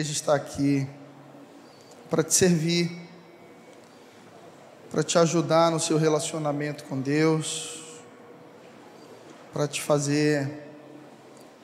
igreja 0.00 0.12
está 0.12 0.34
aqui 0.34 0.88
para 2.08 2.24
te 2.24 2.32
servir, 2.32 2.90
para 4.90 5.02
te 5.02 5.18
ajudar 5.18 5.70
no 5.70 5.78
seu 5.78 5.98
relacionamento 5.98 6.84
com 6.84 6.98
Deus, 6.98 7.82
para 9.52 9.68
te 9.68 9.82
fazer 9.82 10.50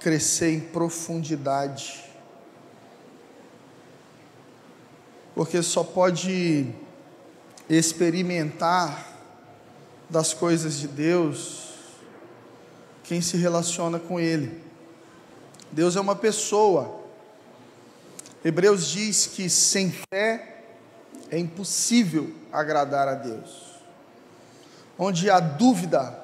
crescer 0.01 0.53
em 0.53 0.61
profundidade. 0.61 2.05
Porque 5.35 5.63
só 5.63 5.83
pode 5.83 6.75
experimentar 7.71 9.19
das 10.11 10.35
coisas 10.35 10.75
de 10.75 10.89
Deus 10.89 11.71
quem 13.03 13.23
se 13.23 13.39
relaciona 13.39 13.99
com 13.99 14.21
Ele. 14.21 14.63
Deus 15.73 15.97
é 15.97 16.01
uma 16.03 16.15
pessoa. 16.15 16.96
Hebreus 18.45 18.87
diz 18.87 19.27
que 19.27 19.49
sem 19.51 19.93
fé 20.13 20.63
é 21.31 21.39
impossível 21.39 22.33
agradar 22.53 23.09
a 23.09 23.15
Deus. 23.15 23.77
Onde 24.99 25.29
há 25.29 25.41
dúvida, 25.41 26.19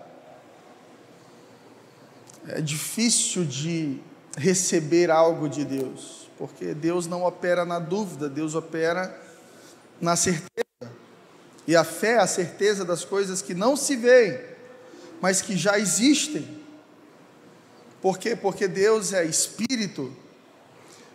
é 2.49 2.61
difícil 2.61 3.45
de 3.45 4.01
receber 4.37 5.11
algo 5.11 5.49
de 5.49 5.65
Deus, 5.65 6.31
porque 6.39 6.75
Deus 6.75 7.07
não 7.07 7.25
opera 7.25 7.65
na 7.65 7.79
dúvida, 7.79 8.29
Deus 8.29 8.55
opera 8.55 9.17
na 10.01 10.17
certeza. 10.17 10.63
E 11.67 11.77
a 11.77 11.85
fé 11.85 12.15
é 12.15 12.19
a 12.19 12.27
certeza 12.27 12.85
das 12.85 13.05
coisas 13.05 13.43
que 13.43 13.55
não 13.55 13.77
se 13.77 13.95
veem, 13.95 14.41
mas 15.21 15.41
que 15.41 15.57
já 15.57 15.79
existem. 15.79 16.63
Por 18.01 18.19
quê? 18.19 18.35
Porque 18.35 18.67
Deus 18.67 19.13
é 19.13 19.25
espírito, 19.25 20.13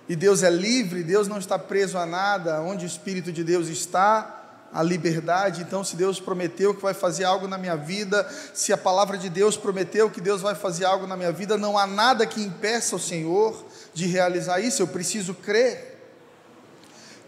e 0.09 0.15
Deus 0.15 0.41
é 0.41 0.49
livre, 0.49 1.03
Deus 1.03 1.27
não 1.27 1.37
está 1.37 1.59
preso 1.59 1.97
a 1.97 2.05
nada, 2.05 2.61
onde 2.61 2.85
o 2.85 2.87
Espírito 2.87 3.31
de 3.31 3.43
Deus 3.43 3.67
está, 3.67 4.37
a 4.71 4.81
liberdade. 4.81 5.61
Então, 5.61 5.83
se 5.83 5.95
Deus 5.95 6.19
prometeu 6.19 6.73
que 6.73 6.81
vai 6.81 6.93
fazer 6.93 7.25
algo 7.25 7.47
na 7.47 7.57
minha 7.57 7.75
vida, 7.75 8.27
se 8.53 8.71
a 8.71 8.77
palavra 8.77 9.17
de 9.17 9.29
Deus 9.29 9.57
prometeu 9.57 10.09
que 10.09 10.21
Deus 10.21 10.41
vai 10.41 10.55
fazer 10.55 10.85
algo 10.85 11.07
na 11.07 11.17
minha 11.17 11.31
vida, 11.31 11.57
não 11.57 11.77
há 11.77 11.85
nada 11.85 12.25
que 12.25 12.41
impeça 12.41 12.95
o 12.95 12.99
Senhor 12.99 13.65
de 13.93 14.05
realizar 14.05 14.59
isso, 14.59 14.81
eu 14.81 14.87
preciso 14.87 15.33
crer. 15.33 15.95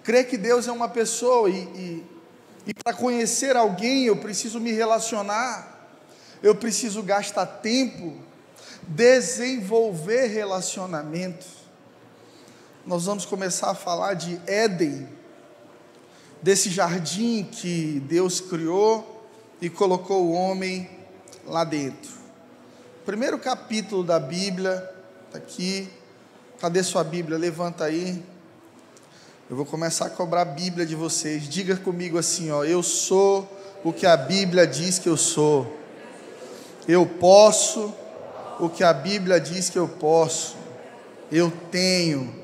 Crer 0.04 0.28
que 0.28 0.38
Deus 0.38 0.68
é 0.68 0.72
uma 0.72 0.88
pessoa 0.88 1.50
e, 1.50 1.54
e, 1.54 2.06
e 2.68 2.74
para 2.74 2.94
conhecer 2.94 3.56
alguém 3.56 4.06
eu 4.06 4.16
preciso 4.16 4.60
me 4.60 4.72
relacionar, 4.72 5.90
eu 6.42 6.56
preciso 6.56 7.04
gastar 7.04 7.46
tempo, 7.46 8.18
desenvolver 8.88 10.28
relacionamento. 10.28 11.59
Nós 12.90 13.06
vamos 13.06 13.24
começar 13.24 13.70
a 13.70 13.76
falar 13.76 14.16
de 14.16 14.42
Éden, 14.48 15.08
desse 16.42 16.72
jardim 16.72 17.44
que 17.44 18.00
Deus 18.08 18.42
criou 18.42 19.30
e 19.62 19.70
colocou 19.70 20.26
o 20.26 20.32
homem 20.32 20.90
lá 21.46 21.64
dentro. 21.64 22.10
Primeiro 23.06 23.38
capítulo 23.38 24.04
da 24.04 24.20
Bíblia, 24.20 24.90
está 25.28 25.38
aqui. 25.38 25.88
Cadê 26.60 26.82
sua 26.82 27.04
Bíblia? 27.04 27.38
Levanta 27.38 27.84
aí. 27.84 28.24
Eu 29.48 29.56
vou 29.56 29.68
começar 29.68 30.08
a 30.08 30.10
cobrar 30.10 30.42
a 30.42 30.46
Bíblia 30.46 30.84
de 30.84 30.96
vocês. 30.96 31.48
Diga 31.48 31.78
comigo 31.78 32.18
assim, 32.18 32.50
ó, 32.50 32.64
eu 32.64 32.82
sou 32.82 33.48
o 33.84 33.94
que 33.94 34.08
a 34.08 34.18
Bíblia 34.18 34.66
diz 34.66 34.98
que 34.98 35.08
eu 35.08 35.16
sou. 35.16 35.78
Eu 36.88 37.06
posso 37.06 37.94
o 38.60 38.68
que 38.68 38.84
a 38.84 38.94
Bíblia 38.94 39.40
diz 39.40 39.70
que 39.70 39.78
eu 39.78 39.88
posso. 39.88 40.58
Eu 41.32 41.54
tenho 41.70 42.39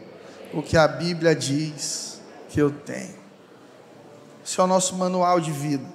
o 0.56 0.64
que 0.64 0.78
a 0.78 0.88
Bíblia 0.88 1.36
diz 1.36 2.22
que 2.50 2.62
eu 2.62 2.72
tenho. 2.72 3.14
Esse 4.44 4.60
é 4.60 4.64
o 4.64 4.68
nosso 4.68 4.96
manual 4.96 5.42
de 5.42 5.52
vida. 5.52 5.86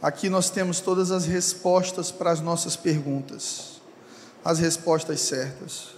Aqui 0.00 0.30
nós 0.30 0.48
temos 0.48 0.80
todas 0.80 1.10
as 1.10 1.26
respostas 1.26 2.10
para 2.10 2.30
as 2.30 2.40
nossas 2.40 2.74
perguntas, 2.74 3.82
as 4.42 4.58
respostas 4.58 5.20
certas. 5.20 5.88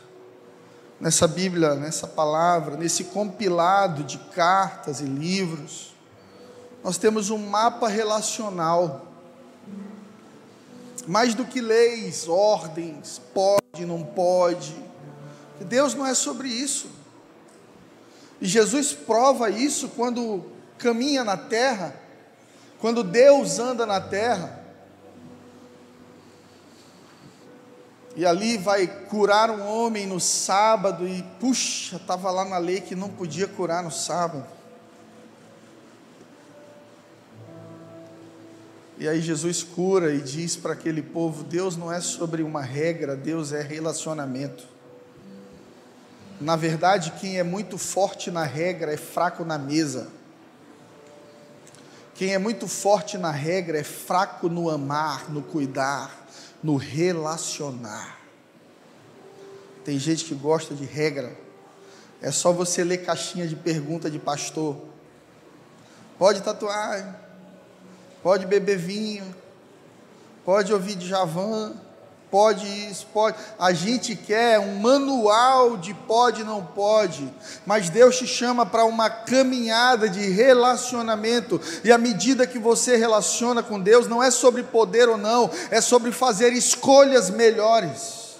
Nessa 1.01 1.29
Bíblia, 1.29 1.77
nessa 1.77 2.09
palavra, 2.09 2.77
nesse 2.77 3.05
compilado 3.05 4.03
de 4.03 4.19
cartas 4.19 5.01
e 5.01 5.05
livros, 5.05 5.95
nós 6.83 6.99
temos 6.99 7.31
um 7.31 7.39
mapa 7.39 7.87
relacional 7.89 9.07
mais 11.07 11.34
do 11.34 11.45
que 11.45 11.61
leis, 11.61 12.27
ordens, 12.29 13.21
pode, 13.33 13.87
não 13.87 14.03
pode. 14.03 14.75
Deus 15.60 15.94
não 15.94 16.06
é 16.06 16.15
sobre 16.15 16.48
isso. 16.48 16.88
E 18.41 18.47
Jesus 18.47 18.92
prova 18.92 19.48
isso 19.50 19.88
quando 19.91 20.44
caminha 20.78 21.22
na 21.22 21.37
terra, 21.37 21.94
quando 22.81 23.04
Deus 23.04 23.59
anda 23.59 23.87
na 23.87 24.00
terra. 24.00 24.65
E 28.16 28.25
ali 28.25 28.56
vai 28.56 28.87
curar 28.87 29.50
um 29.50 29.66
homem 29.66 30.06
no 30.06 30.20
sábado 30.20 31.06
e 31.06 31.22
puxa, 31.41 31.97
estava 31.97 32.31
lá 32.31 32.44
na 32.44 32.59
lei 32.59 32.81
que 32.81 32.94
não 32.94 33.09
podia 33.09 33.48
curar 33.48 33.82
no 33.82 33.91
sábado. 33.91 34.47
E 38.97 39.09
aí 39.09 39.21
Jesus 39.21 39.65
cura 39.65 40.15
e 40.15 40.21
diz 40.21 40.54
para 40.54 40.72
aquele 40.72 41.03
povo: 41.03 41.42
Deus 41.42 41.76
não 41.76 41.92
é 41.92 42.00
sobre 42.00 42.42
uma 42.42 42.62
regra, 42.62 43.16
Deus 43.16 43.53
é 43.53 43.60
relacionamento. 43.60 44.74
Na 46.41 46.56
verdade, 46.56 47.12
quem 47.21 47.39
é 47.39 47.43
muito 47.43 47.78
forte 47.78 48.31
na 48.31 48.45
regra 48.45 48.93
é 48.93 48.97
fraco 48.97 49.45
na 49.45 49.56
mesa. 49.56 50.09
Quem 52.15 52.33
é 52.33 52.39
muito 52.39 52.69
forte 52.69 53.17
na 53.19 53.31
regra 53.31 53.78
é 53.78 53.84
fraco 53.84 54.49
no 54.49 54.69
amar, 54.69 55.31
no 55.31 55.43
cuidar, 55.43 56.27
no 56.62 56.77
relacionar. 56.77 58.19
Tem 59.84 59.99
gente 59.99 60.25
que 60.25 60.34
gosta 60.34 60.75
de 60.75 60.84
regra. 60.84 61.37
É 62.22 62.31
só 62.31 62.53
você 62.53 62.83
ler 62.83 62.99
caixinha 62.99 63.47
de 63.47 63.55
pergunta 63.55 64.11
de 64.11 64.19
pastor. 64.19 64.77
Pode 66.19 66.41
tatuar, 66.41 67.21
pode 68.22 68.47
beber 68.47 68.78
vinho, 68.78 69.34
pode 70.45 70.72
ouvir 70.72 70.95
de 70.95 71.09
Javan, 71.09 71.75
pode 72.34 72.67
isso, 72.67 73.06
pode. 73.15 73.37
A 73.56 73.72
gente 73.72 74.17
quer 74.17 74.59
um 74.59 74.81
manual 74.81 75.77
de 75.77 75.95
pode 75.95 76.43
não 76.43 76.67
pode, 76.67 77.33
mas 77.65 77.89
Deus 77.89 78.19
te 78.19 78.27
chama 78.27 78.67
para 78.67 78.84
uma 78.84 79.09
caminhada 79.09 80.09
de 80.09 80.31
relacionamento, 80.31 81.61
e 81.84 81.93
à 81.93 81.97
medida 81.97 82.45
que 82.45 82.59
você 82.59 82.97
relaciona 82.97 83.62
com 83.62 83.78
Deus, 83.78 84.09
não 84.09 84.21
é 84.21 84.33
sobre 84.33 84.65
poder 84.65 85.09
ou 85.09 85.17
não, 85.17 85.49
é 85.71 85.81
sobre 85.81 86.11
fazer 86.11 86.53
escolhas 86.53 87.31
melhores. 87.31 88.34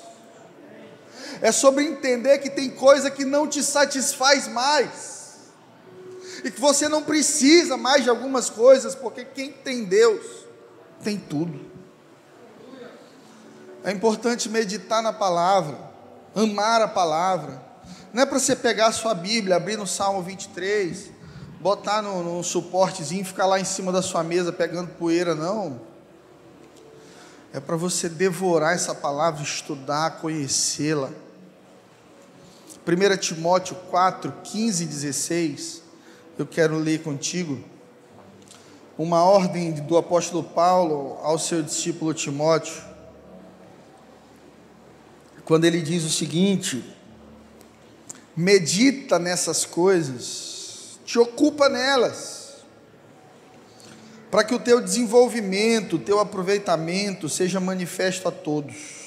É 1.41 1.53
sobre 1.53 1.84
entender 1.84 2.38
que 2.38 2.50
tem 2.50 2.71
coisa 2.71 3.12
que 3.12 3.25
não 3.25 3.47
te 3.47 3.62
satisfaz 3.62 4.49
mais 4.49 5.37
e 6.43 6.50
que 6.50 6.61
você 6.61 6.88
não 6.88 7.05
precisa 7.05 7.76
mais 7.76 8.03
de 8.03 8.11
algumas 8.11 8.50
coisas, 8.50 8.97
porque 8.97 9.25
quem 9.25 9.53
tem 9.53 9.84
Deus 9.84 10.25
tem 11.05 11.16
tudo. 11.16 11.75
É 13.84 13.93
importante 13.93 14.49
meditar 14.49 15.03
na 15.03 15.12
palavra, 15.12 15.78
amar 16.34 16.81
a 16.81 16.89
palavra. 16.89 17.62
Não 18.12 18.22
é 18.22 18.27
para 18.27 18.39
você 18.39 18.56
pegar 18.56 18.87
a 18.87 18.93
sua 18.93 19.15
Bíblia, 19.15 19.56
abrir 19.56 19.77
no 19.77 19.87
Salmo 19.87 20.22
23, 20.22 21.11
botar 21.61 22.00
no, 22.00 22.23
no 22.23 22.43
suportezinho 22.43 23.25
ficar 23.25 23.47
lá 23.47 23.61
em 23.61 23.65
cima 23.65 23.93
da 23.93 24.00
sua 24.00 24.25
mesa 24.25 24.53
pegando 24.53 24.89
poeira, 24.93 25.34
não. 25.34 25.81
É 27.53 27.61
para 27.61 27.76
você 27.76 28.08
devorar 28.08 28.75
essa 28.75 28.94
palavra, 28.94 29.43
estudar, 29.43 30.19
conhecê-la. 30.19 31.11
1 32.87 33.17
Timóteo 33.19 33.76
4, 33.91 34.32
15 34.43 34.82
e 34.82 34.87
16 34.87 35.82
eu 36.37 36.47
quero 36.47 36.76
ler 36.79 37.03
contigo 37.03 37.62
uma 38.99 39.23
ordem 39.25 39.73
do 39.73 39.97
apóstolo 39.97 40.43
Paulo 40.43 41.19
ao 41.23 41.38
seu 41.38 41.62
discípulo 41.62 42.12
Timóteo, 42.12 42.75
quando 45.44 45.64
ele 45.64 45.81
diz 45.81 46.05
o 46.05 46.11
seguinte: 46.11 46.82
medita 48.37 49.19
nessas 49.19 49.64
coisas, 49.64 50.99
te 51.05 51.19
ocupa 51.19 51.69
nelas, 51.69 52.64
para 54.31 54.43
que 54.43 54.55
o 54.55 54.58
teu 54.58 54.81
desenvolvimento, 54.81 55.96
o 55.96 55.99
teu 55.99 56.19
aproveitamento 56.19 57.29
seja 57.29 57.61
manifesto 57.61 58.29
a 58.29 58.32
todos. 58.32 59.05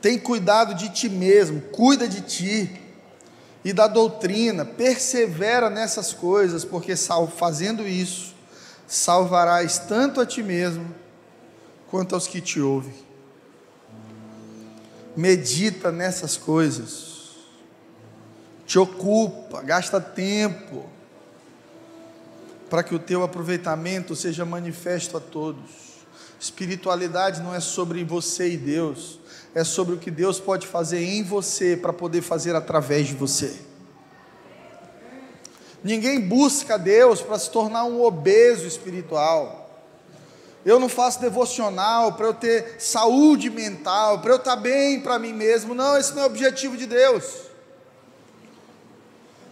Tem 0.00 0.18
cuidado 0.18 0.74
de 0.74 0.88
ti 0.88 1.08
mesmo, 1.08 1.60
cuida 1.60 2.08
de 2.08 2.22
ti 2.22 2.80
e 3.64 3.72
da 3.72 3.86
doutrina, 3.86 4.64
persevera 4.64 5.70
nessas 5.70 6.12
coisas, 6.12 6.64
porque 6.64 6.94
fazendo 7.36 7.86
isso, 7.86 8.34
salvarás 8.88 9.78
tanto 9.78 10.20
a 10.20 10.26
ti 10.26 10.42
mesmo 10.42 11.01
quanto 11.92 12.14
aos 12.14 12.26
que 12.26 12.40
te 12.40 12.58
ouvem. 12.58 12.94
medita 15.14 15.92
nessas 15.92 16.38
coisas, 16.38 17.36
te 18.66 18.78
ocupa, 18.78 19.60
gasta 19.60 20.00
tempo, 20.00 20.86
para 22.70 22.82
que 22.82 22.94
o 22.94 22.98
teu 22.98 23.22
aproveitamento 23.22 24.16
seja 24.16 24.42
manifesto 24.46 25.18
a 25.18 25.20
todos. 25.20 25.70
Espiritualidade 26.40 27.42
não 27.42 27.54
é 27.54 27.60
sobre 27.60 28.02
você 28.04 28.48
e 28.52 28.56
Deus, 28.56 29.20
é 29.54 29.62
sobre 29.62 29.94
o 29.94 29.98
que 29.98 30.10
Deus 30.10 30.40
pode 30.40 30.66
fazer 30.66 31.04
em 31.04 31.22
você 31.22 31.76
para 31.76 31.92
poder 31.92 32.22
fazer 32.22 32.56
através 32.56 33.08
de 33.08 33.14
você. 33.14 33.54
Ninguém 35.84 36.26
busca 36.26 36.78
Deus 36.78 37.20
para 37.20 37.38
se 37.38 37.50
tornar 37.50 37.84
um 37.84 38.02
obeso 38.02 38.66
espiritual. 38.66 39.61
Eu 40.64 40.78
não 40.78 40.88
faço 40.88 41.20
devocional 41.20 42.12
para 42.12 42.26
eu 42.26 42.34
ter 42.34 42.76
saúde 42.78 43.50
mental, 43.50 44.20
para 44.20 44.32
eu 44.32 44.36
estar 44.36 44.56
bem 44.56 45.00
para 45.00 45.18
mim 45.18 45.32
mesmo. 45.32 45.74
Não, 45.74 45.98
esse 45.98 46.14
não 46.14 46.22
é 46.22 46.24
o 46.24 46.28
objetivo 46.28 46.76
de 46.76 46.86
Deus. 46.86 47.24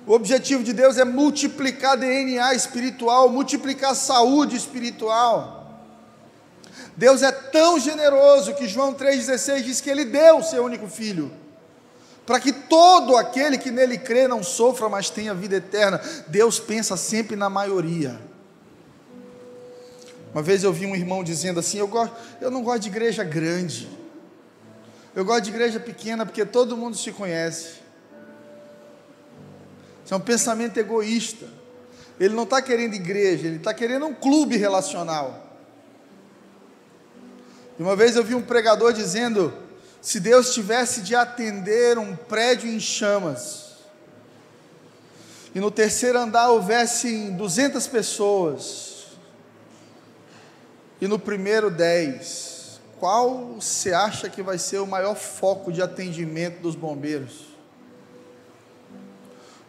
O 0.07 0.13
objetivo 0.13 0.63
de 0.63 0.73
Deus 0.73 0.99
é 0.99 1.05
multiplicar 1.05 1.97
DNA 1.97 2.55
espiritual, 2.55 3.29
multiplicar 3.29 3.95
saúde 3.95 4.57
espiritual. 4.57 5.61
Deus 6.97 7.23
é 7.23 7.33
tão 7.33 7.79
generoso 7.79 8.55
que 8.55 8.69
João 8.69 8.95
3,16 8.95 9.63
diz 9.63 9.81
que 9.81 9.91
Ele 9.91 10.05
deu 10.05 10.39
o 10.39 10.43
seu 10.43 10.65
único 10.65 10.87
filho, 10.87 11.33
para 12.25 12.39
que 12.39 12.53
todo 12.53 13.17
aquele 13.17 13.59
que 13.59 13.71
nele 13.71 13.99
crê 13.99 14.29
não 14.29 14.43
sofra, 14.43 14.89
mas 14.89 15.11
tenha 15.11 15.35
vida 15.35 15.57
eterna. 15.57 16.01
Deus 16.29 16.61
pensa 16.61 16.97
sempre 16.97 17.37
na 17.37 17.51
maioria. 17.51 18.30
Uma 20.33 20.43
vez 20.43 20.63
eu 20.63 20.73
vi 20.73 20.87
um 20.87 20.95
irmão 20.95 21.25
dizendo 21.25 21.61
assim: 21.61 21.79
eu, 21.79 21.89
gosto, 21.89 22.15
eu 22.41 22.51
não 22.51 22.63
gosto 22.63 22.83
de 22.83 22.89
igreja 22.89 23.25
grande, 23.25 23.89
eu 25.15 25.25
gosto 25.25 25.45
de 25.45 25.51
igreja 25.51 25.81
pequena 25.81 26.25
porque 26.25 26.45
todo 26.45 26.77
mundo 26.77 26.97
se 26.97 27.11
conhece. 27.13 27.81
Isso 30.05 30.15
é 30.15 30.17
um 30.17 30.21
pensamento 30.21 30.79
egoísta. 30.79 31.47
Ele 32.19 32.35
não 32.35 32.45
está 32.45 32.61
querendo 32.61 32.95
igreja, 32.95 33.47
ele 33.47 33.57
está 33.57 33.73
querendo 33.73 34.07
um 34.07 34.15
clube 34.15 34.57
relacional. 34.57 35.47
E 37.79 37.83
uma 37.83 37.97
vez 37.97 38.15
eu 38.15 38.23
vi 38.23 38.35
um 38.35 38.43
pregador 38.43 38.93
dizendo: 38.93 39.53
se 40.01 40.21
Deus 40.21 40.55
tivesse 40.55 41.01
de 41.01 41.15
atender 41.15 41.99
um 41.99 42.15
prédio 42.15 42.71
em 42.71 42.79
chamas, 42.79 43.71
e 45.55 45.59
no 45.59 45.71
terceiro 45.71 46.19
andar 46.19 46.51
houvesse 46.51 47.31
200 47.31 47.87
pessoas, 47.89 48.90
e 51.01 51.09
no 51.09 51.19
primeiro 51.19 51.71
10, 51.71 52.81
qual 52.99 53.55
você 53.55 53.95
acha 53.95 54.29
que 54.29 54.43
vai 54.43 54.59
ser 54.59 54.79
o 54.79 54.87
maior 54.87 55.17
foco 55.17 55.73
de 55.73 55.81
atendimento 55.81 56.61
dos 56.61 56.75
bombeiros? 56.75 57.47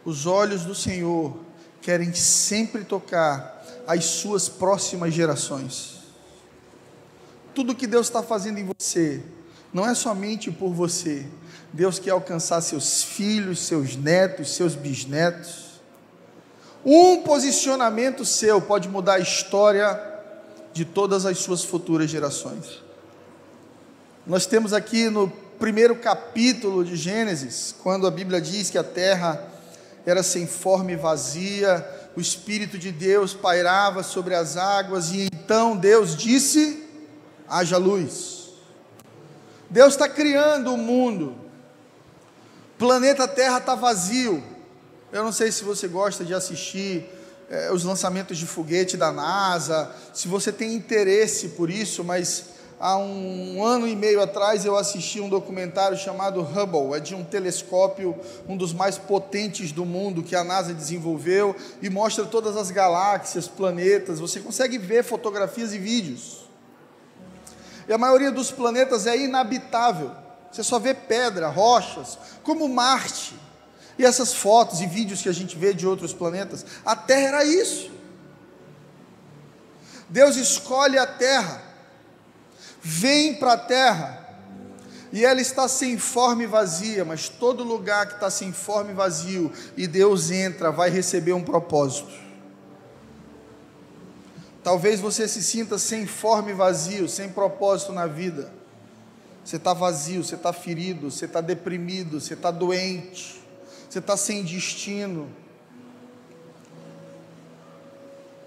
Os 0.04 0.26
olhos 0.26 0.66
do 0.66 0.76
Senhor 0.76 1.38
querem 1.82 2.14
sempre 2.14 2.84
tocar 2.84 3.64
as 3.88 4.04
suas 4.04 4.50
próximas 4.50 5.14
gerações. 5.14 6.02
Tudo 7.56 7.76
que 7.76 7.88
Deus 7.88 8.08
está 8.08 8.22
fazendo 8.22 8.58
em 8.58 8.66
você, 8.78 9.24
não 9.74 9.88
é 9.88 9.96
somente 9.96 10.52
por 10.52 10.74
você. 10.74 11.26
Deus 11.72 12.00
quer 12.00 12.12
alcançar 12.12 12.60
seus 12.62 13.04
filhos, 13.04 13.60
seus 13.60 13.96
netos, 13.96 14.54
seus 14.54 14.76
bisnetos. 14.76 15.82
Um 16.84 17.22
posicionamento 17.22 18.26
seu 18.26 18.60
pode 18.62 18.90
mudar 18.90 19.14
a 19.14 19.20
história 19.20 20.11
de 20.74 20.86
todas 20.86 21.26
as 21.26 21.40
suas 21.40 21.64
futuras 21.64 22.10
gerações. 22.10 22.82
Nós 24.26 24.46
temos 24.46 24.74
aqui 24.74 25.10
no 25.10 25.30
primeiro 25.60 25.96
capítulo 25.96 26.84
de 26.84 26.96
Gênesis, 26.96 27.76
quando 27.84 28.08
a 28.08 28.12
Bíblia 28.12 28.42
diz 28.42 28.70
que 28.70 28.78
a 28.78 28.84
terra 28.84 29.48
era 30.06 30.24
sem 30.24 30.48
forma 30.48 30.92
e 30.92 30.96
vazia, 30.96 31.86
o 32.16 32.22
Espírito 32.22 32.78
de 32.78 32.92
Deus 32.92 33.34
pairava 33.34 34.04
sobre 34.04 34.36
as 34.36 34.58
águas, 34.58 35.12
e 35.12 35.28
então 35.34 35.78
Deus 35.78 36.16
disse: 36.16 36.88
haja 37.48 37.78
luz. 37.78 38.50
Deus 39.70 39.94
está 39.94 40.08
criando 40.10 40.74
o 40.74 40.78
mundo. 40.78 41.36
O 42.76 42.78
planeta 42.78 43.28
Terra 43.28 43.60
está 43.60 43.76
vazio. 43.76 44.44
Eu 45.12 45.24
não 45.24 45.32
sei 45.32 45.52
se 45.52 45.64
você 45.64 45.88
gosta 45.88 46.26
de 46.26 46.34
assistir 46.34 47.10
é, 47.52 47.70
os 47.70 47.84
lançamentos 47.84 48.38
de 48.38 48.48
foguete 48.48 48.96
da 48.96 49.12
NASA, 49.12 49.94
se 50.14 50.30
você 50.30 50.54
tem 50.54 50.74
interesse 50.74 51.50
por 51.50 51.70
isso, 51.70 52.02
mas 52.02 52.46
há 52.80 52.98
um 52.98 53.62
ano 53.62 53.86
e 53.86 53.94
meio 53.94 54.22
atrás 54.22 54.64
eu 54.64 54.78
assisti 54.78 55.20
um 55.20 55.28
documentário 55.28 55.98
chamado 55.98 56.42
Hubble, 56.42 56.96
é 56.96 57.02
de 57.02 57.14
um 57.14 57.26
telescópio, 57.26 58.18
um 58.48 58.56
dos 58.56 58.72
mais 58.72 58.98
potentes 58.98 59.74
do 59.74 59.86
mundo 59.86 60.24
que 60.24 60.34
a 60.34 60.46
NASA 60.46 60.74
desenvolveu 60.74 61.54
e 61.82 61.90
mostra 61.90 62.24
todas 62.24 62.56
as 62.56 62.72
galáxias, 62.72 63.50
planetas. 63.50 64.18
Você 64.18 64.40
consegue 64.40 64.78
ver 64.78 65.04
fotografias 65.04 65.74
e 65.74 65.78
vídeos. 65.78 66.50
E 67.86 67.92
a 67.92 67.98
maioria 67.98 68.32
dos 68.32 68.50
planetas 68.50 69.06
é 69.06 69.18
inabitável. 69.18 70.12
Você 70.50 70.64
só 70.64 70.80
vê 70.80 70.94
pedra, 70.94 71.50
rochas, 71.50 72.18
como 72.44 72.70
Marte. 72.70 73.51
E 73.98 74.06
essas 74.06 74.34
fotos 74.34 74.82
e 74.82 74.86
vídeos 74.86 75.22
que 75.22 75.30
a 75.30 75.34
gente 75.34 75.58
vê 75.58 75.74
de 75.74 75.86
outros 75.86 76.14
planetas, 76.14 76.66
a 76.86 76.96
Terra 76.96 77.28
era 77.28 77.46
isso. 77.46 77.92
Deus 80.10 80.36
escolhe 80.36 80.98
a 80.98 81.08
Terra, 81.08 81.62
vem 82.82 83.36
para 83.36 83.54
a 83.54 83.58
Terra, 83.58 84.22
e 85.14 85.26
ela 85.26 85.42
está 85.42 85.68
sem 85.68 85.98
forma 85.98 86.44
e 86.44 86.48
vazia, 86.48 87.04
mas 87.04 87.28
todo 87.28 87.64
lugar 87.64 88.08
que 88.08 88.14
está 88.14 88.30
sem 88.30 88.52
forma 88.52 88.92
e 88.92 88.94
vazio, 88.94 89.52
e 89.76 89.88
Deus 89.88 90.32
entra, 90.32 90.72
vai 90.72 90.90
receber 90.90 91.34
um 91.34 91.44
propósito. 91.44 92.12
Talvez 94.64 95.00
você 95.00 95.28
se 95.28 95.42
sinta 95.42 95.78
sem 95.78 96.06
forma 96.06 96.52
e 96.52 96.54
vazio, 96.54 97.10
sem 97.10 97.30
propósito 97.30 97.92
na 97.92 98.06
vida. 98.06 98.52
Você 99.44 99.56
está 99.56 99.74
vazio, 99.74 100.24
você 100.24 100.36
está 100.36 100.54
ferido, 100.54 101.10
você 101.10 101.26
está 101.26 101.42
deprimido, 101.42 102.20
você 102.22 102.36
está 102.36 102.52
doente, 102.52 103.41
você 103.92 104.00
está 104.00 104.16
sem 104.16 104.42
destino. 104.42 105.28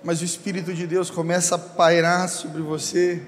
Mas 0.03 0.23
o 0.23 0.25
Espírito 0.25 0.73
de 0.73 0.87
Deus 0.87 1.11
começa 1.11 1.57
a 1.57 1.59
pairar 1.59 2.31
sobre 2.31 2.63
você. 2.63 3.23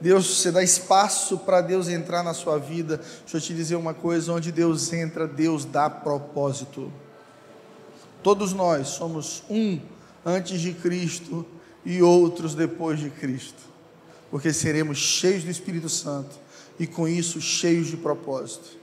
Deus, 0.00 0.38
você 0.38 0.50
dá 0.50 0.62
espaço 0.62 1.36
para 1.36 1.60
Deus 1.60 1.86
entrar 1.86 2.22
na 2.22 2.32
sua 2.32 2.58
vida. 2.58 2.96
Deixa 2.96 3.36
eu 3.36 3.40
te 3.42 3.54
dizer 3.54 3.76
uma 3.76 3.92
coisa: 3.92 4.32
onde 4.32 4.50
Deus 4.50 4.90
entra, 4.90 5.26
Deus 5.26 5.66
dá 5.66 5.90
propósito. 5.90 6.90
Todos 8.22 8.54
nós 8.54 8.88
somos 8.88 9.42
um 9.50 9.78
antes 10.24 10.58
de 10.62 10.72
Cristo 10.72 11.44
e 11.84 12.00
outros 12.00 12.54
depois 12.54 12.98
de 12.98 13.10
Cristo, 13.10 13.62
porque 14.30 14.50
seremos 14.50 14.96
cheios 14.96 15.44
do 15.44 15.50
Espírito 15.50 15.90
Santo 15.90 16.36
e 16.78 16.86
com 16.86 17.06
isso 17.06 17.38
cheios 17.38 17.88
de 17.88 17.98
propósito. 17.98 18.77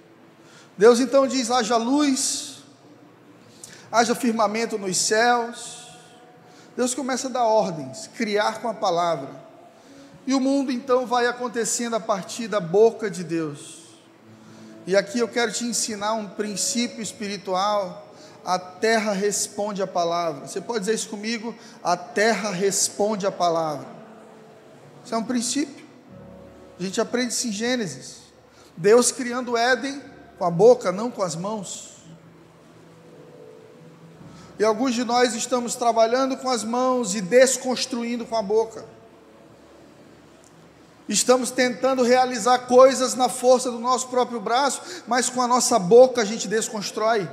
Deus 0.78 1.00
então 1.00 1.28
diz: 1.28 1.52
haja 1.52 1.78
luz, 1.78 2.64
haja 3.92 4.16
firmamento 4.16 4.78
nos 4.78 4.98
céus. 4.98 5.86
Deus 6.76 6.94
começa 6.94 7.28
a 7.28 7.32
dar 7.32 7.44
ordens, 7.44 8.10
criar 8.16 8.62
com 8.62 8.68
a 8.68 8.74
palavra. 8.74 9.30
E 10.28 10.34
o 10.34 10.40
mundo 10.40 10.72
então 10.72 11.06
vai 11.06 11.28
acontecendo 11.28 11.96
a 11.96 12.00
partir 12.00 12.48
da 12.48 12.60
boca 12.60 13.10
de 13.10 13.24
Deus. 13.24 13.84
E 14.86 14.96
aqui 14.96 15.20
eu 15.20 15.28
quero 15.28 15.52
te 15.52 15.64
ensinar 15.64 16.14
um 16.14 16.28
princípio 16.28 17.02
espiritual 17.02 18.06
a 18.46 18.60
terra 18.60 19.12
responde 19.12 19.82
a 19.82 19.88
palavra. 19.88 20.48
Você 20.48 20.62
pode 20.62 20.82
dizer 20.82 20.94
isso 20.94 21.10
comigo? 21.10 21.56
A 21.84 21.98
terra 21.98 22.52
responde 22.52 23.26
a 23.26 23.32
palavra. 23.32 23.88
Isso 25.04 25.16
é 25.16 25.18
um 25.18 25.24
princípio. 25.24 25.84
A 26.80 26.84
gente 26.84 27.02
aprende 27.02 27.34
isso 27.34 27.48
em 27.48 27.52
Gênesis. 27.52 28.18
Deus 28.78 29.12
criando 29.12 29.54
o 29.54 29.58
Éden 29.58 30.00
com 30.38 30.46
a 30.46 30.52
boca, 30.52 30.92
não 30.92 31.10
com 31.10 31.22
as 31.22 31.36
mãos. 31.36 31.96
E 34.58 34.64
alguns 34.64 34.94
de 34.94 35.04
nós 35.04 35.36
estamos 35.36 35.76
trabalhando 35.76 36.38
com 36.38 36.50
as 36.50 36.64
mãos 36.64 37.14
e 37.14 37.22
desconstruindo 37.22 38.26
com 38.26 38.36
a 38.36 38.42
boca. 38.42 38.86
Estamos 41.08 41.52
tentando 41.52 42.02
realizar 42.04 42.60
coisas 42.60 43.14
na 43.14 43.30
força 43.30 43.70
do 43.70 43.80
nosso 43.80 44.08
próprio 44.08 44.40
braço, 44.40 44.82
mas 45.06 45.30
com 45.30 45.42
a 45.42 45.48
nossa 45.48 45.78
boca 45.78 46.22
a 46.22 46.26
gente 46.26 46.48
desconstrói. 46.48 47.30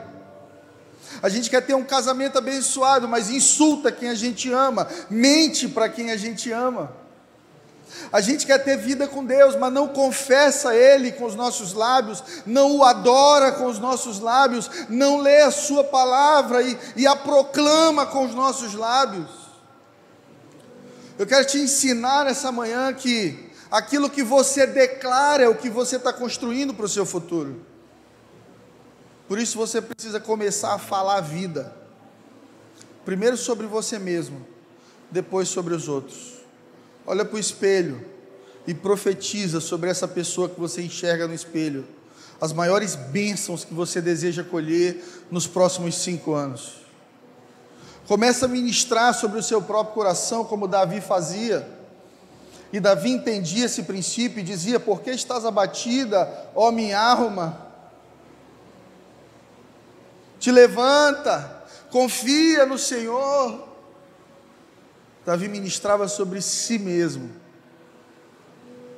A 1.22 1.28
gente 1.28 1.48
quer 1.48 1.64
ter 1.64 1.74
um 1.74 1.84
casamento 1.84 2.38
abençoado, 2.38 3.08
mas 3.08 3.30
insulta 3.30 3.92
quem 3.92 4.08
a 4.08 4.14
gente 4.14 4.50
ama, 4.52 4.88
mente 5.08 5.68
para 5.68 5.88
quem 5.88 6.10
a 6.10 6.16
gente 6.16 6.50
ama. 6.50 7.01
A 8.12 8.20
gente 8.20 8.46
quer 8.46 8.58
ter 8.58 8.76
vida 8.76 9.06
com 9.06 9.24
Deus, 9.24 9.56
mas 9.56 9.72
não 9.72 9.88
confessa 9.88 10.74
Ele 10.74 11.12
com 11.12 11.24
os 11.24 11.34
nossos 11.34 11.72
lábios, 11.72 12.22
não 12.46 12.76
o 12.76 12.84
adora 12.84 13.52
com 13.52 13.66
os 13.66 13.78
nossos 13.78 14.20
lábios, 14.20 14.70
não 14.88 15.20
lê 15.20 15.42
a 15.42 15.50
Sua 15.50 15.84
palavra 15.84 16.62
e, 16.62 16.78
e 16.96 17.06
a 17.06 17.16
proclama 17.16 18.06
com 18.06 18.24
os 18.24 18.34
nossos 18.34 18.74
lábios. 18.74 19.30
Eu 21.18 21.26
quero 21.26 21.46
te 21.46 21.58
ensinar 21.58 22.26
essa 22.26 22.50
manhã 22.50 22.92
que 22.92 23.52
Aquilo 23.72 24.10
que 24.10 24.22
você 24.22 24.66
declara 24.66 25.44
é 25.44 25.48
o 25.48 25.54
que 25.54 25.70
você 25.70 25.96
está 25.96 26.12
construindo 26.12 26.74
para 26.74 26.84
o 26.84 26.88
seu 26.88 27.06
futuro. 27.06 27.64
Por 29.26 29.38
isso 29.38 29.56
você 29.56 29.80
precisa 29.80 30.20
começar 30.20 30.74
a 30.74 30.78
falar 30.78 31.16
a 31.16 31.20
vida. 31.22 31.74
Primeiro 33.02 33.34
sobre 33.34 33.66
você 33.66 33.98
mesmo, 33.98 34.46
depois 35.10 35.48
sobre 35.48 35.72
os 35.72 35.88
outros. 35.88 36.41
Olha 37.06 37.24
para 37.24 37.36
o 37.36 37.40
espelho 37.40 38.04
e 38.66 38.72
profetiza 38.72 39.60
sobre 39.60 39.90
essa 39.90 40.06
pessoa 40.06 40.48
que 40.48 40.58
você 40.58 40.82
enxerga 40.82 41.26
no 41.26 41.34
espelho. 41.34 41.86
As 42.40 42.52
maiores 42.52 42.94
bênçãos 42.94 43.64
que 43.64 43.74
você 43.74 44.00
deseja 44.00 44.44
colher 44.44 45.02
nos 45.30 45.46
próximos 45.46 45.96
cinco 45.96 46.34
anos. 46.34 46.82
Começa 48.06 48.46
a 48.46 48.48
ministrar 48.48 49.14
sobre 49.14 49.38
o 49.38 49.42
seu 49.42 49.62
próprio 49.62 49.94
coração, 49.94 50.44
como 50.44 50.68
Davi 50.68 51.00
fazia. 51.00 51.68
E 52.72 52.80
Davi 52.80 53.10
entendia 53.10 53.66
esse 53.66 53.82
princípio 53.82 54.40
e 54.40 54.44
dizia: 54.44 54.80
Por 54.80 55.02
que 55.02 55.10
estás 55.10 55.44
abatida, 55.44 56.50
ó 56.54 56.70
minha 56.70 56.98
alma? 56.98 57.68
Te 60.38 60.50
levanta, 60.50 61.64
confia 61.90 62.66
no 62.66 62.78
Senhor. 62.78 63.71
Davi 65.24 65.48
ministrava 65.48 66.08
sobre 66.08 66.42
si 66.42 66.78
mesmo, 66.78 67.30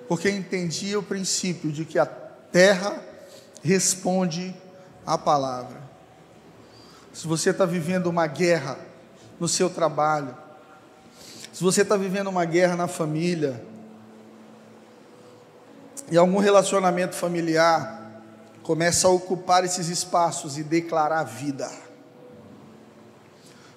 porque 0.09 0.31
entendia 0.31 0.99
o 0.99 1.03
princípio 1.03 1.71
de 1.71 1.85
que 1.85 1.99
a 1.99 2.07
terra 2.07 3.03
responde 3.63 4.55
à 5.07 5.19
palavra. 5.19 5.83
Se 7.13 7.27
você 7.27 7.51
está 7.51 7.65
vivendo 7.67 8.07
uma 8.07 8.27
guerra 8.27 8.79
no 9.39 9.49
seu 9.49 9.69
trabalho, 9.69 10.37
se 11.53 11.63
você 11.63 11.83
está 11.83 11.97
vivendo 11.97 12.29
uma 12.29 12.45
guerra 12.45 12.75
na 12.75 12.89
família, 12.89 13.63
e 16.11 16.17
algum 16.17 16.39
relacionamento 16.39 17.15
familiar, 17.15 18.23
começa 18.63 19.07
a 19.07 19.11
ocupar 19.11 19.65
esses 19.65 19.89
espaços 19.89 20.59
e 20.59 20.63
declarar 20.63 21.23
vida. 21.25 21.71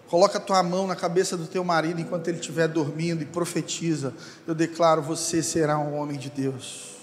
Coloca 0.09 0.37
a 0.37 0.41
tua 0.41 0.63
mão 0.63 0.87
na 0.87 0.95
cabeça 0.95 1.35
do 1.35 1.45
teu 1.45 1.63
marido 1.65 1.99
enquanto 1.99 2.29
ele 2.29 2.39
estiver 2.39 2.67
dormindo 2.67 3.21
e 3.21 3.25
profetiza: 3.25 4.13
Eu 4.47 4.55
declaro, 4.55 5.01
você 5.01 5.43
será 5.43 5.77
um 5.77 5.97
homem 5.97 6.17
de 6.17 6.29
Deus. 6.29 6.95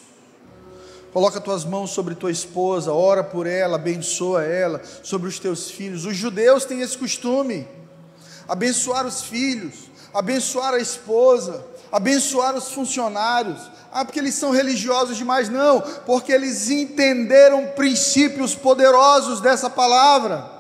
Coloca 1.12 1.40
tuas 1.40 1.64
mãos 1.64 1.90
sobre 1.90 2.14
tua 2.14 2.32
esposa, 2.32 2.92
ora 2.92 3.22
por 3.22 3.46
ela, 3.46 3.76
abençoa 3.76 4.42
ela, 4.42 4.80
sobre 5.02 5.28
os 5.28 5.38
teus 5.38 5.70
filhos. 5.70 6.04
Os 6.06 6.16
judeus 6.16 6.64
têm 6.64 6.80
esse 6.80 6.96
costume: 6.96 7.68
abençoar 8.48 9.06
os 9.06 9.22
filhos, 9.22 9.74
abençoar 10.12 10.72
a 10.72 10.78
esposa, 10.78 11.62
abençoar 11.92 12.56
os 12.56 12.72
funcionários. 12.72 13.70
Ah, 13.92 14.04
porque 14.04 14.18
eles 14.18 14.34
são 14.34 14.50
religiosos 14.50 15.16
demais? 15.18 15.50
Não, 15.50 15.80
porque 16.06 16.32
eles 16.32 16.70
entenderam 16.70 17.66
princípios 17.76 18.54
poderosos 18.54 19.42
dessa 19.42 19.68
palavra. 19.68 20.53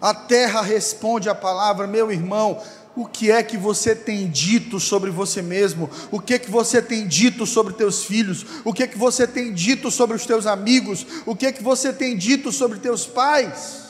A 0.00 0.14
terra 0.14 0.60
responde 0.60 1.28
à 1.28 1.34
palavra, 1.34 1.86
meu 1.86 2.10
irmão. 2.12 2.62
O 2.94 3.04
que 3.04 3.30
é 3.30 3.42
que 3.42 3.58
você 3.58 3.94
tem 3.94 4.26
dito 4.28 4.80
sobre 4.80 5.10
você 5.10 5.42
mesmo? 5.42 5.90
O 6.10 6.18
que 6.18 6.34
é 6.34 6.38
que 6.38 6.50
você 6.50 6.80
tem 6.80 7.06
dito 7.06 7.44
sobre 7.44 7.74
teus 7.74 8.04
filhos? 8.04 8.46
O 8.64 8.72
que 8.72 8.82
é 8.82 8.86
que 8.86 8.96
você 8.96 9.26
tem 9.26 9.52
dito 9.52 9.90
sobre 9.90 10.16
os 10.16 10.24
teus 10.24 10.46
amigos? 10.46 11.06
O 11.26 11.36
que 11.36 11.46
é 11.46 11.52
que 11.52 11.62
você 11.62 11.92
tem 11.92 12.16
dito 12.16 12.50
sobre 12.50 12.78
teus 12.78 13.06
pais? 13.06 13.84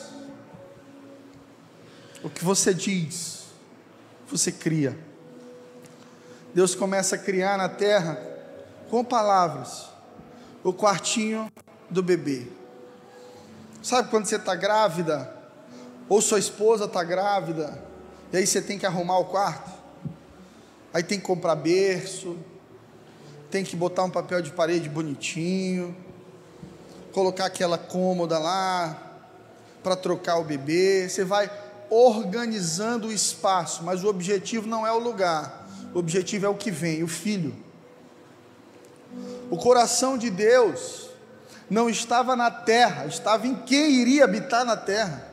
O 2.25 2.29
que 2.29 2.45
você 2.45 2.75
diz, 2.75 3.45
você 4.29 4.51
cria. 4.51 4.99
Deus 6.53 6.75
começa 6.75 7.15
a 7.15 7.19
criar 7.19 7.57
na 7.57 7.69
terra 7.69 8.21
com 8.91 9.05
palavras 9.05 9.87
o 10.65 10.73
quartinho 10.73 11.53
do 11.89 12.03
bebê. 12.03 12.49
Sabe 13.81 14.11
quando 14.11 14.27
você 14.27 14.35
está 14.35 14.57
grávida? 14.57 15.36
Ou 16.09 16.21
sua 16.21 16.39
esposa 16.39 16.85
está 16.85 17.03
grávida, 17.03 17.83
e 18.33 18.37
aí 18.37 18.47
você 18.47 18.61
tem 18.61 18.79
que 18.79 18.87
arrumar 18.87 19.19
o 19.19 19.25
quarto. 19.27 19.71
Aí 20.93 21.03
tem 21.03 21.19
que 21.19 21.27
comprar 21.27 21.55
berço, 21.57 22.37
tem 23.51 23.65
que 23.65 23.77
botar 23.77 24.05
um 24.05 24.11
papel 24.11 24.41
de 24.41 24.51
parede 24.51 24.89
bonitinho, 24.89 25.97
colocar 27.13 27.47
aquela 27.47 27.77
cômoda 27.77 28.39
lá 28.39 28.97
para 29.83 29.97
trocar 29.97 30.39
o 30.39 30.45
bebê. 30.45 31.09
Você 31.09 31.25
vai 31.25 31.51
organizando 31.91 33.09
o 33.09 33.13
espaço, 33.13 33.85
mas 33.85 34.05
o 34.05 34.09
objetivo 34.09 34.67
não 34.67 34.87
é 34.87 34.93
o 34.93 34.99
lugar. 34.99 35.67
O 35.95 35.99
objetivo 35.99 36.47
é 36.47 36.49
o 36.49 36.55
que 36.55 36.71
vem, 36.71 37.03
o 37.03 37.09
filho. 37.09 37.55
O 39.51 39.57
coração 39.57 40.19
de 40.19 40.31
Deus 40.31 41.09
não 41.71 41.89
estava 41.89 42.37
na 42.37 42.51
terra, 42.51 43.07
estava 43.07 43.47
em 43.47 43.55
quem 43.55 43.91
iria 43.93 44.25
habitar 44.25 44.65
na 44.65 44.77
terra. 44.77 45.26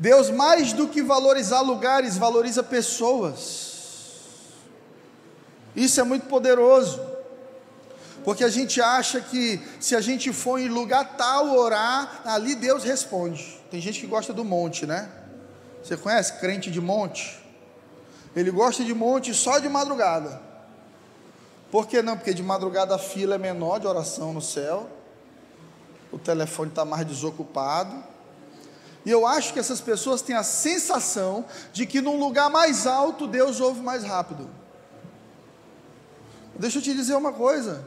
Deus, 0.00 0.30
mais 0.30 0.72
do 0.72 0.88
que 0.88 1.02
valorizar 1.02 1.60
lugares, 1.60 2.16
valoriza 2.16 2.62
pessoas. 2.62 4.16
Isso 5.76 6.00
é 6.00 6.02
muito 6.02 6.24
poderoso, 6.24 6.98
porque 8.24 8.42
a 8.42 8.48
gente 8.48 8.80
acha 8.80 9.20
que 9.20 9.60
se 9.78 9.94
a 9.94 10.00
gente 10.00 10.32
for 10.32 10.58
em 10.58 10.68
lugar 10.68 11.18
tal 11.18 11.54
orar, 11.54 12.22
ali 12.24 12.54
Deus 12.54 12.82
responde. 12.82 13.60
Tem 13.70 13.78
gente 13.78 14.00
que 14.00 14.06
gosta 14.06 14.32
do 14.32 14.42
monte, 14.42 14.86
né? 14.86 15.06
Você 15.84 15.98
conhece 15.98 16.32
crente 16.40 16.70
de 16.70 16.80
monte? 16.80 17.38
Ele 18.34 18.50
gosta 18.50 18.82
de 18.82 18.94
monte 18.94 19.34
só 19.34 19.58
de 19.58 19.68
madrugada. 19.68 20.40
Por 21.70 21.86
que 21.86 22.00
não? 22.00 22.16
Porque 22.16 22.32
de 22.32 22.42
madrugada 22.42 22.94
a 22.94 22.98
fila 22.98 23.34
é 23.34 23.38
menor 23.38 23.78
de 23.78 23.86
oração 23.86 24.32
no 24.32 24.40
céu, 24.40 24.88
o 26.10 26.18
telefone 26.18 26.70
está 26.70 26.86
mais 26.86 27.06
desocupado 27.06 28.09
e 29.04 29.10
eu 29.10 29.26
acho 29.26 29.52
que 29.52 29.58
essas 29.58 29.80
pessoas 29.80 30.20
têm 30.20 30.36
a 30.36 30.42
sensação 30.42 31.44
de 31.72 31.86
que 31.86 32.00
num 32.00 32.18
lugar 32.18 32.50
mais 32.50 32.86
alto 32.86 33.26
Deus 33.26 33.60
ouve 33.60 33.80
mais 33.80 34.04
rápido. 34.04 34.48
Deixa 36.54 36.78
eu 36.78 36.82
te 36.82 36.92
dizer 36.92 37.14
uma 37.14 37.32
coisa. 37.32 37.82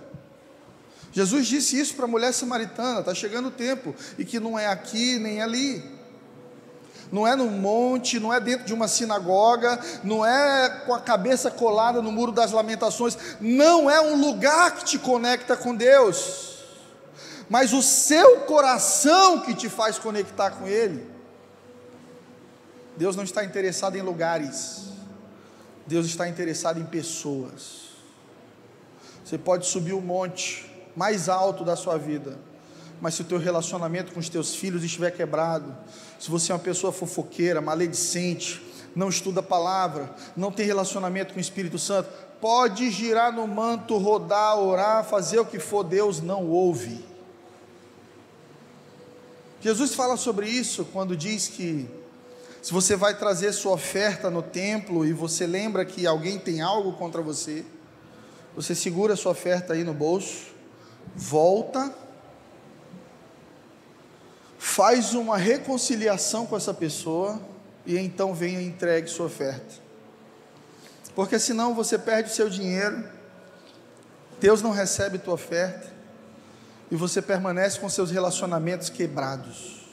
Jesus 1.12 1.46
disse 1.46 1.80
isso 1.80 1.94
para 1.94 2.06
a 2.06 2.08
mulher 2.08 2.34
samaritana: 2.34 3.02
está 3.02 3.14
chegando 3.14 3.50
o 3.50 3.52
tempo, 3.52 3.94
e 4.18 4.26
que 4.26 4.40
não 4.40 4.58
é 4.58 4.66
aqui 4.66 5.20
nem 5.20 5.42
ali. 5.42 5.94
Não 7.12 7.28
é 7.28 7.36
num 7.36 7.52
monte, 7.52 8.20
não 8.20 8.34
é 8.34 8.40
dentro 8.40 8.66
de 8.66 8.74
uma 8.74 8.88
sinagoga, 8.88 9.80
não 10.04 10.26
é 10.26 10.68
com 10.84 10.96
a 10.96 11.00
cabeça 11.00 11.52
colada 11.52 12.02
no 12.02 12.12
muro 12.12 12.32
das 12.32 12.52
lamentações, 12.52 13.16
não 13.40 13.88
é 13.88 14.02
um 14.02 14.20
lugar 14.20 14.74
que 14.78 14.84
te 14.84 14.98
conecta 14.98 15.56
com 15.56 15.76
Deus 15.76 16.53
mas 17.54 17.72
o 17.72 17.84
seu 17.84 18.40
coração 18.40 19.42
que 19.42 19.54
te 19.54 19.70
faz 19.70 20.00
conectar 20.00 20.50
com 20.50 20.68
Ele. 20.68 21.06
Deus 22.98 23.16
não 23.16 23.24
está 23.24 23.46
interessado 23.46 23.96
em 23.96 24.02
lugares, 24.02 24.86
Deus 25.86 26.08
está 26.08 26.28
interessado 26.28 26.80
em 26.80 26.84
pessoas. 26.84 27.90
Você 29.24 29.38
pode 29.38 29.68
subir 29.68 29.94
o 29.94 30.02
monte 30.02 30.68
mais 30.96 31.30
alto 31.30 31.64
da 31.64 31.76
sua 31.76 31.96
vida, 31.96 32.40
mas 33.00 33.14
se 33.14 33.22
o 33.22 33.26
teu 33.26 33.38
relacionamento 33.38 34.14
com 34.14 34.20
os 34.20 34.30
teus 34.30 34.56
filhos 34.56 34.84
estiver 34.84 35.12
quebrado, 35.12 35.78
se 36.20 36.32
você 36.32 36.52
é 36.52 36.56
uma 36.56 36.60
pessoa 36.60 36.92
fofoqueira, 36.92 37.62
maledicente, 37.62 38.66
não 38.96 39.10
estuda 39.10 39.42
a 39.42 39.44
palavra, 39.44 40.10
não 40.36 40.52
tem 40.52 40.66
relacionamento 40.66 41.34
com 41.34 41.38
o 41.38 41.42
Espírito 41.42 41.78
Santo, 41.78 42.10
pode 42.42 42.90
girar 42.90 43.32
no 43.32 43.48
manto, 43.48 43.96
rodar, 44.00 44.58
orar, 44.58 45.04
fazer 45.06 45.38
o 45.38 45.46
que 45.46 45.60
for, 45.60 45.84
Deus 45.84 46.20
não 46.20 46.48
ouve. 46.48 47.13
Jesus 49.64 49.96
fala 49.96 50.18
sobre 50.18 50.50
isso 50.50 50.84
quando 50.92 51.16
diz 51.16 51.48
que 51.48 51.90
se 52.62 52.74
você 52.74 52.98
vai 52.98 53.18
trazer 53.18 53.54
sua 53.54 53.72
oferta 53.72 54.30
no 54.30 54.42
templo 54.42 55.06
e 55.06 55.14
você 55.14 55.48
lembra 55.48 55.86
que 55.86 56.06
alguém 56.06 56.38
tem 56.38 56.60
algo 56.60 56.92
contra 56.98 57.22
você, 57.22 57.64
você 58.54 58.76
segura 58.76 59.16
sua 59.16 59.32
oferta 59.32 59.72
aí 59.72 59.86
no 59.86 59.94
bolso, 59.94 60.48
volta, 61.16 61.96
faz 64.60 65.14
uma 65.14 65.38
reconciliação 65.38 66.46
com 66.46 66.58
essa 66.58 66.74
pessoa 66.74 67.42
e 67.86 67.98
então 67.98 68.34
venha 68.34 68.60
e 68.60 68.66
entregue 68.66 69.08
sua 69.08 69.28
oferta. 69.28 69.76
Porque 71.16 71.40
senão 71.40 71.74
você 71.74 71.98
perde 71.98 72.30
o 72.30 72.34
seu 72.34 72.50
dinheiro, 72.50 73.02
Deus 74.42 74.62
não 74.62 74.72
recebe 74.72 75.18
tua 75.20 75.36
oferta, 75.36 75.93
e 76.94 76.96
você 76.96 77.24
permanece 77.24 77.80
com 77.80 77.90
seus 77.90 78.12
relacionamentos 78.12 78.88
quebrados? 78.88 79.84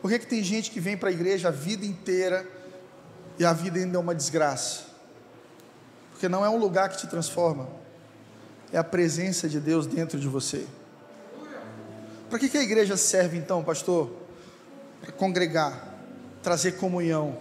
Por 0.00 0.10
que, 0.10 0.18
que 0.18 0.26
tem 0.26 0.42
gente 0.42 0.70
que 0.70 0.80
vem 0.80 0.96
para 0.96 1.10
a 1.10 1.12
igreja 1.12 1.48
a 1.48 1.50
vida 1.50 1.84
inteira 1.84 2.48
e 3.38 3.44
a 3.44 3.52
vida 3.52 3.78
ainda 3.78 3.98
é 3.98 4.00
uma 4.00 4.14
desgraça? 4.14 4.84
Porque 6.10 6.26
não 6.26 6.42
é 6.42 6.48
um 6.48 6.56
lugar 6.56 6.88
que 6.88 6.96
te 6.96 7.06
transforma, 7.06 7.68
é 8.72 8.78
a 8.78 8.82
presença 8.82 9.46
de 9.46 9.60
Deus 9.60 9.86
dentro 9.86 10.18
de 10.18 10.26
você. 10.26 10.66
Para 12.30 12.38
que, 12.38 12.48
que 12.48 12.56
a 12.56 12.62
igreja 12.62 12.96
serve 12.96 13.36
então, 13.36 13.62
pastor? 13.62 14.10
Para 15.02 15.12
congregar, 15.12 15.98
trazer 16.42 16.78
comunhão, 16.78 17.36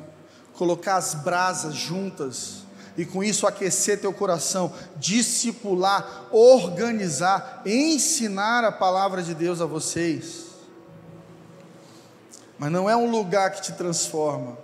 colocar 0.51 0.97
as 0.97 1.15
brasas 1.15 1.75
juntas, 1.75 2.65
e 2.97 3.05
com 3.05 3.23
isso 3.23 3.45
aquecer 3.45 4.01
teu 4.01 4.11
coração, 4.11 4.73
discipular, 4.95 6.25
organizar, 6.31 7.61
ensinar 7.63 8.63
a 8.63 8.71
palavra 8.71 9.21
de 9.21 9.35
Deus 9.35 9.61
a 9.61 9.67
vocês. 9.67 10.47
Mas 12.57 12.71
não 12.71 12.89
é 12.89 12.97
um 12.97 13.11
lugar 13.11 13.51
que 13.51 13.61
te 13.61 13.71
transforma, 13.73 14.57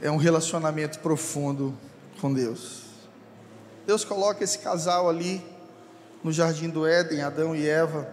é 0.00 0.10
um 0.10 0.16
relacionamento 0.16 0.98
profundo 1.00 1.76
com 2.22 2.32
Deus. 2.32 2.84
Deus 3.86 4.02
coloca 4.02 4.42
esse 4.42 4.58
casal 4.60 5.10
ali 5.10 5.44
no 6.22 6.32
jardim 6.32 6.70
do 6.70 6.86
Éden, 6.86 7.20
Adão 7.20 7.54
e 7.54 7.68
Eva. 7.68 8.08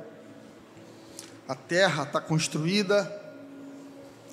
A 1.47 1.55
terra 1.55 2.03
está 2.03 2.19
construída. 2.19 3.09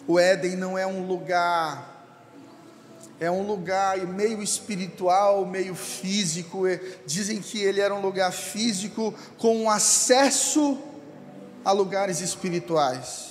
O 0.05 0.19
Éden 0.19 0.57
não 0.57 0.77
é 0.77 0.85
um 0.85 1.07
lugar 1.07 1.98
é 3.21 3.31
um 3.31 3.43
lugar 3.43 3.99
meio 4.07 4.43
espiritual, 4.43 5.45
meio 5.45 5.75
físico. 5.75 6.63
Dizem 7.05 7.41
que 7.41 7.61
ele 7.61 7.81
era 7.81 7.95
um 7.95 8.01
lugar 8.01 8.33
físico 8.33 9.13
com 9.37 9.69
acesso 9.69 10.79
a 11.65 11.73
lugares 11.73 12.21
espirituais. 12.21 13.29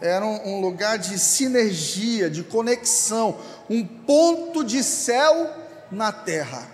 Era 0.00 0.24
um, 0.24 0.60
lugar 0.60 0.96
de 0.96 1.18
sinergia, 1.18 2.30
de 2.30 2.44
conexão, 2.44 3.36
um 3.68 3.84
ponto 3.84 4.62
de 4.62 4.84
céu 4.84 5.52
na 5.90 6.12
terra. 6.12 6.68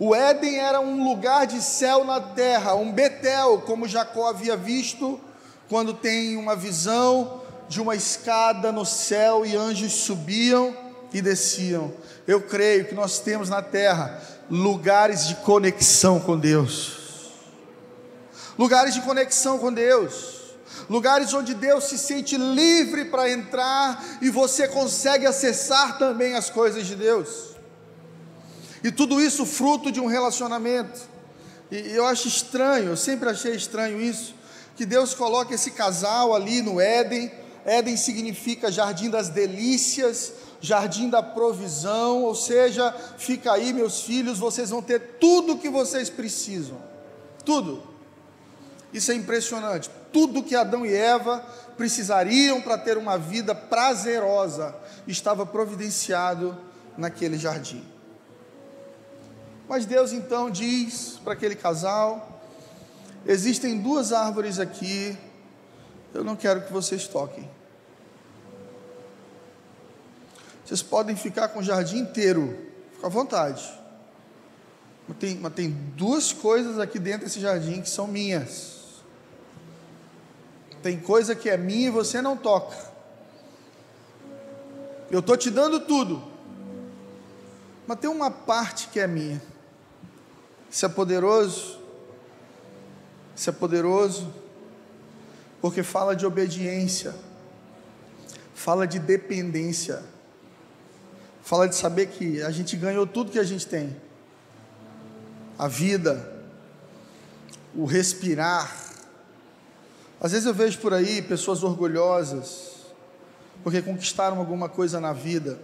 O 0.00 0.14
Éden 0.14 0.58
era 0.58 0.80
um 0.80 1.04
lugar 1.04 1.46
de 1.46 1.60
céu 1.60 2.04
na 2.04 2.20
terra, 2.20 2.74
um 2.74 2.90
Betel, 2.90 3.62
como 3.66 3.86
Jacó 3.86 4.28
havia 4.28 4.56
visto 4.56 5.20
quando 5.68 5.92
tem 5.92 6.36
uma 6.36 6.56
visão 6.56 7.42
de 7.68 7.80
uma 7.80 7.94
escada 7.94 8.72
no 8.72 8.84
céu 8.84 9.44
e 9.44 9.54
anjos 9.54 9.92
subiam 9.92 10.74
e 11.12 11.20
desciam. 11.20 11.92
Eu 12.26 12.40
creio 12.40 12.86
que 12.86 12.94
nós 12.94 13.18
temos 13.20 13.48
na 13.48 13.62
terra 13.62 14.20
lugares 14.50 15.28
de 15.28 15.34
conexão 15.36 16.18
com 16.18 16.38
Deus. 16.38 16.96
Lugares 18.58 18.94
de 18.94 19.02
conexão 19.02 19.58
com 19.58 19.72
Deus. 19.72 20.38
Lugares 20.88 21.32
onde 21.34 21.54
Deus 21.54 21.84
se 21.84 21.98
sente 21.98 22.36
livre 22.36 23.06
para 23.06 23.30
entrar 23.30 24.02
e 24.22 24.30
você 24.30 24.66
consegue 24.66 25.26
acessar 25.26 25.98
também 25.98 26.34
as 26.34 26.48
coisas 26.48 26.86
de 26.86 26.96
Deus. 26.96 27.48
E 28.82 28.90
tudo 28.90 29.20
isso 29.20 29.44
fruto 29.44 29.92
de 29.92 30.00
um 30.00 30.06
relacionamento. 30.06 31.00
E 31.70 31.90
eu 31.90 32.06
acho 32.06 32.28
estranho, 32.28 32.90
eu 32.90 32.96
sempre 32.96 33.28
achei 33.28 33.54
estranho 33.54 34.00
isso, 34.00 34.34
que 34.76 34.86
Deus 34.86 35.12
coloque 35.12 35.54
esse 35.54 35.72
casal 35.72 36.34
ali 36.34 36.62
no 36.62 36.80
Éden 36.80 37.30
Éden 37.68 37.98
significa 37.98 38.72
jardim 38.72 39.10
das 39.10 39.28
delícias, 39.28 40.32
jardim 40.58 41.10
da 41.10 41.22
provisão, 41.22 42.22
ou 42.24 42.34
seja, 42.34 42.92
fica 43.18 43.52
aí, 43.52 43.74
meus 43.74 44.00
filhos, 44.00 44.38
vocês 44.38 44.70
vão 44.70 44.80
ter 44.80 45.18
tudo 45.20 45.52
o 45.52 45.58
que 45.58 45.68
vocês 45.68 46.08
precisam. 46.08 46.78
Tudo. 47.44 47.82
Isso 48.90 49.12
é 49.12 49.14
impressionante. 49.14 49.90
Tudo 50.10 50.42
que 50.42 50.56
Adão 50.56 50.86
e 50.86 50.94
Eva 50.94 51.44
precisariam 51.76 52.62
para 52.62 52.78
ter 52.78 52.96
uma 52.96 53.18
vida 53.18 53.54
prazerosa 53.54 54.74
estava 55.06 55.44
providenciado 55.44 56.56
naquele 56.96 57.36
jardim. 57.36 57.84
Mas 59.68 59.84
Deus 59.84 60.14
então 60.14 60.50
diz 60.50 61.20
para 61.22 61.34
aquele 61.34 61.54
casal: 61.54 62.40
existem 63.26 63.78
duas 63.78 64.10
árvores 64.10 64.58
aqui 64.58 65.14
eu 66.14 66.24
não 66.24 66.36
quero 66.36 66.62
que 66.62 66.72
vocês 66.72 67.06
toquem. 67.06 67.48
Vocês 70.68 70.82
podem 70.82 71.16
ficar 71.16 71.48
com 71.48 71.60
o 71.60 71.62
jardim 71.62 72.00
inteiro, 72.00 72.54
fica 72.92 73.06
à 73.06 73.08
vontade. 73.08 73.66
Mas 75.08 75.16
tem, 75.16 75.38
mas 75.38 75.54
tem 75.54 75.70
duas 75.70 76.30
coisas 76.30 76.78
aqui 76.78 76.98
dentro 76.98 77.24
desse 77.24 77.40
jardim 77.40 77.80
que 77.80 77.88
são 77.88 78.06
minhas. 78.06 79.02
Tem 80.82 81.00
coisa 81.00 81.34
que 81.34 81.48
é 81.48 81.56
minha 81.56 81.88
e 81.88 81.90
você 81.90 82.20
não 82.20 82.36
toca. 82.36 82.76
Eu 85.10 85.20
estou 85.20 85.38
te 85.38 85.50
dando 85.50 85.80
tudo. 85.80 86.22
Mas 87.86 87.98
tem 87.98 88.10
uma 88.10 88.30
parte 88.30 88.88
que 88.88 89.00
é 89.00 89.06
minha. 89.06 89.40
Isso 90.70 90.84
é 90.84 90.88
poderoso. 90.90 91.78
Isso 93.34 93.48
é 93.48 93.52
poderoso 93.54 94.30
porque 95.62 95.82
fala 95.82 96.14
de 96.14 96.24
obediência, 96.26 97.14
fala 98.54 98.86
de 98.86 98.98
dependência, 98.98 100.04
fala 101.48 101.66
de 101.66 101.74
saber 101.74 102.08
que 102.08 102.42
a 102.42 102.50
gente 102.50 102.76
ganhou 102.76 103.06
tudo 103.06 103.32
que 103.32 103.38
a 103.38 103.42
gente 103.42 103.66
tem: 103.66 103.96
a 105.58 105.66
vida, 105.66 106.30
o 107.74 107.86
respirar. 107.86 108.70
Às 110.20 110.32
vezes 110.32 110.46
eu 110.46 110.52
vejo 110.52 110.78
por 110.78 110.92
aí 110.92 111.22
pessoas 111.22 111.62
orgulhosas, 111.62 112.72
porque 113.64 113.80
conquistaram 113.80 114.38
alguma 114.38 114.68
coisa 114.68 115.00
na 115.00 115.14
vida. 115.14 115.58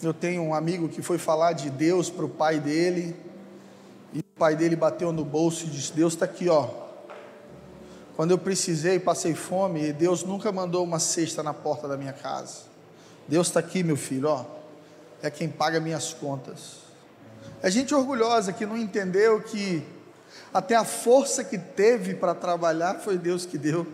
Eu 0.00 0.14
tenho 0.14 0.42
um 0.42 0.54
amigo 0.54 0.88
que 0.88 1.02
foi 1.02 1.18
falar 1.18 1.52
de 1.54 1.68
Deus 1.68 2.08
para 2.08 2.24
o 2.24 2.28
pai 2.28 2.60
dele, 2.60 3.16
e 4.12 4.20
o 4.20 4.38
pai 4.38 4.54
dele 4.54 4.76
bateu 4.76 5.10
no 5.10 5.24
bolso 5.24 5.64
e 5.64 5.68
disse: 5.68 5.92
Deus 5.92 6.12
está 6.12 6.26
aqui, 6.26 6.48
ó, 6.48 6.68
quando 8.14 8.30
eu 8.30 8.38
precisei, 8.38 9.00
passei 9.00 9.34
fome, 9.34 9.92
Deus 9.92 10.22
nunca 10.22 10.52
mandou 10.52 10.84
uma 10.84 11.00
cesta 11.00 11.42
na 11.42 11.52
porta 11.52 11.88
da 11.88 11.96
minha 11.96 12.12
casa. 12.12 12.69
Deus 13.30 13.46
está 13.46 13.60
aqui, 13.60 13.84
meu 13.84 13.96
filho, 13.96 14.28
ó. 14.28 14.44
É 15.22 15.30
quem 15.30 15.48
paga 15.48 15.78
minhas 15.78 16.12
contas. 16.12 16.78
É 17.62 17.70
gente 17.70 17.94
orgulhosa 17.94 18.52
que 18.52 18.66
não 18.66 18.76
entendeu 18.76 19.40
que 19.40 19.86
até 20.52 20.74
a 20.74 20.84
força 20.84 21.44
que 21.44 21.56
teve 21.56 22.14
para 22.14 22.34
trabalhar 22.34 22.94
foi 22.96 23.16
Deus 23.16 23.46
que 23.46 23.56
deu. 23.56 23.86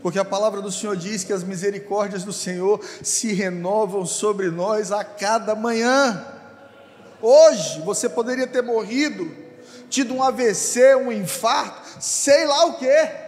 Porque 0.00 0.18
a 0.18 0.24
palavra 0.24 0.62
do 0.62 0.72
Senhor 0.72 0.96
diz 0.96 1.24
que 1.24 1.32
as 1.32 1.44
misericórdias 1.44 2.24
do 2.24 2.32
Senhor 2.32 2.82
se 3.02 3.34
renovam 3.34 4.06
sobre 4.06 4.48
nós 4.48 4.90
a 4.90 5.04
cada 5.04 5.54
manhã. 5.54 6.24
Hoje 7.20 7.82
você 7.82 8.08
poderia 8.08 8.46
ter 8.46 8.62
morrido 8.62 9.30
tido 9.90 10.14
um 10.14 10.22
AVC, 10.22 10.96
um 10.96 11.12
infarto, 11.12 12.00
sei 12.00 12.46
lá 12.46 12.64
o 12.64 12.78
que. 12.78 13.25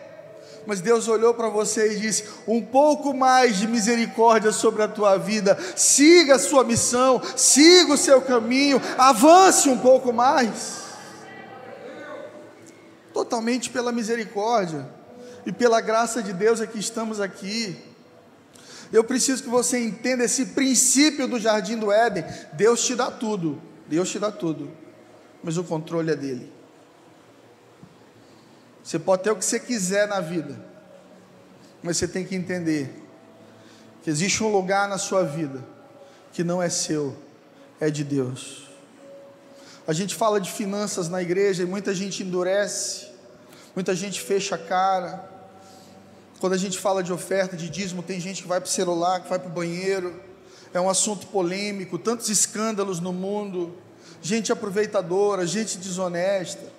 Mas 0.68 0.82
Deus 0.82 1.08
olhou 1.08 1.32
para 1.32 1.48
você 1.48 1.94
e 1.94 1.98
disse: 1.98 2.24
um 2.46 2.60
pouco 2.60 3.14
mais 3.14 3.56
de 3.56 3.66
misericórdia 3.66 4.52
sobre 4.52 4.82
a 4.82 4.88
tua 4.88 5.16
vida, 5.16 5.58
siga 5.74 6.34
a 6.34 6.38
sua 6.38 6.62
missão, 6.62 7.22
siga 7.34 7.94
o 7.94 7.96
seu 7.96 8.20
caminho, 8.20 8.78
avance 8.98 9.66
um 9.70 9.78
pouco 9.78 10.12
mais. 10.12 10.82
Totalmente 13.14 13.70
pela 13.70 13.90
misericórdia 13.90 14.86
e 15.46 15.50
pela 15.50 15.80
graça 15.80 16.22
de 16.22 16.34
Deus 16.34 16.60
é 16.60 16.66
que 16.66 16.78
estamos 16.78 17.18
aqui. 17.18 17.74
Eu 18.92 19.02
preciso 19.02 19.42
que 19.42 19.48
você 19.48 19.82
entenda 19.82 20.24
esse 20.24 20.44
princípio 20.44 21.26
do 21.26 21.40
jardim 21.40 21.78
do 21.78 21.90
Éden. 21.90 22.24
Deus 22.52 22.84
te 22.84 22.94
dá 22.94 23.10
tudo, 23.10 23.58
Deus 23.88 24.10
te 24.10 24.18
dá 24.18 24.30
tudo 24.30 24.70
mas 25.42 25.56
o 25.56 25.64
controle 25.64 26.10
é 26.10 26.16
dele. 26.16 26.52
Você 28.88 28.98
pode 28.98 29.22
ter 29.22 29.30
o 29.30 29.36
que 29.36 29.44
você 29.44 29.60
quiser 29.60 30.08
na 30.08 30.18
vida, 30.18 30.58
mas 31.82 31.98
você 31.98 32.08
tem 32.08 32.24
que 32.24 32.34
entender 32.34 32.90
que 34.02 34.08
existe 34.08 34.42
um 34.42 34.50
lugar 34.50 34.88
na 34.88 34.96
sua 34.96 35.24
vida 35.24 35.62
que 36.32 36.42
não 36.42 36.62
é 36.62 36.70
seu, 36.70 37.14
é 37.78 37.90
de 37.90 38.02
Deus. 38.02 38.66
A 39.86 39.92
gente 39.92 40.14
fala 40.14 40.40
de 40.40 40.50
finanças 40.50 41.06
na 41.06 41.20
igreja 41.20 41.64
e 41.64 41.66
muita 41.66 41.94
gente 41.94 42.22
endurece, 42.22 43.08
muita 43.74 43.94
gente 43.94 44.22
fecha 44.22 44.54
a 44.54 44.58
cara. 44.58 45.22
Quando 46.40 46.54
a 46.54 46.58
gente 46.58 46.78
fala 46.78 47.02
de 47.02 47.12
oferta, 47.12 47.58
de 47.58 47.68
dízimo, 47.68 48.02
tem 48.02 48.18
gente 48.18 48.40
que 48.40 48.48
vai 48.48 48.58
para 48.58 48.68
o 48.68 48.70
celular, 48.70 49.20
que 49.20 49.28
vai 49.28 49.38
para 49.38 49.50
o 49.50 49.52
banheiro. 49.52 50.18
É 50.72 50.80
um 50.80 50.88
assunto 50.88 51.26
polêmico, 51.26 51.98
tantos 51.98 52.30
escândalos 52.30 53.00
no 53.00 53.12
mundo 53.12 53.76
gente 54.22 54.50
aproveitadora, 54.50 55.46
gente 55.46 55.76
desonesta. 55.76 56.77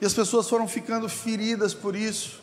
E 0.00 0.06
as 0.06 0.14
pessoas 0.14 0.48
foram 0.48 0.68
ficando 0.68 1.08
feridas 1.08 1.72
por 1.72 1.96
isso. 1.96 2.42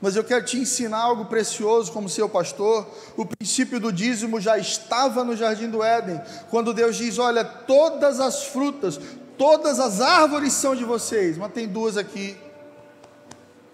Mas 0.00 0.16
eu 0.16 0.24
quero 0.24 0.44
te 0.44 0.58
ensinar 0.58 0.98
algo 0.98 1.26
precioso 1.26 1.90
como 1.90 2.08
seu 2.08 2.28
pastor. 2.28 2.86
O 3.16 3.24
princípio 3.24 3.80
do 3.80 3.92
dízimo 3.92 4.40
já 4.40 4.58
estava 4.58 5.24
no 5.24 5.36
jardim 5.36 5.70
do 5.70 5.82
Éden, 5.82 6.20
quando 6.50 6.74
Deus 6.74 6.96
diz: 6.96 7.18
Olha, 7.18 7.44
todas 7.44 8.20
as 8.20 8.44
frutas, 8.44 9.00
todas 9.38 9.80
as 9.80 10.00
árvores 10.00 10.52
são 10.52 10.76
de 10.76 10.84
vocês, 10.84 11.38
mas 11.38 11.52
tem 11.52 11.66
duas 11.66 11.96
aqui 11.96 12.36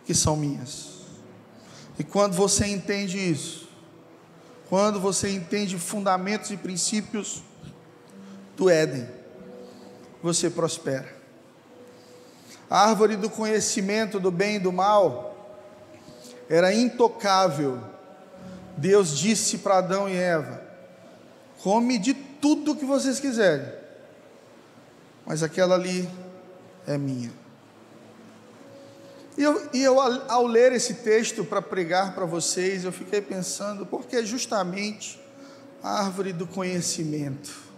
que 0.05 0.15
são 0.15 0.37
minhas. 0.37 1.01
E 1.99 2.05
quando 2.05 2.35
você 2.35 2.67
entende 2.67 3.19
isso, 3.19 3.69
quando 4.69 5.01
você 5.01 5.31
entende 5.31 5.77
fundamentos 5.79 6.51
e 6.51 6.57
princípios 6.57 7.43
do 8.57 8.71
Éden, 8.71 9.09
você 10.23 10.49
prospera. 10.49 11.20
A 12.71 12.89
árvore 12.89 13.17
do 13.17 13.29
conhecimento 13.29 14.21
do 14.21 14.31
bem 14.31 14.57
e 14.57 14.61
do 14.61 14.73
mal 14.73 15.37
era 16.49 16.73
intocável. 16.73 17.81
Deus 18.77 19.19
disse 19.19 19.59
para 19.59 19.79
Adão 19.79 20.09
e 20.09 20.17
Eva: 20.17 20.63
come 21.63 21.99
de 21.99 22.15
tudo 22.15 22.77
que 22.77 22.85
vocês 22.85 23.19
quiserem, 23.19 23.67
mas 25.27 25.43
aquela 25.43 25.75
ali 25.75 26.09
é 26.87 26.97
minha. 26.97 27.33
E 29.37 29.43
eu, 29.43 29.69
e 29.73 29.83
eu 29.83 30.01
ao 30.01 30.47
ler 30.47 30.73
esse 30.73 30.95
texto 30.95 31.45
para 31.45 31.61
pregar 31.61 32.15
para 32.15 32.25
vocês, 32.25 32.85
eu 32.85 32.93
fiquei 32.93 33.21
pensando, 33.21 33.85
porque 33.85 34.25
justamente 34.25 35.21
a 35.83 36.05
árvore 36.05 36.33
do 36.33 36.47
conhecimento. 36.47 37.70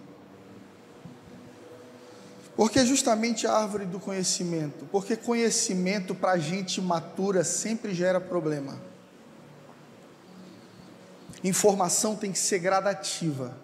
Porque 2.56 2.80
é 2.80 2.84
justamente 2.84 3.46
a 3.46 3.54
árvore 3.54 3.86
do 3.86 3.98
conhecimento. 3.98 4.86
Porque 4.92 5.16
conhecimento 5.16 6.14
para 6.14 6.38
gente 6.38 6.80
matura 6.80 7.44
sempre 7.44 7.94
gera 7.94 8.20
problema. 8.20 8.78
Informação 11.42 12.14
tem 12.14 12.30
que 12.30 12.38
ser 12.38 12.58
gradativa. 12.58 13.56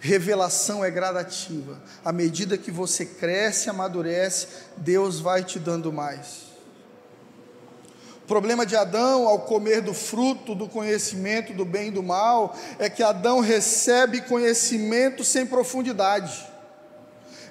Revelação 0.00 0.84
é 0.84 0.90
gradativa. 0.90 1.80
À 2.04 2.12
medida 2.12 2.56
que 2.56 2.70
você 2.70 3.04
cresce, 3.04 3.68
amadurece, 3.68 4.46
Deus 4.76 5.18
vai 5.18 5.42
te 5.42 5.58
dando 5.58 5.92
mais. 5.92 6.46
O 8.22 8.28
problema 8.28 8.64
de 8.64 8.76
Adão 8.76 9.26
ao 9.26 9.40
comer 9.40 9.80
do 9.80 9.94
fruto 9.94 10.54
do 10.54 10.68
conhecimento 10.68 11.52
do 11.54 11.64
bem 11.64 11.88
e 11.88 11.90
do 11.90 12.02
mal 12.02 12.54
é 12.78 12.88
que 12.88 13.02
Adão 13.02 13.40
recebe 13.40 14.20
conhecimento 14.20 15.24
sem 15.24 15.46
profundidade. 15.46 16.47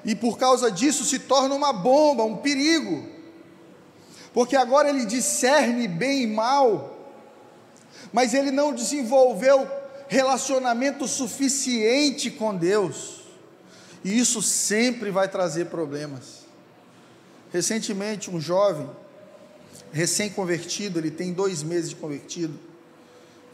E 0.05 0.15
por 0.15 0.37
causa 0.37 0.71
disso 0.71 1.03
se 1.03 1.19
torna 1.19 1.53
uma 1.53 1.73
bomba, 1.73 2.23
um 2.23 2.37
perigo. 2.37 3.05
Porque 4.33 4.55
agora 4.55 4.89
ele 4.89 5.05
discerne 5.05 5.87
bem 5.87 6.23
e 6.23 6.27
mal, 6.27 6.95
mas 8.13 8.33
ele 8.33 8.51
não 8.51 8.73
desenvolveu 8.73 9.67
relacionamento 10.07 11.07
suficiente 11.07 12.31
com 12.31 12.55
Deus, 12.55 13.23
e 14.03 14.17
isso 14.17 14.41
sempre 14.41 15.11
vai 15.11 15.27
trazer 15.27 15.65
problemas. 15.65 16.45
Recentemente, 17.51 18.29
um 18.29 18.39
jovem, 18.39 18.89
recém-convertido, 19.91 20.99
ele 20.99 21.11
tem 21.11 21.33
dois 21.33 21.63
meses 21.63 21.89
de 21.89 21.95
convertido, 21.95 22.57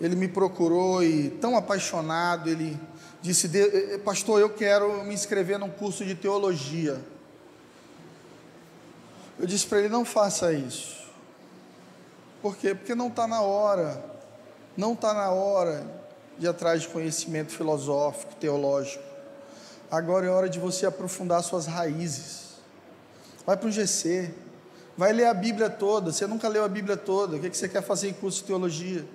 ele 0.02 0.16
me 0.16 0.28
procurou 0.28 1.04
e, 1.04 1.30
tão 1.30 1.56
apaixonado, 1.56 2.50
ele 2.50 2.78
disse: 3.24 3.50
eh, 3.58 3.94
eh, 3.94 3.98
Pastor, 3.98 4.40
eu 4.40 4.50
quero 4.50 5.04
me 5.06 5.14
inscrever 5.14 5.58
num 5.58 5.70
curso 5.70 6.06
de 6.06 6.14
teologia. 6.14 7.02
Eu 9.40 9.48
disse 9.48 9.66
para 9.66 9.80
ele: 9.80 9.90
Não 9.90 10.06
faça 10.06 10.54
isso. 10.54 11.02
Por 12.42 12.58
quê? 12.58 12.76
Porque 12.76 12.94
não 12.94 13.08
está 13.08 13.26
na 13.26 13.42
hora, 13.42 14.04
não 14.76 14.94
está 14.94 15.14
na 15.14 15.32
hora 15.32 15.88
de 16.38 16.48
atrás 16.48 16.82
de 16.82 16.90
conhecimento 16.90 17.54
filosófico, 17.54 18.36
teológico. 18.36 19.04
Agora 19.90 20.26
é 20.26 20.30
hora 20.30 20.50
de 20.50 20.60
você 20.60 20.86
aprofundar 20.86 21.42
suas 21.44 21.66
raízes. 21.66 22.56
Vai 23.46 23.56
para 23.56 23.70
um 23.70 23.72
GC, 23.72 24.34
vai 24.98 25.14
ler 25.14 25.28
a 25.28 25.34
Bíblia 25.34 25.70
toda. 25.70 26.12
Você 26.12 26.28
nunca 26.28 26.50
leu 26.50 26.66
a 26.66 26.68
Bíblia 26.68 26.98
toda. 26.98 27.38
O 27.38 27.40
que 27.40 27.56
você 27.56 27.70
quer 27.70 27.82
fazer 27.82 28.10
em 28.10 28.14
curso 28.14 28.42
de 28.42 28.48
teologia? 28.48 29.06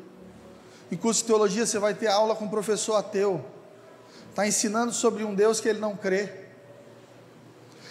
Em 0.91 0.97
curso 0.97 1.21
de 1.21 1.27
teologia 1.27 1.67
você 1.67 1.79
vai 1.79 1.93
ter 1.93 2.07
aula 2.07 2.35
com 2.35 2.47
um 2.47 2.49
professor 2.49 2.95
ateu. 2.95 3.45
Está 4.39 4.47
ensinando 4.47 4.93
sobre 4.93 5.25
um 5.25 5.35
Deus 5.35 5.61
que 5.61 5.69
ele 5.69 5.81
não 5.81 5.97
crê. 5.97 6.31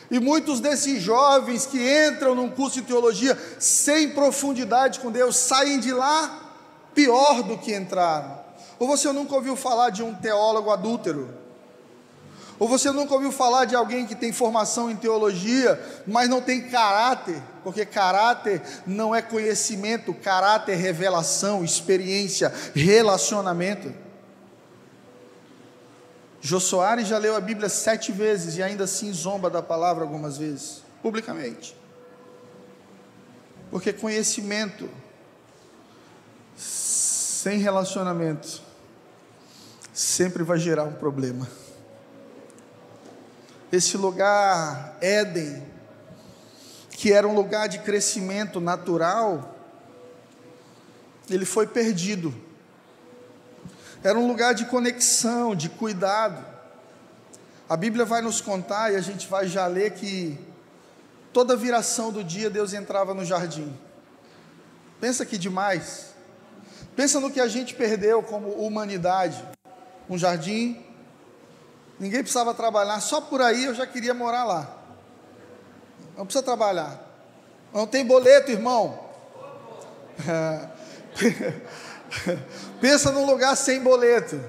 E 0.10 0.18
muitos 0.18 0.62
desses 0.62 1.04
jovens 1.04 1.66
que 1.66 1.78
entram 1.78 2.34
num 2.34 2.50
curso 2.50 2.76
de 2.80 2.88
teologia 2.88 3.38
sem 3.60 4.12
profundidade 4.12 5.02
com 5.02 5.12
Deus 5.12 5.36
saem 5.36 5.78
de 5.78 5.92
lá 5.92 6.54
pior 6.96 7.44
do 7.44 7.58
que 7.58 7.76
entraram. 7.76 8.40
Ou 8.80 8.88
você 8.88 9.12
nunca 9.12 9.36
ouviu 9.36 9.58
falar 9.58 9.90
de 9.90 10.02
um 10.02 10.16
teólogo 10.16 10.72
adúltero? 10.72 11.30
Ou 12.58 12.66
você 12.66 12.92
nunca 12.92 13.14
ouviu 13.14 13.34
falar 13.34 13.66
de 13.66 13.76
alguém 13.76 14.06
que 14.06 14.16
tem 14.16 14.32
formação 14.32 14.90
em 14.90 14.96
teologia, 14.96 15.78
mas 16.08 16.30
não 16.30 16.40
tem 16.40 16.70
caráter? 16.70 17.44
Porque 17.62 17.86
caráter 17.86 18.62
não 18.86 19.14
é 19.14 19.22
conhecimento, 19.22 20.14
caráter 20.14 20.72
é 20.72 20.76
revelação, 20.76 21.62
experiência, 21.62 22.54
relacionamento. 22.74 24.07
Jô 26.48 26.62
Soares 26.62 27.10
já 27.10 27.18
leu 27.18 27.36
a 27.36 27.42
Bíblia 27.42 27.68
sete 27.68 28.10
vezes 28.10 28.56
e 28.56 28.64
ainda 28.64 28.86
assim 28.86 29.12
zomba 29.12 29.50
da 29.50 29.62
palavra 29.62 30.06
algumas 30.06 30.38
vezes, 30.38 30.82
publicamente. 31.02 31.76
Porque 33.70 33.92
conhecimento 33.92 34.90
sem 36.56 37.58
relacionamento 37.58 38.62
sempre 39.94 40.42
vai 40.42 40.58
gerar 40.58 40.86
um 40.86 40.94
problema. 40.94 41.46
Esse 43.70 43.98
lugar, 43.98 44.96
Éden, 45.02 45.62
que 46.92 47.12
era 47.12 47.28
um 47.28 47.36
lugar 47.36 47.68
de 47.68 47.80
crescimento 47.80 48.62
natural, 48.62 49.54
ele 51.30 51.44
foi 51.44 51.68
perdido. 51.68 52.34
Era 54.04 54.18
um 54.18 54.28
lugar 54.28 54.54
de 54.54 54.66
conexão, 54.66 55.56
de 55.56 55.70
cuidado. 55.70 56.46
A 57.68 57.76
Bíblia 57.76 58.06
vai 58.06 58.22
nos 58.22 58.40
contar, 58.40 58.94
e 58.94 58.96
a 58.96 59.02
gente 59.02 59.28
vai 59.28 59.48
já 59.48 59.66
ler, 59.68 59.92
que 59.94 60.38
toda 61.34 61.56
viração 61.56 62.12
do 62.12 62.24
dia 62.24 62.50
Deus 62.50 62.74
entrava 62.74 63.14
no 63.14 63.26
jardim. 63.26 63.76
Pensa 65.02 65.26
que 65.26 65.38
demais. 65.38 66.14
Pensa 66.96 67.20
no 67.20 67.30
que 67.30 67.40
a 67.40 67.48
gente 67.48 67.74
perdeu 67.74 68.24
como 68.24 68.50
humanidade 68.50 69.44
um 70.10 70.18
jardim, 70.18 70.82
ninguém 72.00 72.22
precisava 72.22 72.54
trabalhar, 72.54 73.02
só 73.02 73.20
por 73.20 73.42
aí 73.42 73.66
eu 73.66 73.76
já 73.76 73.86
queria 73.86 74.14
morar 74.14 74.46
lá. 74.46 74.74
Não 76.16 76.26
precisa 76.26 76.44
trabalhar. 76.44 76.98
Não 77.74 77.86
tem 77.86 78.06
boleto, 78.06 78.52
irmão. 78.52 78.98
Pensa 82.80 83.12
num 83.12 83.26
lugar 83.26 83.56
sem 83.56 83.82
boleto. 83.82 84.40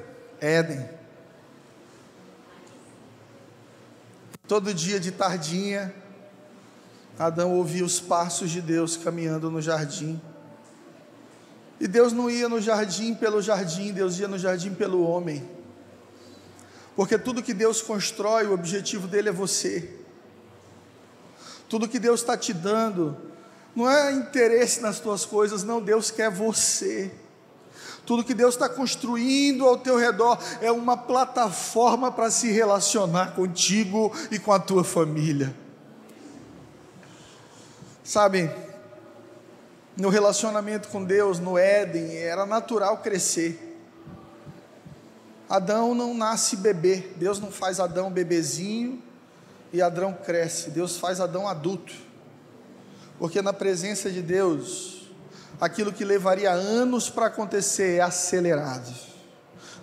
Éden. 0.41 0.89
Todo 4.47 4.73
dia 4.73 4.99
de 4.99 5.13
tardinha, 5.13 5.95
Adão 7.19 7.53
ouvia 7.55 7.85
os 7.85 8.01
passos 8.01 8.51
de 8.51 8.63
Deus 8.63 8.97
caminhando 8.97 9.51
no 9.51 9.61
jardim. 9.61 10.21
E 11.81 11.87
Deus 11.87 12.13
não 12.13 12.31
ia 12.31 12.49
no 12.49 12.61
jardim 12.61 13.15
pelo 13.15 13.43
jardim, 13.43 13.93
Deus 13.93 14.19
ia 14.19 14.27
no 14.27 14.39
jardim 14.39 14.75
pelo 14.75 15.03
homem. 15.03 15.49
Porque 16.97 17.19
tudo 17.19 17.43
que 17.43 17.55
Deus 17.55 17.83
constrói, 17.83 18.47
o 18.47 18.53
objetivo 18.53 19.07
dele 19.07 19.29
é 19.29 19.33
você. 19.33 19.97
Tudo 21.69 21.89
que 21.89 21.99
Deus 21.99 22.21
está 22.21 22.37
te 22.37 22.53
dando, 22.53 23.17
não 23.77 23.89
é 23.89 24.13
interesse 24.13 24.81
nas 24.81 24.99
tuas 24.99 25.25
coisas, 25.25 25.63
não, 25.63 25.81
Deus 25.81 26.11
quer 26.11 26.31
você. 26.31 27.13
Tudo 28.09 28.25
que 28.25 28.33
Deus 28.33 28.55
está 28.55 28.71
construindo 28.71 29.67
ao 29.67 29.77
teu 29.77 29.99
redor 29.99 30.39
é 30.63 30.73
uma 30.73 30.97
plataforma 30.97 32.11
para 32.11 32.31
se 32.31 32.51
relacionar 32.51 33.35
contigo 33.35 34.11
e 34.31 34.39
com 34.39 34.51
a 34.51 34.59
tua 34.59 34.83
família. 34.83 35.55
Sabe, 38.03 38.51
no 39.95 40.09
relacionamento 40.09 40.89
com 40.89 41.05
Deus, 41.05 41.39
no 41.39 41.59
Éden, 41.59 42.17
era 42.17 42.47
natural 42.47 42.97
crescer. 42.97 43.79
Adão 45.47 45.95
não 45.95 46.15
nasce 46.15 46.57
bebê, 46.57 47.11
Deus 47.17 47.39
não 47.39 47.51
faz 47.51 47.79
Adão 47.79 48.11
bebezinho 48.11 49.03
e 49.71 49.83
Adão 49.83 50.15
cresce, 50.15 50.71
Deus 50.71 50.97
faz 50.97 51.21
Adão 51.21 51.47
adulto. 51.47 51.93
Porque 53.19 53.43
na 53.43 53.53
presença 53.53 54.11
de 54.11 54.23
Deus, 54.23 54.98
aquilo 55.61 55.93
que 55.93 56.05
levaria 56.05 56.51
anos 56.53 57.11
para 57.11 57.27
acontecer 57.27 57.97
é 57.97 58.01
acelerado. 58.01 58.93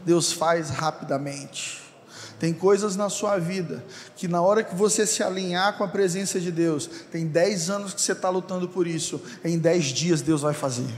Deus 0.05 0.31
faz 0.31 0.69
rapidamente. 0.69 1.83
Tem 2.39 2.53
coisas 2.53 2.95
na 2.95 3.09
sua 3.09 3.37
vida 3.37 3.83
que 4.15 4.27
na 4.27 4.41
hora 4.41 4.63
que 4.63 4.75
você 4.75 5.05
se 5.05 5.23
alinhar 5.23 5.77
com 5.77 5.83
a 5.83 5.87
presença 5.87 6.39
de 6.39 6.51
Deus, 6.51 6.87
tem 7.11 7.25
10 7.27 7.69
anos 7.69 7.93
que 7.93 8.01
você 8.01 8.11
está 8.11 8.29
lutando 8.29 8.67
por 8.67 8.85
isso, 8.85 9.21
em 9.43 9.57
10 9.57 9.85
dias 9.85 10.21
Deus 10.21 10.41
vai 10.41 10.53
fazer. 10.53 10.93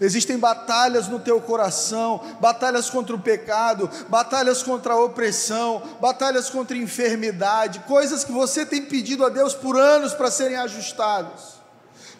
Existem 0.00 0.36
batalhas 0.36 1.06
no 1.06 1.20
teu 1.20 1.40
coração, 1.40 2.20
batalhas 2.40 2.90
contra 2.90 3.14
o 3.14 3.20
pecado, 3.20 3.88
batalhas 4.08 4.60
contra 4.62 4.94
a 4.94 5.00
opressão, 5.00 5.82
batalhas 6.00 6.50
contra 6.50 6.76
a 6.76 6.80
enfermidade, 6.80 7.80
coisas 7.80 8.24
que 8.24 8.32
você 8.32 8.66
tem 8.66 8.84
pedido 8.86 9.24
a 9.24 9.28
Deus 9.28 9.54
por 9.54 9.78
anos 9.78 10.12
para 10.12 10.30
serem 10.30 10.56
ajustadas 10.56 11.61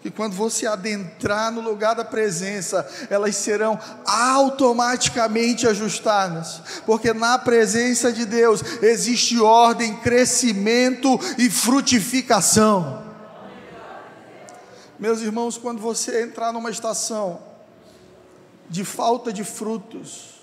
que 0.02 0.10
quando 0.10 0.34
você 0.34 0.66
adentrar 0.66 1.52
no 1.52 1.60
lugar 1.60 1.94
da 1.94 2.04
presença, 2.04 2.86
elas 3.08 3.36
serão 3.36 3.78
automaticamente 4.04 5.66
ajustadas, 5.66 6.60
porque 6.84 7.12
na 7.14 7.38
presença 7.38 8.12
de 8.12 8.26
Deus 8.26 8.62
existe 8.82 9.38
ordem, 9.40 9.96
crescimento 9.98 11.08
e 11.38 11.48
frutificação. 11.48 13.00
Meus 14.98 15.20
irmãos, 15.20 15.56
quando 15.56 15.80
você 15.80 16.24
entrar 16.24 16.52
numa 16.52 16.70
estação 16.70 17.40
de 18.68 18.84
falta 18.84 19.32
de 19.32 19.44
frutos, 19.44 20.42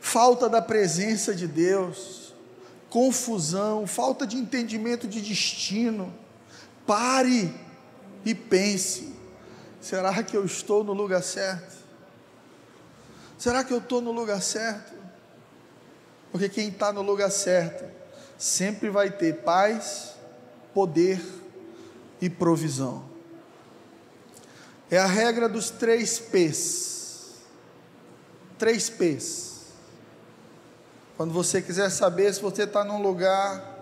falta 0.00 0.50
da 0.50 0.60
presença 0.60 1.34
de 1.34 1.46
Deus, 1.46 2.34
confusão, 2.90 3.86
falta 3.86 4.26
de 4.26 4.36
entendimento 4.36 5.06
de 5.06 5.20
destino. 5.22 6.12
Pare 6.86 7.67
e 8.24 8.34
pense: 8.34 9.14
será 9.80 10.22
que 10.22 10.36
eu 10.36 10.44
estou 10.44 10.82
no 10.84 10.92
lugar 10.92 11.22
certo? 11.22 11.76
Será 13.38 13.62
que 13.62 13.72
eu 13.72 13.78
estou 13.78 14.00
no 14.00 14.10
lugar 14.10 14.42
certo? 14.42 14.94
Porque 16.32 16.48
quem 16.48 16.68
está 16.68 16.92
no 16.92 17.02
lugar 17.02 17.30
certo 17.30 17.84
sempre 18.36 18.90
vai 18.90 19.10
ter 19.10 19.42
paz, 19.42 20.14
poder 20.74 21.20
e 22.20 22.28
provisão. 22.28 23.04
É 24.90 24.98
a 24.98 25.06
regra 25.06 25.48
dos 25.48 25.70
três 25.70 26.18
P's. 26.18 27.34
Três 28.58 28.88
P's. 28.90 29.66
Quando 31.16 31.32
você 31.32 31.60
quiser 31.60 31.90
saber 31.90 32.32
se 32.32 32.40
você 32.40 32.62
está 32.62 32.84
num 32.84 33.02
lugar 33.02 33.76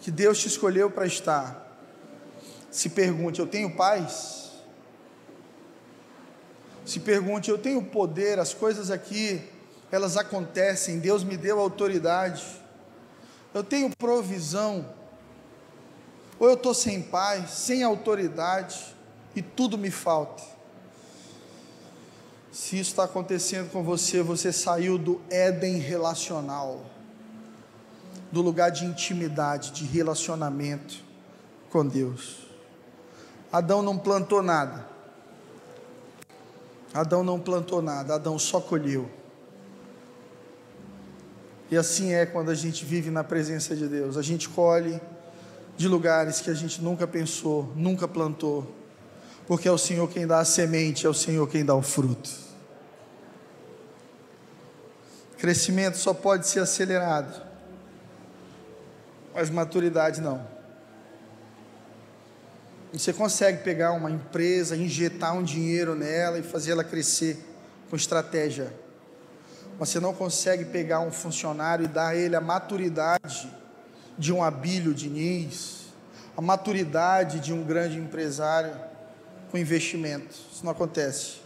que 0.00 0.10
Deus 0.10 0.38
te 0.38 0.46
escolheu 0.48 0.90
para 0.90 1.06
estar, 1.06 1.65
se 2.76 2.90
pergunte: 2.90 3.40
Eu 3.40 3.46
tenho 3.46 3.70
paz? 3.70 4.50
Se 6.84 7.00
pergunte: 7.00 7.50
Eu 7.50 7.56
tenho 7.56 7.82
poder? 7.82 8.38
As 8.38 8.52
coisas 8.52 8.90
aqui, 8.90 9.42
elas 9.90 10.18
acontecem. 10.18 10.98
Deus 10.98 11.24
me 11.24 11.38
deu 11.38 11.58
autoridade. 11.58 12.44
Eu 13.54 13.64
tenho 13.64 13.88
provisão. 13.96 14.94
Ou 16.38 16.48
eu 16.48 16.54
estou 16.54 16.74
sem 16.74 17.00
paz, 17.00 17.48
sem 17.50 17.82
autoridade 17.82 18.94
e 19.34 19.40
tudo 19.40 19.78
me 19.78 19.90
falta. 19.90 20.42
Se 22.52 22.78
isso 22.78 22.90
está 22.90 23.04
acontecendo 23.04 23.70
com 23.70 23.82
você, 23.82 24.22
você 24.22 24.52
saiu 24.52 24.98
do 24.98 25.22
Éden 25.30 25.78
relacional, 25.78 26.84
do 28.30 28.42
lugar 28.42 28.70
de 28.70 28.84
intimidade, 28.84 29.70
de 29.72 29.86
relacionamento 29.86 31.02
com 31.70 31.86
Deus. 31.86 32.45
Adão 33.56 33.82
não 33.82 33.96
plantou 33.96 34.42
nada. 34.42 34.86
Adão 36.92 37.22
não 37.22 37.38
plantou 37.38 37.82
nada, 37.82 38.14
Adão 38.14 38.38
só 38.38 38.60
colheu. 38.60 39.08
E 41.70 41.76
assim 41.76 42.12
é 42.12 42.24
quando 42.24 42.50
a 42.50 42.54
gente 42.54 42.84
vive 42.84 43.10
na 43.10 43.22
presença 43.22 43.76
de 43.76 43.86
Deus. 43.86 44.16
A 44.16 44.22
gente 44.22 44.48
colhe 44.48 45.00
de 45.76 45.88
lugares 45.88 46.40
que 46.40 46.50
a 46.50 46.54
gente 46.54 46.80
nunca 46.80 47.06
pensou, 47.06 47.70
nunca 47.74 48.08
plantou 48.08 48.76
porque 49.46 49.68
é 49.68 49.72
o 49.72 49.78
Senhor 49.78 50.08
quem 50.08 50.26
dá 50.26 50.40
a 50.40 50.44
semente, 50.44 51.06
é 51.06 51.08
o 51.08 51.14
Senhor 51.14 51.48
quem 51.48 51.64
dá 51.64 51.74
o 51.74 51.82
fruto. 51.82 52.28
Crescimento 55.38 55.96
só 55.96 56.12
pode 56.12 56.48
ser 56.48 56.60
acelerado, 56.60 57.42
mas 59.32 59.48
maturidade 59.48 60.20
não. 60.20 60.55
Você 62.98 63.12
consegue 63.12 63.62
pegar 63.62 63.92
uma 63.92 64.10
empresa, 64.10 64.74
injetar 64.74 65.34
um 65.34 65.42
dinheiro 65.42 65.94
nela 65.94 66.38
e 66.38 66.42
fazer 66.42 66.72
ela 66.72 66.82
crescer 66.82 67.36
com 67.90 67.96
estratégia. 67.96 68.72
Mas 69.78 69.90
você 69.90 70.00
não 70.00 70.14
consegue 70.14 70.64
pegar 70.64 71.00
um 71.00 71.10
funcionário 71.10 71.84
e 71.84 71.88
dar 71.88 72.08
a 72.08 72.16
ele 72.16 72.34
a 72.34 72.40
maturidade 72.40 73.52
de 74.16 74.32
um 74.32 74.42
Abílio 74.42 74.94
Diniz, 74.94 75.88
a 76.34 76.40
maturidade 76.40 77.38
de 77.38 77.52
um 77.52 77.62
grande 77.62 77.98
empresário 77.98 78.74
com 79.50 79.58
investimento. 79.58 80.34
Isso 80.50 80.64
não 80.64 80.72
acontece. 80.72 81.42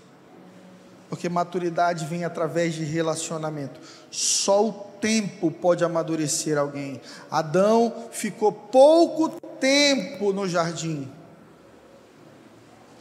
Porque 1.08 1.28
maturidade 1.28 2.06
vem 2.06 2.24
através 2.24 2.74
de 2.74 2.84
relacionamento. 2.84 3.80
Só 4.08 4.68
o 4.68 4.72
tempo 5.00 5.50
pode 5.50 5.82
amadurecer 5.82 6.56
alguém. 6.56 7.00
Adão 7.28 8.08
ficou 8.12 8.52
pouco 8.52 9.30
tempo 9.58 10.32
no 10.32 10.48
jardim. 10.48 11.10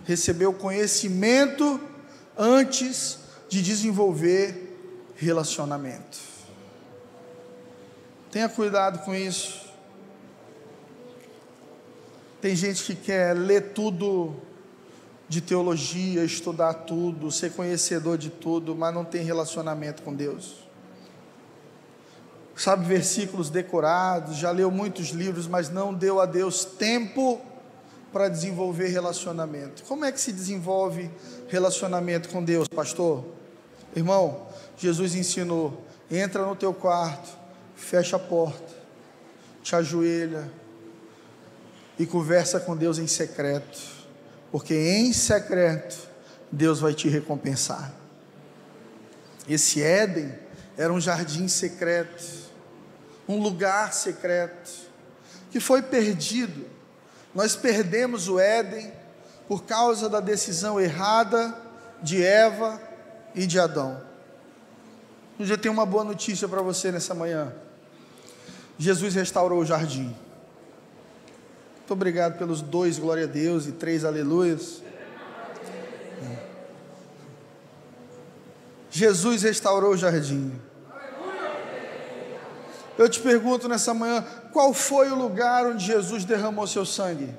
Recebeu 0.09 0.51
conhecimento 0.51 1.79
antes 2.35 3.19
de 3.47 3.61
desenvolver 3.61 5.13
relacionamento. 5.15 6.17
Tenha 8.31 8.49
cuidado 8.49 9.05
com 9.05 9.13
isso. 9.13 9.71
Tem 12.41 12.55
gente 12.55 12.83
que 12.85 12.95
quer 12.95 13.35
ler 13.35 13.71
tudo 13.73 14.35
de 15.27 15.41
teologia, 15.41 16.23
estudar 16.23 16.73
tudo, 16.73 17.31
ser 17.31 17.51
conhecedor 17.51 18.17
de 18.17 18.31
tudo, 18.31 18.75
mas 18.75 18.91
não 18.91 19.05
tem 19.05 19.23
relacionamento 19.23 20.01
com 20.01 20.15
Deus. 20.15 20.67
Sabe 22.55 22.83
versículos 22.83 23.51
decorados, 23.51 24.37
já 24.37 24.49
leu 24.49 24.71
muitos 24.71 25.09
livros, 25.09 25.45
mas 25.45 25.69
não 25.69 25.93
deu 25.93 26.19
a 26.19 26.25
Deus 26.25 26.65
tempo 26.65 27.39
para 28.11 28.27
desenvolver 28.27 28.87
relacionamento. 28.87 29.83
Como 29.83 30.05
é 30.05 30.11
que 30.11 30.19
se 30.19 30.31
desenvolve 30.31 31.09
relacionamento 31.47 32.29
com 32.29 32.43
Deus, 32.43 32.67
pastor? 32.67 33.25
Irmão, 33.95 34.47
Jesus 34.77 35.15
ensinou: 35.15 35.83
entra 36.09 36.45
no 36.45 36.55
teu 36.55 36.73
quarto, 36.73 37.29
fecha 37.75 38.15
a 38.15 38.19
porta, 38.19 38.73
te 39.61 39.75
ajoelha 39.75 40.51
e 41.97 42.05
conversa 42.05 42.59
com 42.59 42.75
Deus 42.75 42.97
em 42.97 43.07
secreto 43.07 43.99
porque 44.51 44.73
em 44.73 45.13
secreto 45.13 46.07
Deus 46.51 46.79
vai 46.79 46.93
te 46.93 47.07
recompensar. 47.07 47.93
Esse 49.47 49.81
Éden 49.81 50.33
era 50.77 50.91
um 50.91 50.99
jardim 50.99 51.47
secreto, 51.47 52.23
um 53.27 53.41
lugar 53.41 53.93
secreto, 53.93 54.71
que 55.51 55.59
foi 55.59 55.81
perdido. 55.81 56.65
Nós 57.39 57.55
perdemos 57.55 58.27
o 58.27 58.37
Éden 58.37 58.91
por 59.47 59.63
causa 59.63 60.09
da 60.09 60.19
decisão 60.19 60.77
errada 60.77 61.55
de 62.03 62.21
Eva 62.21 62.81
e 63.33 63.47
de 63.47 63.57
Adão. 63.57 64.01
Hoje 65.39 65.53
eu 65.53 65.57
tenho 65.57 65.73
uma 65.73 65.85
boa 65.85 66.03
notícia 66.03 66.49
para 66.49 66.61
você 66.61 66.91
nessa 66.91 67.13
manhã. 67.13 67.53
Jesus 68.77 69.15
restaurou 69.15 69.61
o 69.61 69.65
jardim. 69.65 70.13
Muito 71.77 71.93
obrigado 71.93 72.37
pelos 72.37 72.61
dois 72.61 72.99
glória 72.99 73.23
a 73.23 73.27
Deus 73.27 73.67
e 73.67 73.71
três 73.71 74.03
aleluias. 74.03 74.83
Jesus 78.91 79.43
restaurou 79.43 79.93
o 79.93 79.97
jardim. 79.97 80.59
Eu 82.97 83.07
te 83.07 83.21
pergunto 83.21 83.69
nessa 83.69 83.93
manhã, 83.93 84.25
qual 84.51 84.73
foi 84.73 85.09
o 85.09 85.15
lugar 85.15 85.65
onde 85.65 85.85
Jesus 85.85 86.25
derramou 86.25 86.67
seu 86.67 86.85
sangue? 86.85 87.33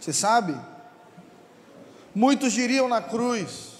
Você 0.00 0.12
sabe? 0.12 0.56
Muitos 2.14 2.52
diriam 2.52 2.88
na 2.88 3.00
cruz, 3.00 3.72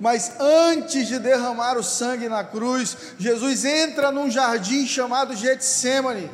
mas 0.00 0.40
antes 0.40 1.06
de 1.06 1.18
derramar 1.18 1.76
o 1.76 1.82
sangue 1.82 2.28
na 2.28 2.42
cruz, 2.42 2.96
Jesus 3.18 3.64
entra 3.64 4.10
num 4.10 4.30
jardim 4.30 4.86
chamado 4.86 5.34
Getsemane 5.34 6.30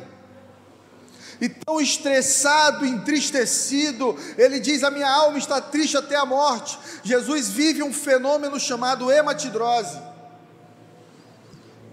e 1.41 1.49
tão 1.49 1.81
estressado, 1.81 2.85
entristecido, 2.85 4.15
ele 4.37 4.59
diz: 4.59 4.83
A 4.83 4.91
minha 4.91 5.09
alma 5.09 5.39
está 5.39 5.59
triste 5.59 5.97
até 5.97 6.15
a 6.15 6.23
morte. 6.23 6.77
Jesus 7.03 7.49
vive 7.49 7.81
um 7.81 7.91
fenômeno 7.91 8.59
chamado 8.59 9.11
hematidrose, 9.11 9.97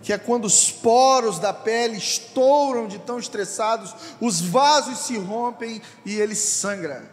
que 0.02 0.12
é 0.12 0.18
quando 0.18 0.44
os 0.44 0.70
poros 0.70 1.38
da 1.38 1.52
pele 1.52 1.96
estouram 1.96 2.86
de 2.86 2.98
tão 2.98 3.18
estressados, 3.18 3.94
os 4.20 4.40
vasos 4.40 4.98
se 4.98 5.16
rompem 5.18 5.82
e 6.04 6.14
ele 6.14 6.34
sangra. 6.34 7.10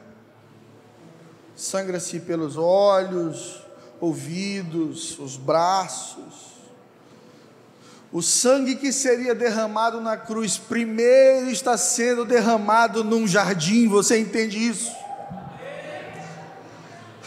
Sangra-se 1.56 2.20
pelos 2.20 2.58
olhos, 2.58 3.62
ouvidos, 4.00 5.18
os 5.20 5.38
braços 5.38 6.56
o 8.16 8.22
sangue 8.22 8.78
que 8.78 8.94
seria 8.94 9.36
derramado 9.36 10.00
na 10.00 10.16
cruz, 10.16 10.58
primeiro 10.58 11.50
está 11.50 11.78
sendo 11.78 12.24
derramado 12.24 13.04
num 13.04 13.28
jardim, 13.28 13.90
você 13.90 14.18
entende 14.18 14.58
isso? 14.58 14.90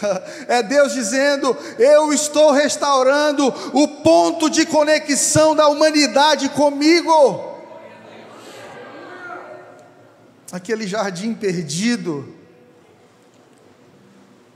É 0.48 0.62
Deus 0.62 0.92
dizendo: 0.92 1.56
Eu 1.78 2.12
estou 2.12 2.50
restaurando 2.52 3.46
o 3.72 3.88
ponto 4.02 4.48
de 4.48 4.64
conexão 4.66 5.54
da 5.54 5.68
humanidade 5.68 6.48
comigo. 6.50 7.46
Aquele 10.50 10.86
jardim 10.86 11.34
perdido, 11.34 12.34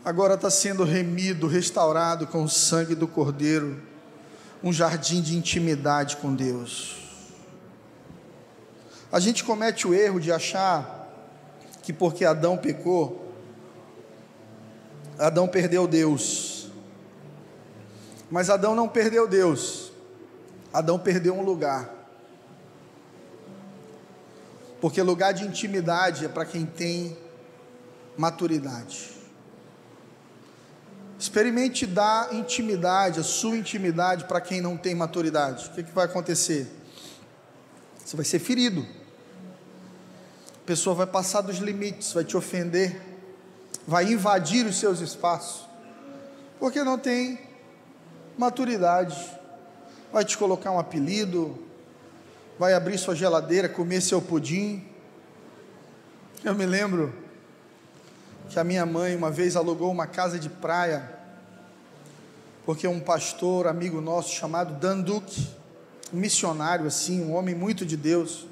agora 0.05 0.35
está 0.35 0.50
sendo 0.50 0.85
remido, 0.85 1.46
restaurado 1.46 2.26
com 2.26 2.44
o 2.44 2.48
sangue 2.48 2.94
do 2.94 3.07
Cordeiro 3.07 3.92
um 4.62 4.72
jardim 4.72 5.20
de 5.20 5.37
intimidade 5.37 6.16
com 6.18 6.35
Deus. 6.35 6.96
A 9.11 9.18
gente 9.18 9.42
comete 9.42 9.87
o 9.87 9.92
erro 9.92 10.20
de 10.20 10.31
achar 10.31 11.00
que 11.83 11.92
porque 11.92 12.24
Adão 12.24 12.57
pecou, 12.57 13.21
Adão 15.22 15.46
perdeu 15.46 15.87
Deus. 15.87 16.68
Mas 18.30 18.50
Adão 18.50 18.74
não 18.74 18.88
perdeu 18.88 19.28
Deus. 19.28 19.92
Adão 20.72 20.98
perdeu 20.98 21.35
um 21.35 21.42
lugar. 21.42 21.88
Porque 24.80 25.00
lugar 25.00 25.32
de 25.32 25.44
intimidade 25.44 26.24
é 26.24 26.28
para 26.28 26.44
quem 26.44 26.66
tem 26.66 27.16
maturidade. 28.16 29.11
Experimente 31.18 31.87
dar 31.87 32.35
intimidade, 32.35 33.20
a 33.20 33.22
sua 33.22 33.56
intimidade, 33.56 34.24
para 34.24 34.40
quem 34.40 34.61
não 34.61 34.76
tem 34.76 34.92
maturidade. 34.92 35.68
O 35.68 35.74
que, 35.74 35.85
que 35.85 35.92
vai 35.92 36.06
acontecer? 36.06 36.66
Você 38.04 38.16
vai 38.16 38.24
ser 38.24 38.40
ferido. 38.40 38.85
A 40.56 40.66
pessoa 40.66 40.96
vai 40.96 41.06
passar 41.06 41.42
dos 41.42 41.58
limites, 41.58 42.12
vai 42.12 42.24
te 42.24 42.37
ofender, 42.37 43.12
vai 43.87 44.12
invadir 44.12 44.66
os 44.66 44.79
seus 44.79 45.01
espaços, 45.01 45.66
porque 46.59 46.83
não 46.83 46.99
tem 46.99 47.38
maturidade. 48.37 49.16
Vai 50.12 50.25
te 50.25 50.37
colocar 50.37 50.71
um 50.71 50.79
apelido, 50.79 51.59
vai 52.59 52.75
abrir 52.75 52.99
sua 52.99 53.14
geladeira, 53.14 53.68
comer 53.68 54.01
seu 54.01 54.21
pudim. 54.21 54.85
Eu 56.45 56.55
me 56.55 56.66
lembro 56.66 57.12
que 58.49 58.59
a 58.59 58.64
minha 58.64 58.85
mãe 58.85 59.16
uma 59.16 59.31
vez 59.31 59.57
alugou 59.57 59.90
uma 59.90 60.07
casa 60.07 60.38
de 60.38 60.49
praia, 60.49 61.18
porque 62.66 62.87
um 62.87 63.01
pastor, 63.01 63.66
amigo 63.66 64.01
nosso, 64.01 64.35
chamado 64.35 64.75
Dan 64.75 65.01
Duque, 65.01 65.49
um 66.12 66.18
missionário 66.18 66.87
assim, 66.87 67.25
um 67.25 67.35
homem 67.35 67.55
muito 67.55 67.87
de 67.87 67.97
Deus, 67.97 68.47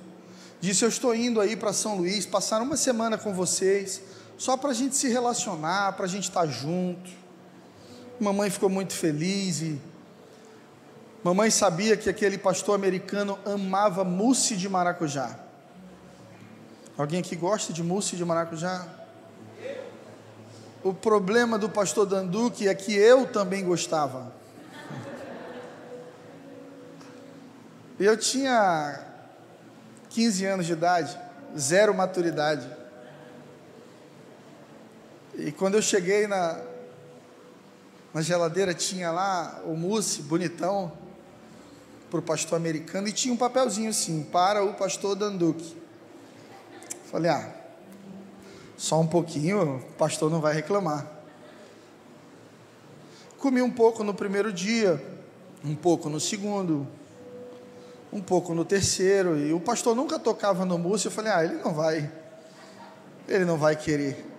disse: 0.60 0.84
Eu 0.84 0.88
estou 0.88 1.14
indo 1.14 1.40
aí 1.40 1.54
para 1.54 1.72
São 1.72 1.96
Luís, 1.96 2.24
passar 2.24 2.62
uma 2.62 2.76
semana 2.76 3.18
com 3.18 3.34
vocês, 3.34 4.00
só 4.40 4.56
para 4.56 4.70
a 4.70 4.72
gente 4.74 4.96
se 4.96 5.06
relacionar, 5.06 5.92
para 5.92 6.06
a 6.06 6.08
gente 6.08 6.22
estar 6.22 6.46
junto. 6.46 7.10
Mamãe 8.18 8.48
ficou 8.48 8.70
muito 8.70 8.94
feliz 8.94 9.60
e 9.60 9.78
mamãe 11.22 11.50
sabia 11.50 11.94
que 11.94 12.08
aquele 12.08 12.38
pastor 12.38 12.74
americano 12.74 13.38
amava 13.44 14.02
mousse 14.02 14.56
de 14.56 14.66
maracujá. 14.66 15.38
Alguém 16.96 17.20
aqui 17.20 17.36
gosta 17.36 17.70
de 17.70 17.82
mousse 17.82 18.16
de 18.16 18.24
maracujá? 18.24 18.88
O 20.82 20.94
problema 20.94 21.58
do 21.58 21.68
pastor 21.68 22.06
Danduque 22.06 22.66
é 22.66 22.74
que 22.74 22.94
eu 22.94 23.26
também 23.26 23.62
gostava. 23.62 24.32
Eu 27.98 28.16
tinha 28.16 29.04
15 30.08 30.46
anos 30.46 30.64
de 30.64 30.72
idade, 30.72 31.14
zero 31.58 31.92
maturidade. 31.92 32.79
E 35.40 35.50
quando 35.50 35.74
eu 35.74 35.82
cheguei 35.82 36.26
na, 36.26 36.60
na 38.12 38.20
geladeira, 38.20 38.74
tinha 38.74 39.10
lá 39.10 39.62
o 39.64 39.74
mousse 39.74 40.20
bonitão 40.20 40.92
para 42.10 42.20
o 42.20 42.22
pastor 42.22 42.56
americano 42.56 43.08
e 43.08 43.12
tinha 43.12 43.32
um 43.32 43.36
papelzinho 43.36 43.88
assim, 43.88 44.22
para 44.22 44.62
o 44.62 44.74
pastor 44.74 45.14
Danduque. 45.16 45.76
Falei, 47.10 47.30
ah, 47.30 47.54
só 48.76 49.00
um 49.00 49.06
pouquinho, 49.06 49.76
o 49.76 49.80
pastor 49.92 50.30
não 50.30 50.42
vai 50.42 50.54
reclamar. 50.54 51.10
Comi 53.38 53.62
um 53.62 53.70
pouco 53.70 54.04
no 54.04 54.12
primeiro 54.12 54.52
dia, 54.52 55.02
um 55.64 55.74
pouco 55.74 56.10
no 56.10 56.20
segundo, 56.20 56.86
um 58.12 58.20
pouco 58.20 58.52
no 58.52 58.64
terceiro, 58.64 59.38
e 59.38 59.54
o 59.54 59.60
pastor 59.60 59.96
nunca 59.96 60.18
tocava 60.18 60.66
no 60.66 60.76
mousse. 60.76 61.06
Eu 61.06 61.12
falei, 61.12 61.32
ah, 61.32 61.44
ele 61.44 61.62
não 61.62 61.72
vai, 61.72 62.12
ele 63.26 63.46
não 63.46 63.56
vai 63.56 63.74
querer. 63.74 64.29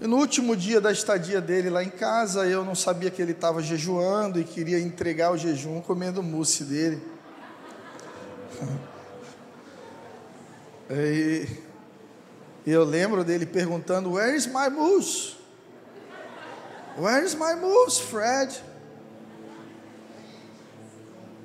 E 0.00 0.06
no 0.06 0.16
último 0.16 0.56
dia 0.56 0.80
da 0.80 0.90
estadia 0.90 1.40
dele 1.42 1.68
lá 1.68 1.84
em 1.84 1.90
casa, 1.90 2.46
eu 2.46 2.64
não 2.64 2.74
sabia 2.74 3.10
que 3.10 3.20
ele 3.20 3.32
estava 3.32 3.60
jejuando 3.62 4.40
e 4.40 4.44
queria 4.44 4.80
entregar 4.80 5.30
o 5.30 5.36
jejum 5.36 5.82
comendo 5.82 6.22
mousse 6.22 6.64
dele. 6.64 7.02
E 12.66 12.72
eu 12.72 12.82
lembro 12.82 13.22
dele 13.22 13.46
perguntando: 13.46 14.12
Where 14.12 14.36
is 14.36 14.46
my 14.46 14.68
moose? 14.68 15.36
Where 16.98 17.24
is 17.24 17.34
my 17.34 17.54
moose, 17.54 18.02
Fred? 18.02 18.60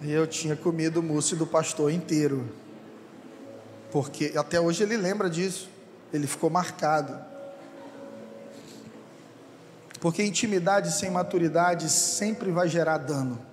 E 0.02 0.12
eu 0.12 0.26
tinha 0.26 0.56
comido 0.56 1.00
o 1.00 1.04
mousse 1.04 1.36
do 1.36 1.46
pastor 1.46 1.92
inteiro. 1.92 2.50
Porque 3.92 4.34
até 4.36 4.60
hoje 4.60 4.84
ele 4.84 4.98
lembra 4.98 5.30
disso. 5.30 5.70
Ele 6.12 6.26
ficou 6.26 6.50
marcado. 6.50 7.35
Porque 10.06 10.22
intimidade 10.22 10.92
sem 10.92 11.10
maturidade 11.10 11.90
sempre 11.90 12.52
vai 12.52 12.70
gerar 12.70 13.00
dano. 13.00 13.44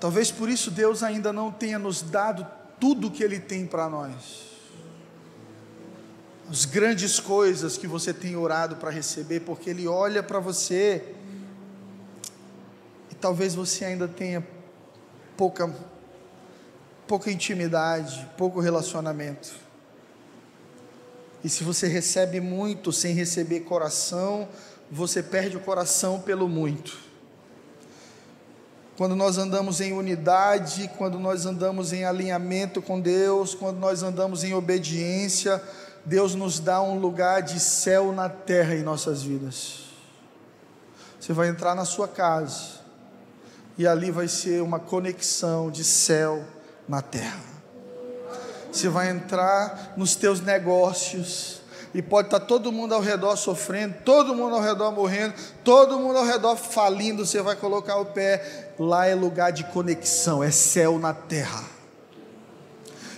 Talvez 0.00 0.30
por 0.30 0.48
isso 0.48 0.70
Deus 0.70 1.02
ainda 1.02 1.34
não 1.34 1.52
tenha 1.52 1.78
nos 1.78 2.00
dado 2.00 2.46
tudo 2.80 3.10
que 3.10 3.22
Ele 3.22 3.38
tem 3.38 3.66
para 3.66 3.86
nós 3.86 4.46
as 6.50 6.64
grandes 6.64 7.20
coisas 7.20 7.76
que 7.76 7.86
você 7.86 8.14
tem 8.14 8.34
orado 8.36 8.76
para 8.76 8.88
receber, 8.88 9.40
porque 9.40 9.68
Ele 9.68 9.86
olha 9.86 10.22
para 10.22 10.38
você 10.40 11.14
e 13.10 13.14
talvez 13.16 13.54
você 13.54 13.84
ainda 13.84 14.08
tenha 14.08 14.42
pouca, 15.36 15.70
pouca 17.06 17.30
intimidade, 17.30 18.26
pouco 18.34 18.60
relacionamento. 18.60 19.67
E 21.42 21.48
se 21.48 21.62
você 21.62 21.86
recebe 21.86 22.40
muito 22.40 22.92
sem 22.92 23.14
receber 23.14 23.60
coração, 23.60 24.48
você 24.90 25.22
perde 25.22 25.56
o 25.56 25.60
coração 25.60 26.20
pelo 26.20 26.48
muito. 26.48 26.98
Quando 28.96 29.14
nós 29.14 29.38
andamos 29.38 29.80
em 29.80 29.92
unidade, 29.92 30.90
quando 30.98 31.20
nós 31.20 31.46
andamos 31.46 31.92
em 31.92 32.04
alinhamento 32.04 32.82
com 32.82 33.00
Deus, 33.00 33.54
quando 33.54 33.78
nós 33.78 34.02
andamos 34.02 34.42
em 34.42 34.54
obediência, 34.54 35.62
Deus 36.04 36.34
nos 36.34 36.58
dá 36.58 36.82
um 36.82 36.98
lugar 36.98 37.42
de 37.42 37.60
céu 37.60 38.12
na 38.12 38.28
terra 38.28 38.74
em 38.74 38.82
nossas 38.82 39.22
vidas. 39.22 39.84
Você 41.20 41.32
vai 41.32 41.48
entrar 41.48 41.76
na 41.76 41.84
sua 41.84 42.08
casa 42.08 42.78
e 43.76 43.86
ali 43.86 44.10
vai 44.10 44.26
ser 44.26 44.62
uma 44.62 44.80
conexão 44.80 45.70
de 45.70 45.84
céu 45.84 46.42
na 46.88 47.00
terra. 47.00 47.47
Você 48.70 48.88
vai 48.88 49.10
entrar 49.10 49.94
nos 49.96 50.14
teus 50.14 50.40
negócios 50.40 51.60
e 51.94 52.02
pode 52.02 52.28
estar 52.28 52.40
todo 52.40 52.70
mundo 52.70 52.94
ao 52.94 53.00
redor 53.00 53.36
sofrendo, 53.36 53.94
todo 54.04 54.34
mundo 54.34 54.54
ao 54.54 54.60
redor 54.60 54.92
morrendo, 54.92 55.34
todo 55.64 55.98
mundo 55.98 56.18
ao 56.18 56.24
redor 56.24 56.56
falindo. 56.56 57.24
Você 57.24 57.40
vai 57.40 57.56
colocar 57.56 57.96
o 57.96 58.06
pé, 58.06 58.72
lá 58.78 59.06
é 59.06 59.14
lugar 59.14 59.52
de 59.52 59.64
conexão, 59.64 60.42
é 60.42 60.50
céu 60.50 60.98
na 60.98 61.14
terra. 61.14 61.64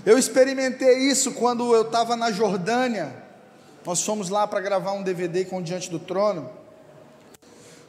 Eu 0.07 0.17
experimentei 0.17 1.11
isso 1.11 1.33
quando 1.33 1.75
eu 1.75 1.83
estava 1.83 2.17
na 2.17 2.31
Jordânia. 2.31 3.13
Nós 3.85 4.03
fomos 4.03 4.29
lá 4.29 4.47
para 4.47 4.61
gravar 4.61 4.93
um 4.93 5.03
DVD 5.03 5.45
com 5.45 5.61
Diante 5.61 5.91
do 5.91 5.99
Trono. 5.99 6.51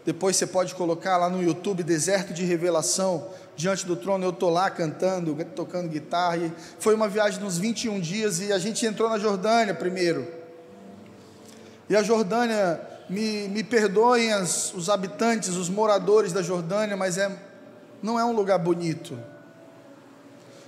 Depois 0.03 0.35
você 0.35 0.47
pode 0.47 0.73
colocar 0.73 1.17
lá 1.17 1.29
no 1.29 1.43
YouTube 1.43 1.83
Deserto 1.83 2.33
de 2.33 2.43
Revelação, 2.43 3.27
Diante 3.61 3.85
do 3.85 3.95
Trono. 3.95 4.25
Eu 4.25 4.31
estou 4.31 4.49
lá 4.49 4.71
cantando, 4.71 5.37
tocando 5.55 5.87
guitarra. 5.87 6.37
E 6.37 6.51
foi 6.79 6.95
uma 6.95 7.07
viagem 7.07 7.39
de 7.39 7.45
uns 7.45 7.59
21 7.59 7.99
dias 7.99 8.39
e 8.39 8.51
a 8.51 8.57
gente 8.57 8.83
entrou 8.87 9.07
na 9.07 9.19
Jordânia 9.19 9.75
primeiro. 9.75 10.27
E 11.87 11.95
a 11.95 12.01
Jordânia, 12.01 12.81
me, 13.07 13.47
me 13.49 13.63
perdoem 13.63 14.33
as, 14.33 14.73
os 14.73 14.89
habitantes, 14.89 15.49
os 15.49 15.69
moradores 15.69 16.33
da 16.33 16.41
Jordânia, 16.41 16.97
mas 16.97 17.19
é, 17.19 17.31
não 18.01 18.19
é 18.19 18.25
um 18.25 18.31
lugar 18.31 18.57
bonito. 18.57 19.15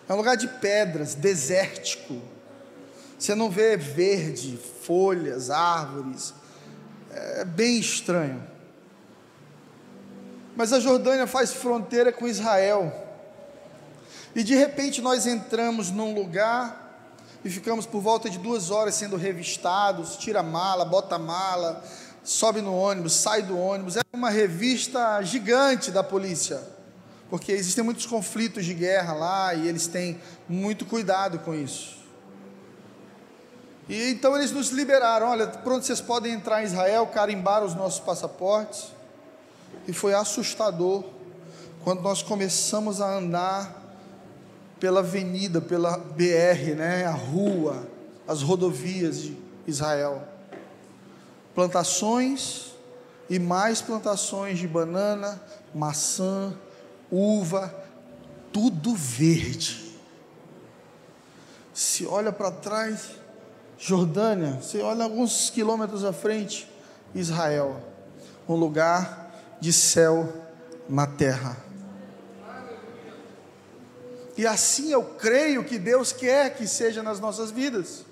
É 0.08 0.14
um 0.14 0.18
lugar 0.18 0.38
de 0.38 0.48
pedras, 0.48 1.16
desértico. 1.16 2.22
Você 3.18 3.34
não 3.34 3.50
vê 3.50 3.76
verde, 3.76 4.60
folhas, 4.84 5.50
árvores. 5.50 6.32
É 7.10 7.44
bem 7.44 7.80
estranho. 7.80 8.53
Mas 10.56 10.72
a 10.72 10.80
Jordânia 10.80 11.26
faz 11.28 11.54
fronteira 11.54 12.12
com 12.12 12.28
Israel. 12.28 12.92
E 14.36 14.44
de 14.44 14.56
repente 14.56 15.02
nós 15.02 15.26
entramos 15.26 15.92
num 15.92 16.14
lugar 16.14 16.82
e 17.44 17.50
ficamos 17.50 17.86
por 17.86 18.02
volta 18.02 18.30
de 18.30 18.38
duas 18.38 18.72
horas 18.72 18.96
sendo 18.96 19.16
revistados. 19.16 20.16
Tira 20.18 20.42
mala, 20.42 20.86
bota 20.86 21.18
mala, 21.18 21.84
sobe 22.24 22.62
no 22.62 22.76
ônibus, 22.76 23.14
sai 23.14 23.42
do 23.42 23.58
ônibus. 23.58 23.98
É 23.98 24.02
uma 24.14 24.30
revista 24.30 25.22
gigante 25.22 25.92
da 25.92 26.04
polícia 26.04 26.74
porque 27.34 27.52
existem 27.52 27.84
muitos 27.84 28.06
conflitos 28.06 28.64
de 28.64 28.76
guerra 28.76 29.12
lá 29.12 29.56
e 29.56 29.68
eles 29.68 29.88
têm 29.88 30.22
muito 30.48 30.86
cuidado 30.86 31.40
com 31.40 31.52
isso. 31.52 31.98
E 33.90 34.12
então 34.12 34.36
eles 34.36 34.52
nos 34.52 34.70
liberaram, 34.70 35.32
olha, 35.32 35.48
pronto, 35.48 35.84
vocês 35.84 36.00
podem 36.00 36.32
entrar 36.32 36.62
em 36.62 36.66
Israel, 36.66 37.08
carimbaram 37.08 37.66
os 37.66 37.74
nossos 37.74 38.00
passaportes. 38.00 38.93
E 39.88 39.94
foi 39.94 40.14
assustador 40.14 41.04
quando 41.84 42.02
nós 42.02 42.22
começamos 42.22 43.02
a 43.02 43.18
andar 43.18 43.82
pela 44.80 45.02
avenida, 45.02 45.62
pela 45.62 45.98
BR, 45.98 46.76
né, 46.76 47.06
a 47.06 47.12
rua, 47.12 47.88
as 48.28 48.42
rodovias 48.42 49.22
de 49.22 49.38
Israel. 49.68 50.28
Plantações 51.54 52.74
e 53.30 53.40
mais 53.40 53.82
plantações 53.82 54.60
de 54.60 54.68
banana, 54.68 55.42
maçã, 55.74 56.54
uva, 57.12 57.74
tudo 58.52 58.94
verde. 58.96 59.94
Se 61.74 62.06
olha 62.06 62.32
para 62.32 62.52
trás, 62.52 63.12
Jordânia, 63.78 64.60
você 64.62 64.82
olha 64.82 65.04
alguns 65.04 65.50
quilômetros 65.50 66.06
à 66.06 66.14
frente, 66.14 66.70
Israel, 67.16 67.82
um 68.48 68.56
lugar 68.56 69.23
de 69.64 69.72
céu 69.72 70.28
na 70.90 71.08
terra. 71.08 71.56
E 74.36 74.46
assim 74.46 74.92
eu 74.92 75.02
creio 75.02 75.64
que 75.64 75.80
Deus 75.80 76.12
quer 76.12 76.54
que 76.54 76.68
seja 76.68 77.02
nas 77.02 77.18
nossas 77.18 77.50
vidas. 77.50 78.04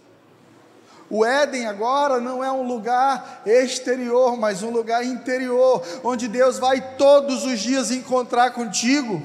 O 1.09 1.25
Éden 1.25 1.65
agora 1.65 2.21
não 2.21 2.41
é 2.41 2.49
um 2.49 2.65
lugar 2.65 3.41
exterior, 3.45 4.37
mas 4.37 4.63
um 4.63 4.69
lugar 4.69 5.03
interior, 5.03 5.83
onde 6.05 6.29
Deus 6.29 6.57
vai 6.57 6.95
todos 6.95 7.43
os 7.43 7.59
dias 7.59 7.91
encontrar 7.91 8.51
contigo. 8.51 9.21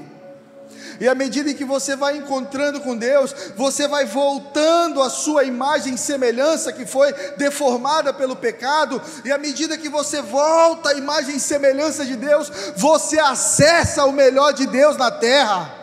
E 0.99 1.07
à 1.07 1.13
medida 1.13 1.53
que 1.53 1.65
você 1.65 1.95
vai 1.95 2.17
encontrando 2.17 2.81
com 2.81 2.97
Deus, 2.97 3.33
você 3.55 3.87
vai 3.87 4.05
voltando 4.05 5.01
à 5.01 5.09
sua 5.09 5.43
imagem 5.43 5.93
e 5.93 5.97
semelhança 5.97 6.73
que 6.73 6.85
foi 6.85 7.13
deformada 7.37 8.13
pelo 8.13 8.35
pecado, 8.35 9.01
e 9.23 9.31
à 9.31 9.37
medida 9.37 9.77
que 9.77 9.89
você 9.89 10.21
volta 10.21 10.89
à 10.89 10.93
imagem 10.93 11.35
e 11.35 11.39
semelhança 11.39 12.05
de 12.05 12.15
Deus, 12.15 12.51
você 12.75 13.19
acessa 13.19 14.05
o 14.05 14.11
melhor 14.11 14.53
de 14.53 14.65
Deus 14.65 14.97
na 14.97 15.11
terra. 15.11 15.73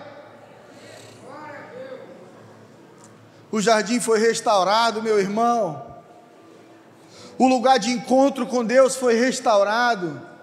O 3.51 3.61
jardim 3.61 4.01
foi 4.01 4.19
restaurado, 4.19 5.01
meu 5.01 5.21
irmão. 5.21 5.95
O 7.39 7.47
lugar 7.47 7.79
de 7.79 7.91
encontro 7.91 8.47
com 8.47 8.65
Deus 8.65 8.97
foi 8.97 9.15
restaurado. 9.15 10.34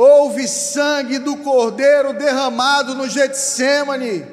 Houve 0.00 0.46
sangue 0.46 1.18
do 1.18 1.38
Cordeiro 1.38 2.12
derramado 2.12 2.94
no 2.94 3.08
Getsemane, 3.08 4.24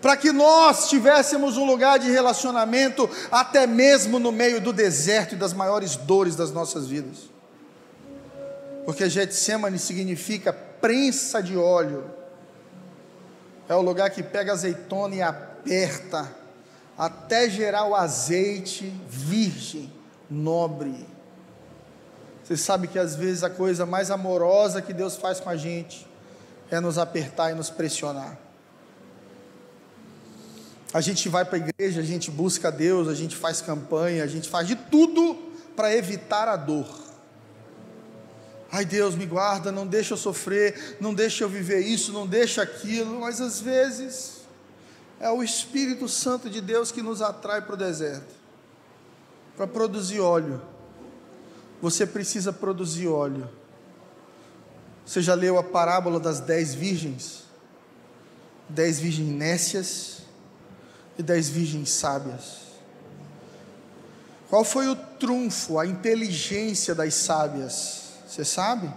para 0.00 0.16
que 0.16 0.32
nós 0.32 0.88
tivéssemos 0.88 1.58
um 1.58 1.66
lugar 1.66 1.98
de 1.98 2.10
relacionamento, 2.10 3.06
até 3.30 3.66
mesmo 3.66 4.18
no 4.18 4.32
meio 4.32 4.62
do 4.62 4.72
deserto 4.72 5.34
e 5.34 5.36
das 5.36 5.52
maiores 5.52 5.96
dores 5.96 6.34
das 6.34 6.50
nossas 6.50 6.86
vidas. 6.86 7.28
Porque 8.86 9.06
Getsemane 9.06 9.78
significa 9.78 10.50
prensa 10.50 11.42
de 11.42 11.58
óleo. 11.58 12.10
É 13.68 13.74
o 13.74 13.82
lugar 13.82 14.08
que 14.08 14.22
pega 14.22 14.52
azeitona 14.52 15.14
e 15.14 15.20
aperta 15.20 16.34
até 16.96 17.50
gerar 17.50 17.84
o 17.84 17.94
azeite 17.94 18.90
virgem, 19.06 19.92
nobre. 20.30 21.13
Você 22.44 22.56
sabe 22.56 22.88
que 22.88 22.98
às 22.98 23.16
vezes 23.16 23.42
a 23.42 23.48
coisa 23.48 23.86
mais 23.86 24.10
amorosa 24.10 24.82
que 24.82 24.92
Deus 24.92 25.16
faz 25.16 25.40
com 25.40 25.48
a 25.48 25.56
gente 25.56 26.06
é 26.70 26.78
nos 26.78 26.98
apertar 26.98 27.50
e 27.50 27.54
nos 27.54 27.70
pressionar. 27.70 28.38
A 30.92 31.00
gente 31.00 31.28
vai 31.28 31.44
para 31.44 31.56
a 31.56 31.60
igreja, 31.60 32.00
a 32.00 32.04
gente 32.04 32.30
busca 32.30 32.70
Deus, 32.70 33.08
a 33.08 33.14
gente 33.14 33.34
faz 33.34 33.60
campanha, 33.60 34.22
a 34.22 34.26
gente 34.26 34.48
faz 34.48 34.68
de 34.68 34.76
tudo 34.76 35.34
para 35.74 35.94
evitar 35.94 36.46
a 36.46 36.56
dor. 36.56 36.86
Ai 38.70 38.84
Deus, 38.84 39.14
me 39.14 39.24
guarda, 39.24 39.72
não 39.72 39.86
deixa 39.86 40.14
eu 40.14 40.18
sofrer, 40.18 40.96
não 41.00 41.14
deixa 41.14 41.44
eu 41.44 41.48
viver 41.48 41.80
isso, 41.80 42.12
não 42.12 42.26
deixa 42.26 42.62
aquilo, 42.62 43.20
mas 43.20 43.40
às 43.40 43.60
vezes 43.60 44.42
é 45.18 45.30
o 45.30 45.42
Espírito 45.42 46.08
Santo 46.08 46.50
de 46.50 46.60
Deus 46.60 46.92
que 46.92 47.00
nos 47.00 47.22
atrai 47.22 47.62
para 47.62 47.74
o 47.74 47.78
deserto 47.78 48.34
para 49.56 49.66
produzir 49.66 50.20
óleo. 50.20 50.60
Você 51.84 52.06
precisa 52.06 52.50
produzir 52.50 53.08
óleo. 53.08 53.46
Você 55.04 55.20
já 55.20 55.34
leu 55.34 55.58
a 55.58 55.62
parábola 55.62 56.18
das 56.18 56.40
dez 56.40 56.74
virgens? 56.74 57.42
Dez 58.66 58.98
virgens 58.98 59.28
nécias 59.28 60.22
e 61.18 61.22
dez 61.22 61.50
virgens 61.50 61.90
sábias. 61.90 62.60
Qual 64.48 64.64
foi 64.64 64.88
o 64.88 64.96
trunfo, 64.96 65.78
a 65.78 65.84
inteligência 65.84 66.94
das 66.94 67.12
sábias? 67.12 68.12
Você 68.26 68.46
sabe? 68.46 68.90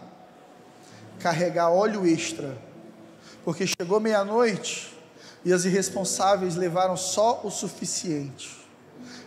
Carregar 1.20 1.70
óleo 1.70 2.08
extra. 2.08 2.58
Porque 3.44 3.68
chegou 3.68 4.00
meia-noite, 4.00 4.98
e 5.44 5.52
as 5.52 5.66
irresponsáveis 5.66 6.56
levaram 6.56 6.96
só 6.96 7.42
o 7.44 7.52
suficiente. 7.52 8.66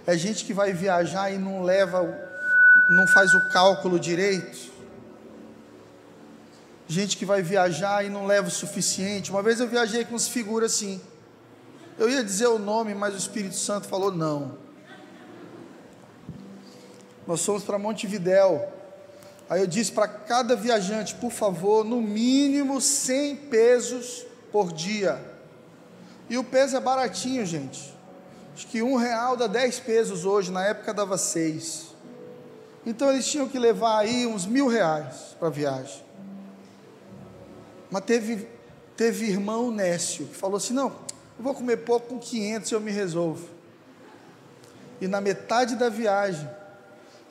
É 0.07 0.17
gente 0.17 0.47
que 0.47 0.55
vai 0.55 0.73
viajar 0.73 1.31
e 1.31 1.37
não 1.37 1.63
leva, 1.63 2.30
não 2.89 3.07
faz 3.07 3.35
o 3.35 3.49
cálculo 3.49 3.99
direito. 3.99 4.71
Gente 6.89 7.17
que 7.17 7.25
vai 7.25 7.43
viajar 7.43 8.05
e 8.05 8.11
não 8.11 8.27
leva 8.27 8.49
o 8.49 8.51
suficiente. 8.51 9.31
Uma 9.31 9.43
vez 9.43 9.61
eu 9.61 9.69
viajei 9.69 10.05
com 10.05 10.15
uns 10.15 10.29
figuras 10.29 10.75
assim. 10.75 11.01
Eu 11.97 12.09
ia 12.11 12.25
dizer 12.25 12.49
o 12.49 12.59
nome, 12.59 12.95
mas 12.95 13.15
o 13.15 13.19
Espírito 13.19 13.55
Santo 13.55 13.87
falou 13.87 14.11
não. 14.11 14.59
Nós 17.27 17.45
fomos 17.45 17.63
para 17.63 17.79
Montevidéu. 17.79 18.73
Aí 19.49 19.61
eu 19.61 19.67
disse 19.67 19.93
para 19.93 20.09
cada 20.09 20.57
viajante, 20.57 21.15
por 21.15 21.31
favor, 21.31 21.85
no 21.85 22.01
mínimo 22.01 22.81
100 22.81 23.37
pesos 23.37 24.25
por 24.51 24.73
dia. 24.73 25.21
E 26.29 26.39
o 26.39 26.45
peso 26.45 26.77
é 26.77 26.81
baratinho, 26.81 27.45
gente. 27.45 27.95
Acho 28.55 28.67
que 28.67 28.83
um 28.83 28.97
real 28.97 29.37
dá 29.37 29.47
10 29.47 29.81
pesos 29.81 30.25
hoje, 30.25 30.51
na 30.51 30.65
época 30.65 30.95
dava 30.95 31.17
seis. 31.19 31.90
Então 32.85 33.11
eles 33.11 33.27
tinham 33.27 33.49
que 33.49 33.59
levar 33.59 33.99
aí 33.99 34.27
uns 34.27 34.47
mil 34.47 34.67
reais 34.67 35.37
para 35.39 35.49
a 35.49 35.51
viagem. 35.51 36.03
Mas 37.91 38.05
teve, 38.05 38.49
teve 38.97 39.27
irmão 39.27 39.71
Nécio 39.71 40.27
que 40.27 40.35
falou 40.35 40.57
assim: 40.57 40.73
não, 40.73 40.89
eu 41.39 41.45
vou 41.45 41.55
comer 41.55 41.79
pouco 41.79 42.09
com 42.09 42.19
500 42.19 42.71
eu 42.71 42.81
me 42.81 42.91
resolvo. 42.91 43.49
E 45.01 45.09
na 45.09 45.21
metade 45.21 45.77
da 45.77 45.89
viagem, 45.89 46.49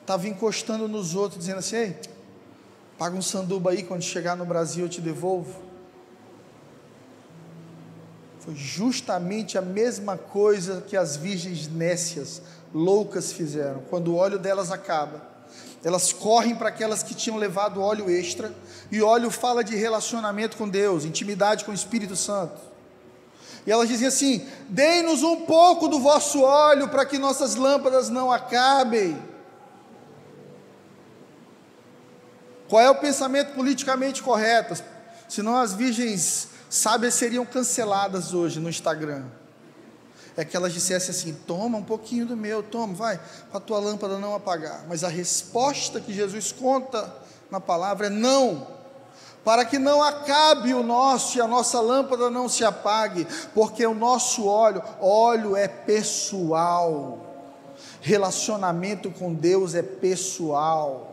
estava 0.00 0.28
encostando 0.28 0.88
nos 0.88 1.14
outros, 1.14 1.40
dizendo 1.40 1.58
assim: 1.58 1.76
ei, 1.76 1.96
paga 2.98 3.16
um 3.16 3.22
sanduba 3.22 3.70
aí, 3.70 3.82
quando 3.82 4.02
chegar 4.02 4.36
no 4.36 4.44
Brasil 4.44 4.84
eu 4.84 4.88
te 4.88 5.00
devolvo. 5.00 5.70
Foi 8.40 8.54
justamente 8.54 9.58
a 9.58 9.62
mesma 9.62 10.16
coisa 10.16 10.80
que 10.80 10.96
as 10.96 11.16
virgens 11.16 11.68
nécias, 11.68 12.42
loucas, 12.74 13.32
fizeram. 13.32 13.82
Quando 13.90 14.08
o 14.08 14.16
óleo 14.16 14.38
delas 14.38 14.72
acaba, 14.72 15.29
elas 15.82 16.12
correm 16.12 16.54
para 16.54 16.68
aquelas 16.68 17.02
que 17.02 17.14
tinham 17.14 17.38
levado 17.38 17.80
óleo 17.80 18.10
extra, 18.10 18.54
e 18.90 19.00
óleo 19.00 19.30
fala 19.30 19.64
de 19.64 19.74
relacionamento 19.76 20.56
com 20.56 20.68
Deus, 20.68 21.04
intimidade 21.04 21.64
com 21.64 21.70
o 21.70 21.74
Espírito 21.74 22.16
Santo. 22.16 22.60
E 23.66 23.72
elas 23.72 23.88
dizem 23.88 24.08
assim: 24.08 24.46
Dei-nos 24.68 25.22
um 25.22 25.44
pouco 25.44 25.88
do 25.88 25.98
vosso 26.00 26.42
óleo 26.42 26.88
para 26.88 27.06
que 27.06 27.18
nossas 27.18 27.54
lâmpadas 27.54 28.08
não 28.08 28.30
acabem. 28.30 29.20
Qual 32.68 32.80
é 32.80 32.90
o 32.90 32.94
pensamento 32.94 33.54
politicamente 33.54 34.22
correto? 34.22 34.80
Senão 35.28 35.56
as 35.56 35.72
virgens 35.72 36.48
sábias 36.68 37.14
seriam 37.14 37.44
canceladas 37.44 38.32
hoje 38.32 38.60
no 38.60 38.68
Instagram. 38.68 39.24
É 40.36 40.44
que 40.44 40.56
elas 40.56 40.72
dissessem 40.72 41.10
assim: 41.10 41.32
toma 41.46 41.78
um 41.78 41.82
pouquinho 41.82 42.26
do 42.26 42.36
meu, 42.36 42.62
toma, 42.62 42.94
vai, 42.94 43.20
para 43.48 43.58
a 43.58 43.60
tua 43.60 43.78
lâmpada 43.78 44.18
não 44.18 44.34
apagar. 44.34 44.84
Mas 44.88 45.04
a 45.04 45.08
resposta 45.08 46.00
que 46.00 46.12
Jesus 46.12 46.52
conta 46.52 47.12
na 47.50 47.60
palavra 47.60 48.06
é 48.06 48.10
não, 48.10 48.66
para 49.44 49.64
que 49.64 49.78
não 49.78 50.02
acabe 50.02 50.72
o 50.74 50.82
nosso 50.82 51.38
e 51.38 51.40
a 51.40 51.46
nossa 51.46 51.80
lâmpada 51.80 52.30
não 52.30 52.48
se 52.48 52.64
apague, 52.64 53.26
porque 53.54 53.86
o 53.86 53.94
nosso 53.94 54.46
óleo, 54.46 54.82
óleo 55.00 55.56
é 55.56 55.66
pessoal, 55.66 57.18
relacionamento 58.00 59.10
com 59.10 59.34
Deus 59.34 59.74
é 59.74 59.82
pessoal. 59.82 61.10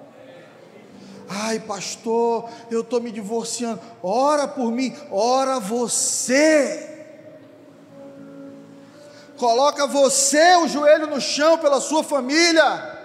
Ai, 1.29 1.59
pastor, 1.59 2.49
eu 2.71 2.81
estou 2.81 3.01
me 3.01 3.11
divorciando. 3.11 3.81
Ora 4.01 4.47
por 4.47 4.71
mim, 4.71 4.95
ora 5.11 5.59
você. 5.59 6.96
Coloca 9.37 9.85
você 9.85 10.55
o 10.57 10.67
joelho 10.67 11.07
no 11.07 11.21
chão 11.21 11.57
pela 11.57 11.79
sua 11.79 12.03
família. 12.03 12.95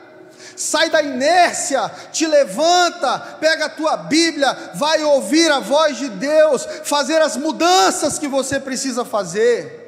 Sai 0.57 0.91
da 0.91 1.03
inércia, 1.03 1.91
te 2.13 2.27
levanta, 2.27 3.19
pega 3.41 3.67
a 3.67 3.71
tua 3.71 3.97
Bíblia, 3.97 4.73
vai 4.75 5.03
ouvir 5.03 5.51
a 5.51 5.61
voz 5.61 5.97
de 5.97 6.09
Deus, 6.09 6.67
fazer 6.85 7.21
as 7.23 7.37
mudanças 7.37 8.19
que 8.19 8.29
você 8.29 8.61
precisa 8.61 9.05
fazer. 9.05 9.81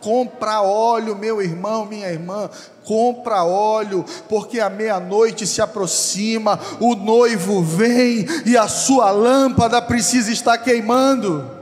Compra 0.00 0.62
óleo, 0.62 1.16
meu 1.16 1.40
irmão, 1.40 1.84
minha 1.84 2.08
irmã, 2.08 2.50
compra 2.84 3.44
óleo, 3.44 4.04
porque 4.28 4.60
a 4.60 4.70
meia-noite 4.70 5.46
se 5.46 5.60
aproxima, 5.62 6.60
o 6.80 6.94
noivo 6.94 7.62
vem 7.62 8.26
e 8.44 8.56
a 8.56 8.68
sua 8.68 9.10
lâmpada 9.10 9.80
precisa 9.80 10.30
estar 10.30 10.58
queimando. 10.58 11.55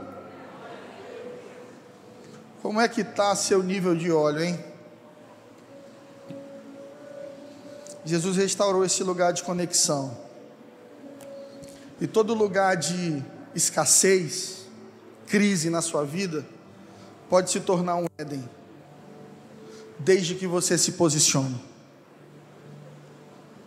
Como 2.65 2.81
é 2.81 2.87
que 2.87 3.01
está 3.01 3.35
seu 3.35 3.61
nível 3.61 3.95
de 3.95 4.11
óleo, 4.11 4.43
hein? 4.43 4.59
Jesus 8.03 8.37
restaurou 8.37 8.83
esse 8.83 9.03
lugar 9.03 9.33
de 9.33 9.43
conexão. 9.43 10.17
E 12.01 12.07
todo 12.07 12.33
lugar 12.33 12.75
de 12.75 13.23
escassez, 13.53 14.65
crise 15.27 15.69
na 15.69 15.79
sua 15.79 16.03
vida, 16.03 16.43
pode 17.29 17.51
se 17.51 17.59
tornar 17.59 17.97
um 17.97 18.07
Éden, 18.17 18.49
desde 19.99 20.33
que 20.33 20.47
você 20.47 20.75
se 20.75 20.93
posicione. 20.93 21.63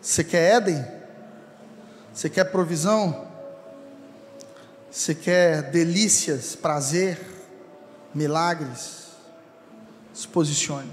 Você 0.03 0.25
quer 0.25 0.57
Éden? 0.57 0.85
Você 2.13 2.29
quer 2.29 2.51
provisão? 2.51 3.29
Você 4.91 5.15
quer 5.15 5.71
delícias, 5.71 6.57
prazer, 6.57 7.38
milagres? 8.15 9.09
Se 10.13 10.27
posicione. 10.27 10.91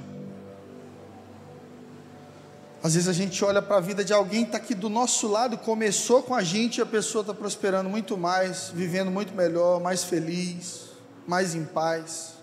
Às 2.85 2.93
vezes 2.93 3.09
a 3.09 3.13
gente 3.13 3.43
olha 3.43 3.63
para 3.63 3.77
a 3.77 3.79
vida 3.79 4.05
de 4.05 4.13
alguém 4.13 4.41
que 4.43 4.49
está 4.49 4.57
aqui 4.59 4.75
do 4.75 4.89
nosso 4.89 5.27
lado, 5.27 5.57
começou 5.57 6.21
com 6.21 6.35
a 6.35 6.43
gente 6.43 6.77
e 6.77 6.81
a 6.83 6.85
pessoa 6.85 7.21
está 7.21 7.33
prosperando 7.33 7.89
muito 7.89 8.15
mais, 8.15 8.69
vivendo 8.71 9.09
muito 9.09 9.33
melhor, 9.33 9.81
mais 9.81 10.03
feliz, 10.03 10.89
mais 11.25 11.55
em 11.55 11.65
paz. 11.65 12.33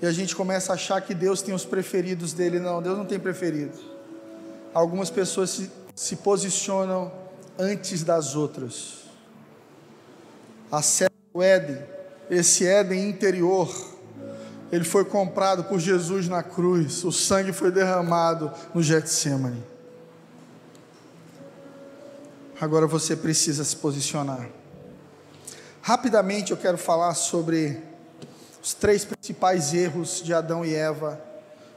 E 0.00 0.06
a 0.06 0.12
gente 0.12 0.34
começa 0.34 0.72
a 0.72 0.76
achar 0.76 1.00
que 1.02 1.14
Deus 1.14 1.42
tem 1.42 1.54
os 1.54 1.64
preferidos 1.64 2.32
dele. 2.32 2.58
Não, 2.58 2.80
Deus 2.80 2.96
não 2.96 3.04
tem 3.04 3.20
preferidos. 3.20 3.80
Algumas 4.72 5.10
pessoas 5.10 5.50
se, 5.50 5.70
se 5.94 6.16
posicionam 6.16 7.12
antes 7.58 8.02
das 8.02 8.34
outras. 8.34 9.04
Acessa 10.72 11.12
o 11.34 11.42
Éden, 11.42 11.82
esse 12.30 12.66
Éden 12.66 13.08
interior 13.08 13.94
ele 14.74 14.84
foi 14.84 15.04
comprado 15.04 15.64
por 15.64 15.78
Jesus 15.78 16.28
na 16.28 16.42
cruz, 16.42 17.04
o 17.04 17.12
sangue 17.12 17.52
foi 17.52 17.70
derramado 17.70 18.52
no 18.74 18.82
Getsemane. 18.82 19.62
Agora 22.60 22.86
você 22.86 23.14
precisa 23.14 23.62
se 23.62 23.76
posicionar. 23.76 24.48
Rapidamente 25.80 26.50
eu 26.50 26.56
quero 26.56 26.76
falar 26.76 27.14
sobre 27.14 27.80
os 28.60 28.74
três 28.74 29.04
principais 29.04 29.72
erros 29.74 30.20
de 30.24 30.34
Adão 30.34 30.64
e 30.64 30.74
Eva 30.74 31.20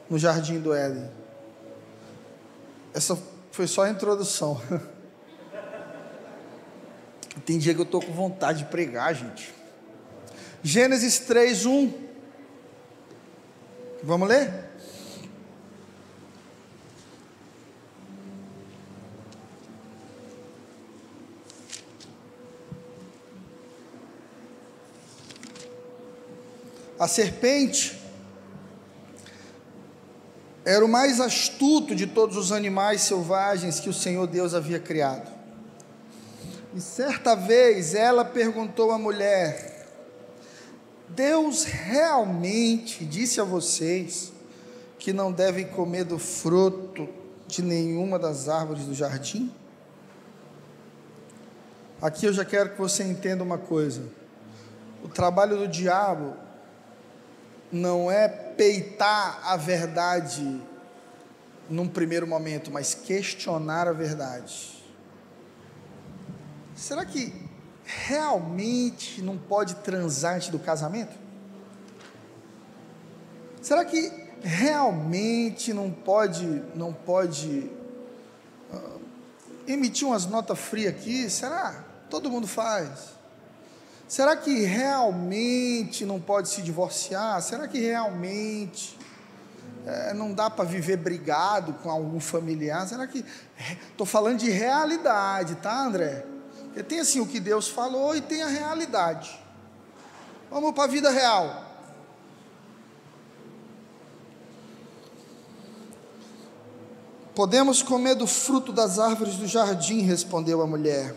no 0.10 0.18
jardim 0.18 0.60
do 0.60 0.74
Éden. 0.74 1.12
Essa 2.96 3.18
foi 3.52 3.68
só 3.68 3.84
a 3.84 3.90
introdução. 3.90 4.60
Tem 7.46 7.60
dia 7.60 7.76
que 7.76 7.82
eu 7.82 7.86
estou 7.86 8.02
com 8.02 8.12
vontade 8.12 8.60
de 8.60 8.66
pregar, 8.66 9.14
gente. 9.14 9.57
Gênesis 10.68 11.20
3, 11.20 11.66
1. 11.66 11.94
Vamos 14.04 14.28
ler? 14.28 14.66
A 27.00 27.08
serpente 27.08 27.98
era 30.66 30.84
o 30.84 30.90
mais 30.90 31.22
astuto 31.22 31.96
de 31.96 32.06
todos 32.06 32.36
os 32.36 32.52
animais 32.52 33.00
selvagens 33.04 33.80
que 33.80 33.88
o 33.88 33.94
Senhor 33.94 34.28
Deus 34.28 34.54
havia 34.54 34.82
criado. 34.82 35.32
E 36.76 36.82
certa 36.82 37.38
vez 37.38 37.96
ela 37.96 38.26
perguntou 38.26 38.92
à 38.92 38.98
mulher: 38.98 39.67
Deus 41.18 41.64
realmente 41.64 43.04
disse 43.04 43.42
a 43.42 43.44
vocês 43.44 44.32
que 45.00 45.12
não 45.12 45.32
devem 45.32 45.66
comer 45.66 46.04
do 46.04 46.20
fruto 46.20 47.10
de 47.48 47.64
nenhuma 47.64 48.20
das 48.20 48.48
árvores 48.48 48.84
do 48.84 48.94
jardim? 48.94 49.52
Aqui 52.00 52.28
eu 52.28 52.34
já 52.34 52.46
quero 52.46 52.70
que 52.70 52.78
você 52.78 53.04
entenda 53.04 53.44
uma 53.44 53.58
coisa. 53.58 54.04
O 55.04 55.08
trabalho 55.08 55.58
do 55.58 55.68
diabo 55.68 56.36
não 57.72 58.12
é 58.12 58.28
peitar 58.28 59.42
a 59.44 59.58
verdade 59.58 60.62
num 61.68 61.88
primeiro 61.88 62.28
momento, 62.28 62.70
mas 62.70 62.94
questionar 62.94 63.88
a 63.88 63.92
verdade. 63.92 64.84
Será 66.76 67.04
que 67.04 67.47
realmente 67.88 69.22
não 69.22 69.38
pode 69.38 69.76
transar 69.76 70.36
antes 70.36 70.50
do 70.50 70.60
casamento? 70.60 71.16
Será 73.62 73.86
que 73.86 74.12
realmente 74.42 75.74
não 75.74 75.90
pode, 75.90 76.46
não 76.76 76.92
pode 76.92 77.72
uh, 78.72 79.02
emitir 79.66 80.06
umas 80.06 80.26
notas 80.26 80.60
frias 80.60 80.94
aqui? 80.94 81.30
Será? 81.30 81.86
Todo 82.10 82.30
mundo 82.30 82.46
faz. 82.46 83.16
Será 84.06 84.36
que 84.36 84.64
realmente 84.64 86.06
não 86.06 86.20
pode 86.20 86.50
se 86.50 86.62
divorciar? 86.62 87.42
Será 87.42 87.68
que 87.68 87.80
realmente 87.80 88.98
é, 89.86 90.14
não 90.14 90.34
dá 90.34 90.50
para 90.50 90.66
viver 90.66 90.98
brigado 90.98 91.74
com 91.74 91.90
algum 91.90 92.20
familiar? 92.20 92.88
Será 92.88 93.08
que. 93.08 93.24
Estou 93.92 94.06
falando 94.06 94.40
de 94.40 94.50
realidade, 94.50 95.56
tá, 95.56 95.86
André? 95.86 96.26
Tem 96.84 97.00
assim 97.00 97.20
o 97.20 97.28
que 97.28 97.40
Deus 97.40 97.68
falou 97.68 98.16
e 98.16 98.22
tem 98.22 98.42
a 98.42 98.48
realidade. 98.48 99.38
Vamos 100.50 100.74
para 100.74 100.84
a 100.84 100.88
vida 100.88 101.10
real. 101.10 101.66
Podemos 107.36 107.84
comer 107.84 108.16
do 108.16 108.26
fruto 108.26 108.72
das 108.72 108.98
árvores 108.98 109.36
do 109.36 109.46
jardim, 109.46 110.02
respondeu 110.02 110.62
a 110.62 110.68
mulher. 110.68 111.16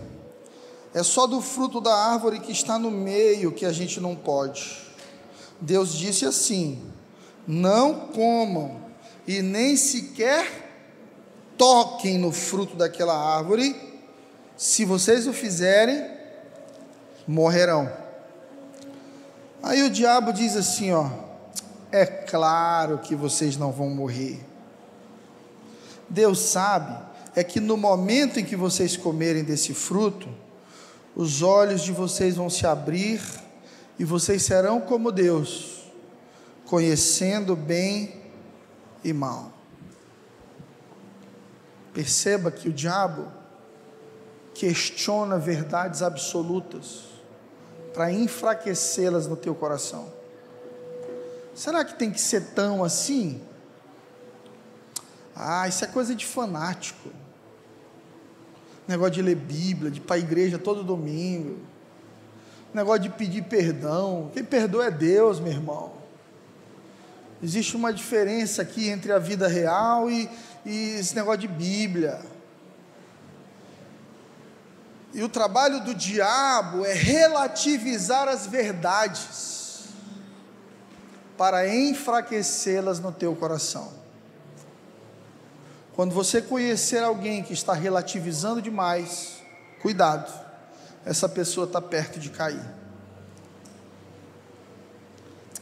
É 0.93 1.03
só 1.03 1.27
do 1.27 1.41
fruto 1.41 1.81
da 1.81 1.95
árvore 1.95 2.41
que 2.41 2.53
está 2.53 2.79
no 2.79 2.91
meio 2.91 3.53
que 3.53 3.65
a 3.65 3.73
gente 3.73 4.01
não 4.01 4.15
pode. 4.15 4.79
Deus 5.61 5.95
disse 5.95 6.27
assim: 6.27 6.83
Não 7.47 8.09
comam 8.09 8.81
e 9.27 9.41
nem 9.41 9.77
sequer 9.77 10.69
toquem 11.57 12.19
no 12.19 12.33
fruto 12.33 12.77
daquela 12.77 13.15
árvore 13.15 13.90
se 14.61 14.85
vocês 14.85 15.27
o 15.27 15.33
fizerem, 15.33 16.07
morrerão. 17.27 17.91
Aí 19.63 19.83
o 19.83 19.89
diabo 19.89 20.35
diz 20.35 20.55
assim, 20.55 20.93
ó: 20.93 21.09
É 21.91 22.05
claro 22.05 22.99
que 22.99 23.15
vocês 23.15 23.57
não 23.57 23.73
vão 23.73 23.89
morrer. 23.89 24.39
Deus 26.11 26.41
sabe 26.41 26.95
é 27.35 27.43
que 27.43 27.59
no 27.59 27.75
momento 27.79 28.39
em 28.39 28.45
que 28.45 28.55
vocês 28.55 28.99
comerem 28.99 29.43
desse 29.43 29.73
fruto, 29.73 30.29
os 31.17 31.41
olhos 31.41 31.81
de 31.81 31.91
vocês 31.91 32.37
vão 32.37 32.51
se 32.51 32.67
abrir 32.67 33.23
e 33.99 34.05
vocês 34.05 34.43
serão 34.43 34.79
como 34.79 35.11
Deus, 35.11 35.91
conhecendo 36.67 37.57
bem 37.57 38.15
e 39.03 39.11
mal. 39.11 39.55
Perceba 41.95 42.51
que 42.51 42.69
o 42.69 42.73
diabo 42.75 43.40
questiona 44.55 45.39
verdades 45.39 46.03
absolutas 46.03 47.05
para 47.95 48.13
enfraquecê-las 48.13 49.27
no 49.27 49.37
teu 49.37 49.55
coração. 49.55 50.13
Será 51.55 51.85
que 51.85 51.95
tem 51.95 52.11
que 52.11 52.21
ser 52.21 52.53
tão 52.55 52.85
assim? 52.85 53.41
Ah, 55.35 55.67
isso 55.69 55.85
é 55.85 55.89
coisa 55.89 56.15
de 56.15 56.25
fanático. 56.25 57.11
Negócio 58.87 59.15
de 59.15 59.23
ler 59.23 59.37
Bíblia, 59.37 59.91
de 59.91 59.99
ir 59.99 60.03
para 60.03 60.17
a 60.17 60.19
igreja 60.19 60.59
todo 60.59 60.83
domingo. 60.83 61.59
Negócio 62.73 63.03
de 63.03 63.11
pedir 63.11 63.43
perdão. 63.45 64.31
Quem 64.33 64.45
perdoa 64.45 64.87
é 64.87 64.91
Deus, 64.91 65.41
meu 65.41 65.53
irmão. 65.53 65.93
Existe 67.43 67.75
uma 67.75 67.93
diferença 67.93 68.63
aqui 68.63 68.89
entre 68.89 69.13
a 69.13 69.19
vida 69.19 69.49
real 69.49 70.11
e, 70.11 70.29
e 70.65 70.97
esse 70.99 71.15
negócio 71.15 71.41
de 71.41 71.49
Bíblia. 71.49 72.21
E 75.13 75.23
o 75.23 75.29
trabalho 75.29 75.81
do 75.81 75.95
diabo 75.95 76.85
é 76.85 76.93
relativizar 76.93 78.29
as 78.29 78.47
verdades 78.47 79.89
para 81.37 81.69
enfraquecê-las 81.69 83.01
no 83.01 83.11
teu 83.11 83.35
coração. 83.35 83.93
Quando 85.95 86.15
você 86.15 86.41
conhecer 86.41 87.03
alguém 87.03 87.43
que 87.43 87.53
está 87.53 87.73
relativizando 87.73 88.63
demais, 88.63 89.39
cuidado, 89.83 90.33
essa 91.05 91.29
pessoa 91.29 91.67
está 91.67 91.81
perto 91.81 92.21
de 92.21 92.31
cair. 92.31 92.65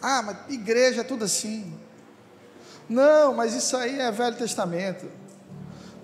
Ah, 0.02 0.22
mas 0.22 0.36
igreja 0.50 1.00
é 1.00 1.04
tudo 1.04 1.24
assim. 1.24 1.74
Não, 2.88 3.34
mas 3.34 3.54
isso 3.54 3.76
aí 3.76 3.98
é 3.98 4.10
Velho 4.12 4.36
Testamento. 4.36 5.10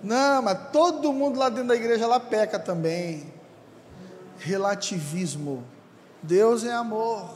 Não, 0.02 0.40
mas 0.40 0.70
todo 0.72 1.12
mundo 1.12 1.38
lá 1.38 1.48
dentro 1.48 1.68
da 1.68 1.76
igreja 1.76 2.06
lá 2.06 2.18
peca 2.18 2.58
também 2.58 3.33
relativismo. 4.38 5.64
Deus 6.22 6.64
é 6.64 6.72
amor. 6.72 7.34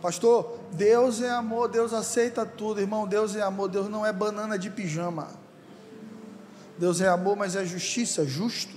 Pastor, 0.00 0.58
Deus 0.72 1.22
é 1.22 1.30
amor, 1.30 1.68
Deus 1.68 1.92
aceita 1.92 2.44
tudo, 2.44 2.80
irmão. 2.80 3.06
Deus 3.06 3.34
é 3.34 3.42
amor, 3.42 3.68
Deus 3.68 3.88
não 3.88 4.04
é 4.04 4.12
banana 4.12 4.58
de 4.58 4.68
pijama. 4.68 5.28
Deus 6.78 7.00
é 7.00 7.08
amor, 7.08 7.36
mas 7.36 7.56
é 7.56 7.64
justiça, 7.64 8.24
justo. 8.26 8.76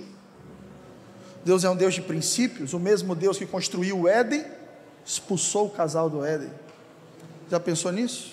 Deus 1.44 1.64
é 1.64 1.70
um 1.70 1.76
Deus 1.76 1.94
de 1.94 2.02
princípios, 2.02 2.72
o 2.72 2.78
mesmo 2.78 3.14
Deus 3.14 3.38
que 3.38 3.46
construiu 3.46 4.00
o 4.00 4.08
Éden, 4.08 4.44
expulsou 5.04 5.66
o 5.66 5.70
casal 5.70 6.08
do 6.08 6.24
Éden. 6.24 6.50
Já 7.50 7.58
pensou 7.58 7.92
nisso? 7.92 8.32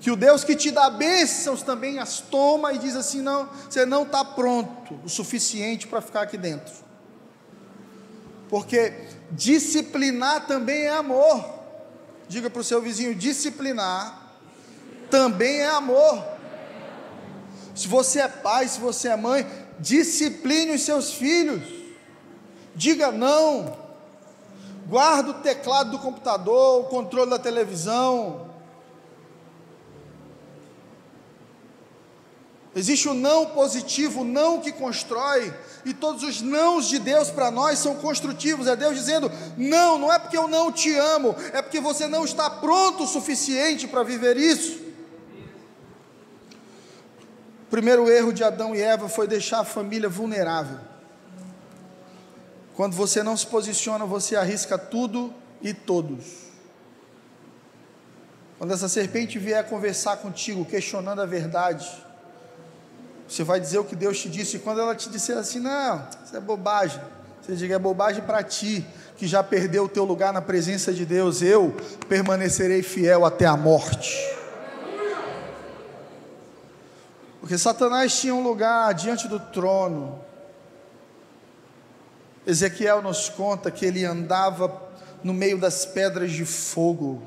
Que 0.00 0.10
o 0.10 0.16
Deus 0.16 0.44
que 0.44 0.54
te 0.54 0.70
dá 0.70 0.90
bênçãos 0.90 1.62
também 1.62 1.98
as 1.98 2.20
toma 2.20 2.74
e 2.74 2.78
diz 2.78 2.94
assim: 2.94 3.22
não, 3.22 3.48
você 3.68 3.86
não 3.86 4.02
está 4.02 4.22
pronto 4.22 5.00
o 5.02 5.08
suficiente 5.08 5.86
para 5.86 6.02
ficar 6.02 6.20
aqui 6.22 6.36
dentro. 6.36 6.83
Porque 8.48 8.92
disciplinar 9.30 10.46
também 10.46 10.82
é 10.82 10.90
amor. 10.90 11.44
Diga 12.28 12.48
para 12.48 12.60
o 12.60 12.64
seu 12.64 12.80
vizinho: 12.80 13.14
disciplinar 13.14 14.32
também 15.10 15.60
é 15.60 15.68
amor. 15.68 16.24
Se 17.74 17.88
você 17.88 18.20
é 18.20 18.28
pai, 18.28 18.68
se 18.68 18.78
você 18.78 19.08
é 19.08 19.16
mãe, 19.16 19.46
discipline 19.78 20.72
os 20.72 20.82
seus 20.82 21.12
filhos. 21.12 21.62
Diga 22.74 23.10
não. 23.10 23.76
Guarda 24.86 25.30
o 25.30 25.34
teclado 25.34 25.92
do 25.92 25.98
computador, 25.98 26.82
o 26.82 26.84
controle 26.84 27.30
da 27.30 27.38
televisão. 27.38 28.53
Existe 32.76 33.08
o 33.08 33.14
não 33.14 33.46
positivo, 33.46 34.22
o 34.22 34.24
não 34.24 34.60
que 34.60 34.72
constrói, 34.72 35.54
e 35.84 35.94
todos 35.94 36.24
os 36.24 36.40
nãos 36.40 36.88
de 36.88 36.98
Deus 36.98 37.30
para 37.30 37.50
nós 37.50 37.78
são 37.78 37.94
construtivos. 37.96 38.66
É 38.66 38.74
Deus 38.74 38.96
dizendo: 38.96 39.30
não, 39.56 39.96
não 39.96 40.12
é 40.12 40.18
porque 40.18 40.36
eu 40.36 40.48
não 40.48 40.72
te 40.72 40.92
amo, 40.96 41.36
é 41.52 41.62
porque 41.62 41.80
você 41.80 42.08
não 42.08 42.24
está 42.24 42.50
pronto 42.50 43.04
o 43.04 43.06
suficiente 43.06 43.86
para 43.86 44.02
viver 44.02 44.36
isso. 44.36 44.82
O 47.62 47.70
primeiro 47.70 48.10
erro 48.10 48.32
de 48.32 48.42
Adão 48.42 48.74
e 48.74 48.80
Eva 48.80 49.08
foi 49.08 49.28
deixar 49.28 49.60
a 49.60 49.64
família 49.64 50.08
vulnerável. 50.08 50.78
Quando 52.74 52.94
você 52.94 53.22
não 53.22 53.36
se 53.36 53.46
posiciona, 53.46 54.04
você 54.04 54.34
arrisca 54.34 54.76
tudo 54.76 55.32
e 55.62 55.72
todos. 55.72 56.24
Quando 58.58 58.72
essa 58.72 58.88
serpente 58.88 59.38
vier 59.38 59.68
conversar 59.68 60.16
contigo, 60.16 60.64
questionando 60.64 61.20
a 61.20 61.26
verdade, 61.26 62.03
você 63.28 63.42
vai 63.42 63.58
dizer 63.58 63.78
o 63.78 63.84
que 63.84 63.96
Deus 63.96 64.18
te 64.20 64.28
disse. 64.28 64.56
E 64.56 64.60
quando 64.60 64.80
ela 64.80 64.94
te 64.94 65.08
disser 65.08 65.36
assim, 65.36 65.60
não, 65.60 66.06
isso 66.24 66.36
é 66.36 66.40
bobagem. 66.40 67.00
Você 67.42 67.54
diga, 67.54 67.74
é 67.74 67.78
bobagem 67.78 68.22
para 68.22 68.42
ti, 68.42 68.86
que 69.16 69.26
já 69.26 69.42
perdeu 69.42 69.84
o 69.84 69.88
teu 69.88 70.04
lugar 70.04 70.32
na 70.32 70.40
presença 70.40 70.92
de 70.92 71.04
Deus. 71.04 71.42
Eu 71.42 71.74
permanecerei 72.08 72.82
fiel 72.82 73.24
até 73.24 73.46
a 73.46 73.56
morte. 73.56 74.34
Porque 77.40 77.58
Satanás 77.58 78.18
tinha 78.18 78.34
um 78.34 78.42
lugar 78.42 78.94
diante 78.94 79.28
do 79.28 79.38
trono. 79.38 80.18
Ezequiel 82.46 83.02
nos 83.02 83.28
conta 83.28 83.70
que 83.70 83.84
ele 83.84 84.04
andava 84.04 84.82
no 85.22 85.34
meio 85.34 85.58
das 85.58 85.84
pedras 85.84 86.30
de 86.30 86.44
fogo. 86.44 87.22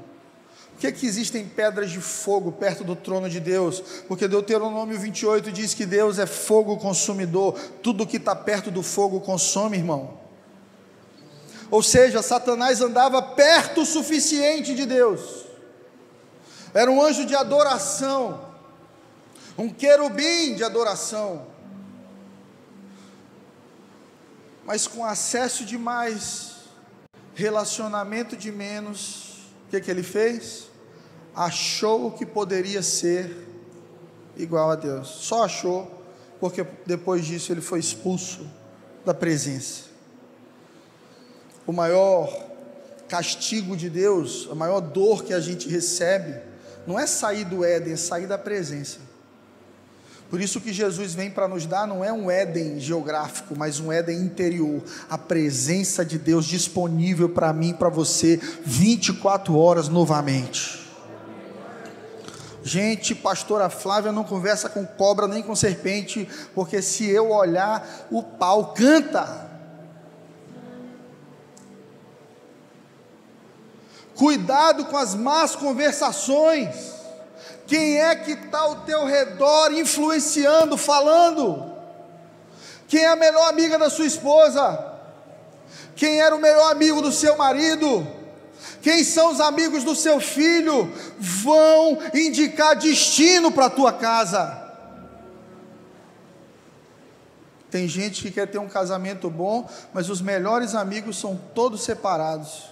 Por 0.78 0.82
que, 0.82 0.92
que 0.92 1.08
existem 1.08 1.44
pedras 1.44 1.90
de 1.90 2.00
fogo 2.00 2.52
perto 2.52 2.84
do 2.84 2.96
trono 2.96 3.28
de 3.28 3.40
Deus? 3.40 3.82
Porque 4.08 4.28
Deuteronômio 4.28 5.00
28 5.00 5.52
diz 5.52 5.74
que 5.74 5.88
Deus 5.88 6.20
é 6.20 6.28
fogo 6.28 6.78
consumidor, 6.78 7.60
tudo 7.82 8.06
que 8.06 8.18
está 8.18 8.36
perto 8.36 8.70
do 8.70 8.84
fogo 8.84 9.20
consome, 9.20 9.76
irmão. 9.76 10.20
Ou 11.72 11.82
seja, 11.82 12.22
Satanás 12.22 12.80
andava 12.80 13.20
perto 13.24 13.82
o 13.82 13.86
suficiente 13.88 14.76
de 14.76 14.86
Deus, 14.86 15.48
era 16.76 16.92
um 16.92 17.02
anjo 17.02 17.26
de 17.26 17.34
adoração, 17.34 18.40
um 19.58 19.70
querubim 19.70 20.54
de 20.54 20.64
adoração, 20.64 21.48
mas 24.64 24.86
com 24.86 25.04
acesso 25.04 25.66
de 25.66 25.76
mais, 25.76 26.58
relacionamento 27.34 28.38
de 28.38 28.52
menos, 28.52 29.28
o 29.68 29.70
que, 29.72 29.82
que 29.82 29.92
ele 29.92 30.04
fez? 30.04 30.67
Achou 31.38 32.10
que 32.10 32.26
poderia 32.26 32.82
ser 32.82 33.48
igual 34.36 34.72
a 34.72 34.76
Deus, 34.76 35.08
só 35.08 35.44
achou, 35.44 36.04
porque 36.40 36.66
depois 36.84 37.26
disso 37.28 37.52
ele 37.52 37.62
foi 37.62 37.80
expulso 37.80 38.48
da 39.06 39.14
presença. 39.14 39.84
O 41.68 41.72
maior 41.72 42.36
castigo 43.08 43.78
de 43.78 43.88
Deus, 43.88 44.50
a 44.52 44.56
maior 44.56 44.80
dor 44.80 45.24
que 45.24 45.32
a 45.32 45.40
gente 45.40 45.70
recebe, 45.70 46.42
não 46.88 46.98
é 47.00 47.06
sair 47.06 47.46
do 47.46 47.64
Éden, 47.64 47.94
é 47.94 47.98
sair 47.98 48.26
da 48.26 48.40
presença. 48.40 48.98
Por 50.32 50.42
isso 50.42 50.60
que 50.60 50.74
Jesus 50.74 51.14
vem 51.14 51.30
para 51.30 51.48
nos 51.48 51.68
dar 51.68 51.86
não 51.86 52.04
é 52.04 52.12
um 52.12 52.32
Éden 52.32 52.80
geográfico, 52.80 53.56
mas 53.56 53.80
um 53.80 53.92
Éden 53.92 54.20
interior, 54.22 54.82
a 55.08 55.20
presença 55.20 56.04
de 56.04 56.18
Deus 56.18 56.48
disponível 56.48 57.30
para 57.30 57.54
mim, 57.54 57.74
para 57.74 57.90
você, 57.90 58.42
24 58.66 59.56
horas 59.56 59.88
novamente. 59.88 60.87
Gente, 62.64 63.16
pastora 63.16 63.70
Flávia 63.70 64.12
não 64.12 64.24
conversa 64.24 64.68
com 64.68 64.86
cobra 64.86 65.28
nem 65.28 65.44
com 65.44 65.56
serpente, 65.56 66.28
porque 66.54 66.82
se 66.82 67.10
eu 67.10 67.32
olhar, 67.32 67.88
o 68.12 68.22
pau 68.24 68.74
canta. 68.74 69.48
Cuidado 74.16 74.86
com 74.86 74.98
as 74.98 75.14
más 75.14 75.56
conversações. 75.56 76.96
Quem 77.68 78.00
é 78.00 78.16
que 78.16 78.32
está 78.32 78.60
ao 78.60 78.78
teu 78.78 79.06
redor 79.06 79.72
influenciando, 79.74 80.76
falando? 80.76 81.72
Quem 82.88 83.04
é 83.04 83.08
a 83.08 83.16
melhor 83.16 83.48
amiga 83.50 83.78
da 83.78 83.90
sua 83.90 84.06
esposa? 84.06 84.96
Quem 85.96 86.20
era 86.20 86.36
o 86.36 86.40
melhor 86.40 86.72
amigo 86.72 87.02
do 87.02 87.12
seu 87.12 87.38
marido? 87.38 88.17
Quem 88.82 89.04
são 89.04 89.32
os 89.32 89.40
amigos 89.40 89.84
do 89.84 89.96
seu 89.96 90.20
filho? 90.20 90.92
Vão 91.20 92.00
indicar 92.14 92.76
destino 92.76 93.52
para 93.52 93.66
a 93.66 93.70
tua 93.70 93.94
casa. 93.94 94.66
Tem 97.70 97.88
gente 97.88 98.22
que 98.22 98.32
quer 98.32 98.48
ter 98.48 98.58
um 98.58 98.68
casamento 98.68 99.30
bom, 99.30 99.70
mas 99.94 100.10
os 100.10 100.22
melhores 100.22 100.74
amigos 100.74 101.18
são 101.18 101.40
todos 101.54 101.82
separados. 101.82 102.70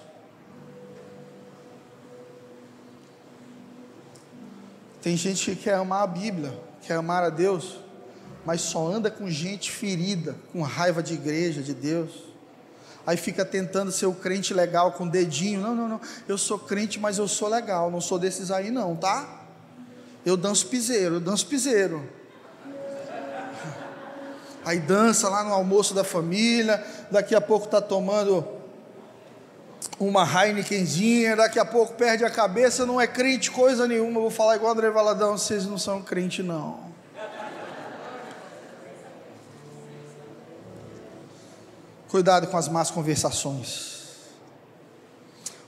Tem 5.02 5.16
gente 5.16 5.52
que 5.52 5.64
quer 5.64 5.76
amar 5.76 6.04
a 6.04 6.08
Bíblia, 6.08 6.58
quer 6.82 6.96
amar 6.96 7.24
a 7.24 7.30
Deus, 7.30 7.78
mas 8.46 8.62
só 8.62 8.88
anda 8.88 9.12
com 9.12 9.30
gente 9.30 9.70
ferida, 9.70 10.36
com 10.52 10.62
raiva 10.62 11.04
de 11.04 11.14
igreja, 11.14 11.62
de 11.62 11.74
Deus. 11.74 12.35
Aí 13.06 13.18
fica 13.18 13.46
tentando 13.46 13.92
ser 13.92 14.08
o 14.08 14.14
crente 14.14 14.54
legal 14.54 14.94
com 14.94 15.04
o 15.04 15.10
dedinho. 15.10 15.62
Não, 15.62 15.76
não, 15.76 15.88
não. 15.88 16.02
Eu 16.28 16.38
sou 16.38 16.58
crente, 16.58 17.00
mas 17.00 17.18
eu 17.18 17.28
sou 17.28 17.48
legal. 17.48 17.92
Não 17.92 18.02
sou 18.02 18.18
desses 18.18 18.50
aí, 18.50 18.72
não, 18.72 18.96
tá? 18.96 19.44
Eu 20.26 20.36
danço 20.36 20.68
piseiro, 20.68 21.16
eu 21.16 21.20
danço 21.20 21.46
piseiro. 21.46 22.04
Aí 24.66 24.80
dança 24.80 25.30
lá 25.30 25.44
no 25.44 25.54
almoço 25.54 25.94
da 25.94 26.04
família. 26.04 26.84
Daqui 27.12 27.36
a 27.36 27.42
pouco 27.42 27.66
está 27.66 27.80
tomando 27.80 28.44
uma 30.00 30.24
Heinekenzinha, 30.24 31.36
daqui 31.36 31.60
a 31.60 31.66
pouco 31.66 31.94
perde 31.94 32.26
a 32.26 32.32
cabeça, 32.32 32.88
não 32.88 33.00
é 33.00 33.06
crente 33.06 33.52
coisa 33.52 33.88
nenhuma. 33.88 34.18
Eu 34.18 34.24
vou 34.24 34.32
falar 34.32 34.56
igual 34.56 34.72
André 34.72 34.90
Valadão, 34.90 35.38
vocês 35.38 35.68
não 35.68 35.78
são 35.78 36.02
crente 36.02 36.42
não. 36.42 36.95
Cuidado 42.16 42.48
com 42.48 42.56
as 42.56 42.70
más 42.70 42.90
conversações. 42.90 44.22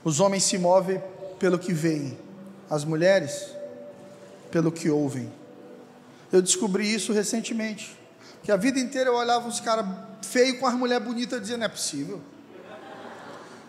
Os 0.02 0.18
homens 0.18 0.44
se 0.44 0.56
movem 0.56 0.98
pelo 1.38 1.58
que 1.58 1.74
veem, 1.74 2.18
as 2.70 2.86
mulheres 2.86 3.48
pelo 4.50 4.72
que 4.72 4.88
ouvem. 4.88 5.30
Eu 6.32 6.40
descobri 6.40 6.90
isso 6.90 7.12
recentemente. 7.12 7.94
Que 8.42 8.50
a 8.50 8.56
vida 8.56 8.80
inteira 8.80 9.10
eu 9.10 9.14
olhava 9.14 9.46
uns 9.46 9.60
caras 9.60 9.84
feios 10.22 10.58
com 10.58 10.66
as 10.66 10.72
mulheres 10.72 11.06
bonitas 11.06 11.38
dizendo, 11.38 11.58
não 11.58 11.66
é 11.66 11.68
possível. 11.68 12.18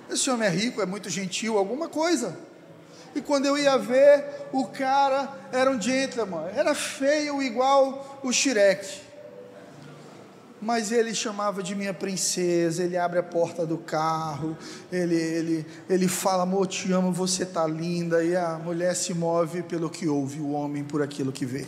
Esse 0.10 0.30
homem 0.30 0.48
é 0.48 0.50
rico, 0.50 0.82
é 0.82 0.86
muito 0.86 1.10
gentil, 1.10 1.58
alguma 1.58 1.90
coisa. 1.90 2.38
E 3.14 3.20
quando 3.20 3.46
eu 3.46 3.58
ia 3.58 3.78
ver, 3.78 4.48
o 4.54 4.66
cara 4.68 5.28
era 5.52 5.70
um 5.70 5.82
gentleman, 5.82 6.48
era 6.56 6.74
feio 6.74 7.44
igual 7.44 8.22
o 8.24 8.32
Shrek. 8.32 9.09
Mas 10.62 10.92
ele 10.92 11.16
chamava 11.16 11.64
de 11.64 11.74
minha 11.74 11.94
princesa, 11.94 12.84
ele 12.84 12.98
abre 12.98 13.18
a 13.18 13.24
porta 13.24 13.66
do 13.66 13.78
carro, 13.78 14.58
ele, 14.92 15.16
ele, 15.16 15.66
ele 15.90 16.08
fala, 16.08 16.44
amor, 16.44 16.68
te 16.68 16.92
amo, 16.92 17.14
você 17.14 17.46
tá 17.46 17.66
linda. 17.66 18.24
E 18.24 18.36
a 18.36 18.58
mulher 18.58 18.94
se 18.96 19.14
move 19.14 19.64
pelo 19.64 19.90
que 19.90 20.08
ouve, 20.08 20.42
o 20.42 20.52
homem 20.52 20.84
por 20.84 21.02
aquilo 21.02 21.32
que 21.32 21.46
vê. 21.46 21.66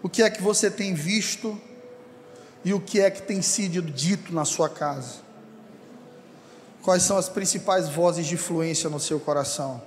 O 0.00 0.08
que 0.08 0.22
é 0.22 0.30
que 0.30 0.42
você 0.42 0.70
tem 0.70 0.94
visto 0.94 1.58
e 2.64 2.72
o 2.72 2.80
que 2.80 3.00
é 3.00 3.10
que 3.10 3.22
tem 3.22 3.42
sido 3.42 3.82
dito 3.82 4.32
na 4.32 4.44
sua 4.44 4.68
casa? 4.68 5.24
Quais 6.82 7.02
são 7.02 7.16
as 7.16 7.28
principais 7.28 7.88
vozes 7.88 8.26
de 8.26 8.34
influência 8.34 8.90
no 8.90 9.00
seu 9.00 9.18
coração? 9.18 9.82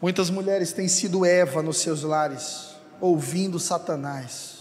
Muitas 0.00 0.30
mulheres 0.30 0.72
têm 0.72 0.88
sido 0.88 1.26
Eva 1.26 1.62
nos 1.62 1.78
seus 1.78 2.04
lares, 2.04 2.70
ouvindo 3.00 3.58
Satanás. 3.58 4.59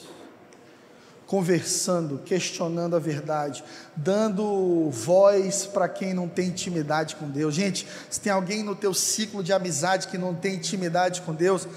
Conversando, 1.29 2.19
questionando 2.25 2.95
a 2.95 2.99
verdade, 2.99 3.63
dando 3.95 4.89
voz 4.89 5.63
para 5.63 5.87
quem 5.87 6.11
não 6.11 6.27
tem 6.27 6.47
intimidade 6.47 7.15
com 7.17 7.29
Deus. 7.29 7.53
Gente, 7.53 7.87
se 8.09 8.19
tem 8.19 8.31
alguém 8.33 8.63
no 8.63 8.75
teu 8.75 8.95
ciclo 8.95 9.43
de 9.43 9.53
amizade 9.53 10.07
que 10.07 10.17
não 10.17 10.33
tem 10.33 10.55
intimidade 10.55 11.21
com 11.21 11.31
Deus, 11.31 11.67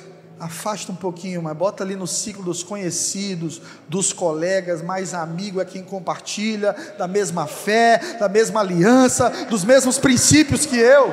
afasta 0.41 0.91
um 0.91 0.95
pouquinho, 0.95 1.43
mas 1.43 1.55
bota 1.55 1.85
ali 1.85 1.95
no 1.95 2.07
ciclo 2.07 2.43
dos 2.43 2.63
conhecidos, 2.63 3.61
dos 3.87 4.11
colegas, 4.11 4.81
mais 4.81 5.13
amigo 5.13 5.61
é 5.61 5.67
quem 5.67 5.83
compartilha 5.83 6.75
da 6.97 7.07
mesma 7.07 7.47
fé, 7.47 8.17
da 8.19 8.31
mesma 8.31 8.61
aliança, 8.61 9.29
dos 9.51 9.67
mesmos 9.67 9.99
princípios 9.99 10.65
que 10.65 10.79
eu. 10.79 11.13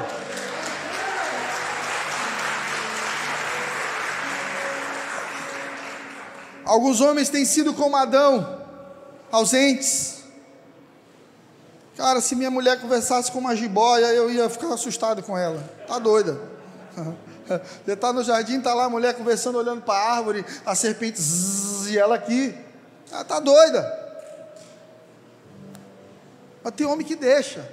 Alguns 6.69 7.01
homens 7.01 7.29
têm 7.29 7.45
sido 7.45 7.73
como 7.73 7.95
Adão, 7.95 8.61
ausentes. 9.31 10.19
Cara, 11.97 12.21
se 12.21 12.35
minha 12.35 12.51
mulher 12.51 12.79
conversasse 12.79 13.31
com 13.31 13.39
uma 13.39 13.55
jiboia, 13.55 14.05
eu 14.13 14.29
ia 14.29 14.47
ficar 14.51 14.71
assustado 14.71 15.23
com 15.23 15.35
ela. 15.35 15.59
Tá 15.87 15.97
doida. 15.97 16.39
Você 17.83 17.93
está 17.93 18.13
no 18.13 18.23
jardim, 18.23 18.59
está 18.59 18.75
lá 18.75 18.85
a 18.85 18.89
mulher 18.89 19.15
conversando, 19.15 19.57
olhando 19.57 19.81
para 19.81 19.95
a 19.95 20.17
árvore, 20.17 20.45
a 20.63 20.75
serpente, 20.75 21.19
zzz, 21.19 21.89
e 21.89 21.97
ela 21.97 22.13
aqui. 22.13 22.55
Ela 23.11 23.23
está 23.23 23.39
doida. 23.39 23.81
Mas 26.63 26.73
tem 26.75 26.85
homem 26.85 27.05
que 27.05 27.15
deixa. 27.15 27.67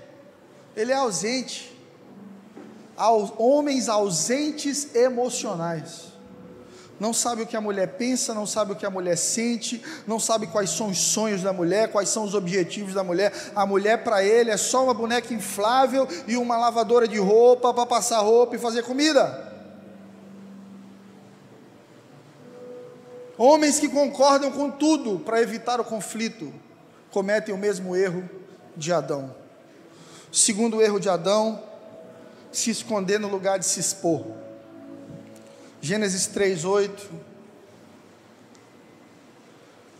Ele 0.75 0.91
é 0.91 0.97
ausente. 0.97 1.79
Homens 3.37 3.91
ausentes 3.91 4.95
emocionais 4.95 6.16
não 6.99 7.13
sabe 7.13 7.43
o 7.43 7.47
que 7.47 7.57
a 7.57 7.61
mulher 7.61 7.97
pensa, 7.97 8.33
não 8.33 8.47
sabe 8.47 8.73
o 8.73 8.77
que 8.77 8.87
a 8.87 8.91
mulher 8.91 9.17
sente, 9.17 9.83
não 10.07 10.19
sabe 10.19 10.47
quais 10.47 10.71
são 10.71 10.89
os 10.89 10.99
sonhos 10.99 11.43
da 11.43 11.53
mulher, 11.53 11.93
quais 11.93 12.09
são 12.09 12.25
os 12.25 12.35
objetivos 12.35 12.95
da 12.95 13.05
mulher. 13.05 13.33
A 13.55 13.67
mulher 13.67 14.03
para 14.03 14.25
ele 14.25 14.51
é 14.51 14.57
só 14.57 14.85
uma 14.85 14.95
boneca 14.95 15.35
inflável 15.35 16.09
e 16.27 16.37
uma 16.37 16.57
lavadora 16.57 17.07
de 17.07 17.19
roupa 17.19 17.75
para 17.75 17.85
passar 17.85 18.21
roupa 18.21 18.57
e 18.57 18.59
fazer 18.59 18.83
comida. 18.83 19.45
Homens 23.37 23.79
que 23.79 23.89
concordam 23.89 24.51
com 24.51 24.71
tudo 24.71 25.19
para 25.19 25.43
evitar 25.43 25.79
o 25.79 25.85
conflito 25.85 26.53
cometem 27.11 27.55
o 27.55 27.59
mesmo 27.59 27.95
erro 27.95 28.29
de 28.75 28.91
Adão. 28.91 29.35
Segundo 30.33 30.81
erro 30.81 30.99
de 30.99 31.11
Adão, 31.11 31.63
se 32.51 32.71
esconder 32.71 33.21
no 33.21 33.29
lugar 33.29 33.59
de 33.59 33.67
se 33.67 33.81
expor. 33.81 34.46
Gênesis 35.87 36.26
3, 36.26 36.64
8. 36.64 37.09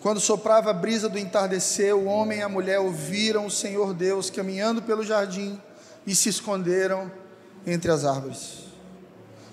Quando 0.01 0.19
soprava 0.19 0.71
a 0.71 0.73
brisa 0.73 1.09
do 1.09 1.17
entardecer, 1.17 1.95
o 1.95 2.07
homem 2.07 2.41
e 2.41 2.43
a 2.43 2.49
mulher 2.49 2.81
ouviram 2.81 3.47
o 3.47 3.51
Senhor 3.53 3.95
Deus 3.95 4.29
caminhando 4.29 4.83
pelo 4.83 5.05
jardim 5.05 5.63
e 6.05 6.13
se 6.13 6.29
esconderam 6.29 7.09
entre 7.65 7.89
as 7.93 8.05
árvores. 8.05 8.65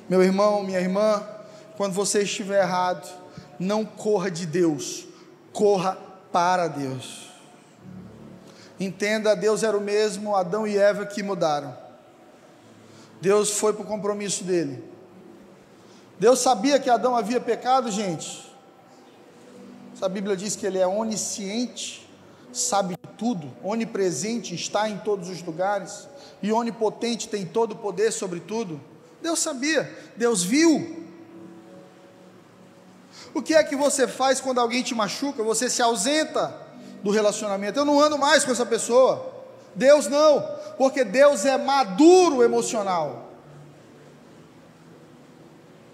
Meu 0.10 0.24
irmão, 0.24 0.64
minha 0.64 0.80
irmã, 0.80 1.24
quando 1.78 1.94
você 1.94 2.24
estiver 2.24 2.64
errado, 2.64 3.08
não 3.60 3.86
corra 3.86 4.32
de 4.32 4.48
Deus, 4.48 5.06
corra 5.52 5.96
para 6.32 6.68
Deus. 6.68 7.30
Entenda, 8.80 9.36
Deus 9.36 9.62
era 9.62 9.78
o 9.78 9.82
mesmo 9.82 10.36
Adão 10.36 10.66
e 10.66 10.80
Eva 10.80 11.06
que 11.06 11.22
mudaram. 11.22 11.78
Deus 13.22 13.52
foi 13.52 13.72
para 13.72 13.84
o 13.84 13.88
compromisso 13.88 14.44
dele. 14.44 14.93
Deus 16.24 16.40
sabia 16.40 16.80
que 16.80 16.90
Adão 16.90 17.18
havia 17.18 17.42
pecado, 17.42 17.92
gente. 17.92 18.50
A 20.02 20.08
Bíblia 20.08 20.38
diz 20.38 20.56
que 20.56 20.66
ele 20.66 20.80
é 20.80 20.88
onisciente, 20.88 22.10
sabe 22.54 22.96
tudo, 23.18 23.52
onipresente, 23.62 24.56
está 24.56 24.88
em 24.88 24.98
todos 25.00 25.28
os 25.28 25.44
lugares, 25.44 26.08
e 26.42 26.50
onipotente 26.54 27.28
tem 27.28 27.46
todo 27.46 27.74
o 27.74 27.76
poder 27.76 28.10
sobre 28.14 28.40
tudo. 28.40 28.80
Deus 29.22 29.40
sabia, 29.40 29.94
Deus 30.16 30.46
viu. 30.46 31.06
O 33.34 33.42
que 33.42 33.54
é 33.54 33.62
que 33.62 33.76
você 33.76 34.08
faz 34.08 34.40
quando 34.40 34.62
alguém 34.62 34.82
te 34.82 34.96
machuca? 34.96 35.44
Você 35.44 35.70
se 35.70 35.82
ausenta 35.82 36.56
do 37.04 37.12
relacionamento. 37.12 37.78
Eu 37.78 37.84
não 37.84 38.00
ando 38.00 38.18
mais 38.18 38.46
com 38.46 38.52
essa 38.54 38.66
pessoa. 38.66 39.30
Deus 39.76 40.08
não, 40.08 40.42
porque 40.78 41.04
Deus 41.04 41.44
é 41.44 41.58
maduro 41.58 42.42
emocional. 42.42 43.23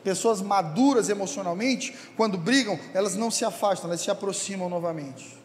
Pessoas 0.04 0.42
maduras 0.42 1.10
emocionalmente, 1.10 1.96
quando 2.16 2.38
brigam, 2.38 2.80
elas 2.94 3.16
não 3.16 3.30
se 3.30 3.44
afastam, 3.44 3.90
elas 3.90 4.02
se 4.02 4.10
aproximam 4.10 4.70
novamente. 4.70 5.38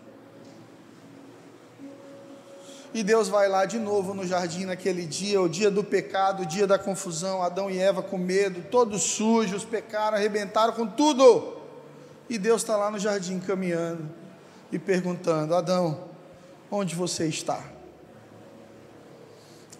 E 2.94 3.02
Deus 3.02 3.28
vai 3.28 3.48
lá 3.48 3.64
de 3.66 3.76
novo 3.76 4.14
no 4.14 4.24
jardim 4.24 4.64
naquele 4.64 5.04
dia, 5.04 5.42
o 5.42 5.48
dia 5.48 5.68
do 5.68 5.82
pecado, 5.82 6.44
o 6.44 6.46
dia 6.46 6.64
da 6.64 6.78
confusão, 6.78 7.42
Adão 7.42 7.68
e 7.68 7.76
Eva 7.76 8.00
com 8.00 8.16
medo, 8.16 8.62
todos 8.70 9.02
sujos, 9.02 9.64
pecaram, 9.64 10.16
arrebentaram 10.16 10.72
com 10.72 10.86
tudo. 10.86 11.56
E 12.30 12.38
Deus 12.38 12.62
está 12.62 12.76
lá 12.76 12.92
no 12.92 12.98
jardim 13.00 13.40
caminhando 13.40 14.08
e 14.70 14.78
perguntando: 14.78 15.56
Adão, 15.56 16.04
onde 16.70 16.94
você 16.94 17.26
está? 17.26 17.60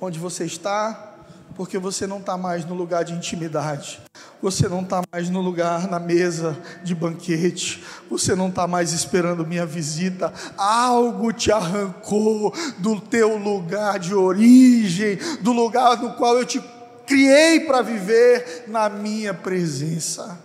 Onde 0.00 0.18
você 0.18 0.44
está? 0.44 1.13
Porque 1.56 1.78
você 1.78 2.06
não 2.06 2.18
está 2.18 2.36
mais 2.36 2.64
no 2.64 2.74
lugar 2.74 3.04
de 3.04 3.12
intimidade. 3.12 4.00
Você 4.42 4.68
não 4.68 4.82
está 4.82 5.02
mais 5.10 5.30
no 5.30 5.40
lugar, 5.40 5.88
na 5.88 5.98
mesa 5.98 6.56
de 6.82 6.94
banquete. 6.94 7.82
Você 8.10 8.34
não 8.34 8.48
está 8.48 8.66
mais 8.66 8.92
esperando 8.92 9.46
minha 9.46 9.64
visita. 9.64 10.32
Algo 10.58 11.32
te 11.32 11.50
arrancou 11.50 12.52
do 12.78 13.00
teu 13.00 13.38
lugar 13.38 13.98
de 13.98 14.14
origem, 14.14 15.16
do 15.40 15.52
lugar 15.52 15.96
no 16.02 16.14
qual 16.14 16.36
eu 16.36 16.44
te 16.44 16.62
criei 17.06 17.60
para 17.60 17.82
viver 17.82 18.64
na 18.66 18.88
minha 18.88 19.32
presença. 19.32 20.38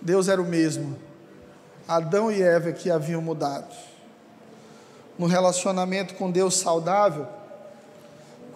Deus 0.00 0.28
era 0.28 0.40
o 0.40 0.46
mesmo. 0.46 0.96
Adão 1.86 2.30
e 2.30 2.40
Eva 2.40 2.72
que 2.72 2.90
haviam 2.90 3.20
mudado. 3.20 3.74
No 5.18 5.26
relacionamento 5.26 6.14
com 6.14 6.30
Deus 6.30 6.56
saudável, 6.56 7.26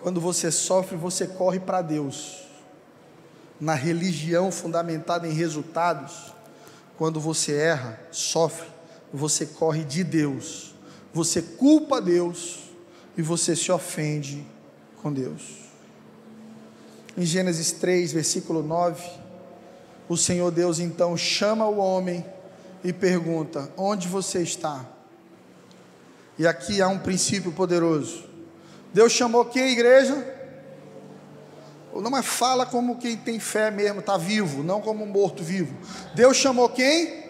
quando 0.04 0.20
você 0.20 0.50
sofre, 0.50 0.98
você 0.98 1.26
corre 1.26 1.58
para 1.58 1.80
Deus 1.80 2.44
na 3.58 3.72
religião 3.72 4.52
fundamentada 4.52 5.26
em 5.26 5.32
resultados, 5.32 6.34
quando 6.98 7.18
você 7.18 7.56
erra, 7.56 7.98
sofre, 8.10 8.68
você 9.10 9.46
corre 9.46 9.82
de 9.82 10.04
Deus, 10.04 10.74
você 11.10 11.40
culpa 11.40 12.02
Deus 12.02 12.64
e 13.16 13.22
você 13.22 13.56
se 13.56 13.72
ofende 13.72 14.46
com 15.00 15.10
Deus. 15.10 15.70
Em 17.16 17.24
Gênesis 17.24 17.72
3, 17.72 18.12
versículo 18.12 18.62
9, 18.62 19.02
o 20.06 20.18
Senhor 20.18 20.50
Deus 20.50 20.80
então 20.80 21.16
chama 21.16 21.66
o 21.66 21.78
homem 21.78 22.22
e 22.84 22.92
pergunta: 22.92 23.72
Onde 23.74 24.06
você 24.06 24.42
está? 24.42 24.84
E 26.38 26.46
aqui 26.46 26.82
há 26.82 26.88
um 26.88 26.98
princípio 26.98 27.50
poderoso. 27.52 28.33
Deus 28.94 29.12
chamou 29.12 29.44
quem, 29.44 29.72
igreja? 29.72 30.32
Não 31.92 32.16
é 32.16 32.22
fala 32.22 32.64
como 32.64 32.96
quem 32.96 33.16
tem 33.16 33.40
fé 33.40 33.68
mesmo, 33.68 33.98
está 33.98 34.16
vivo, 34.16 34.62
não 34.62 34.80
como 34.80 35.02
um 35.02 35.08
morto-vivo. 35.08 35.76
Deus 36.14 36.36
chamou 36.36 36.68
quem? 36.68 37.24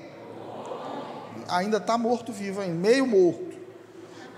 Ainda 1.49 1.79
está 1.79 1.97
morto-vivo 1.97 2.61
ainda, 2.61 2.75
meio 2.75 3.07
morto. 3.07 3.57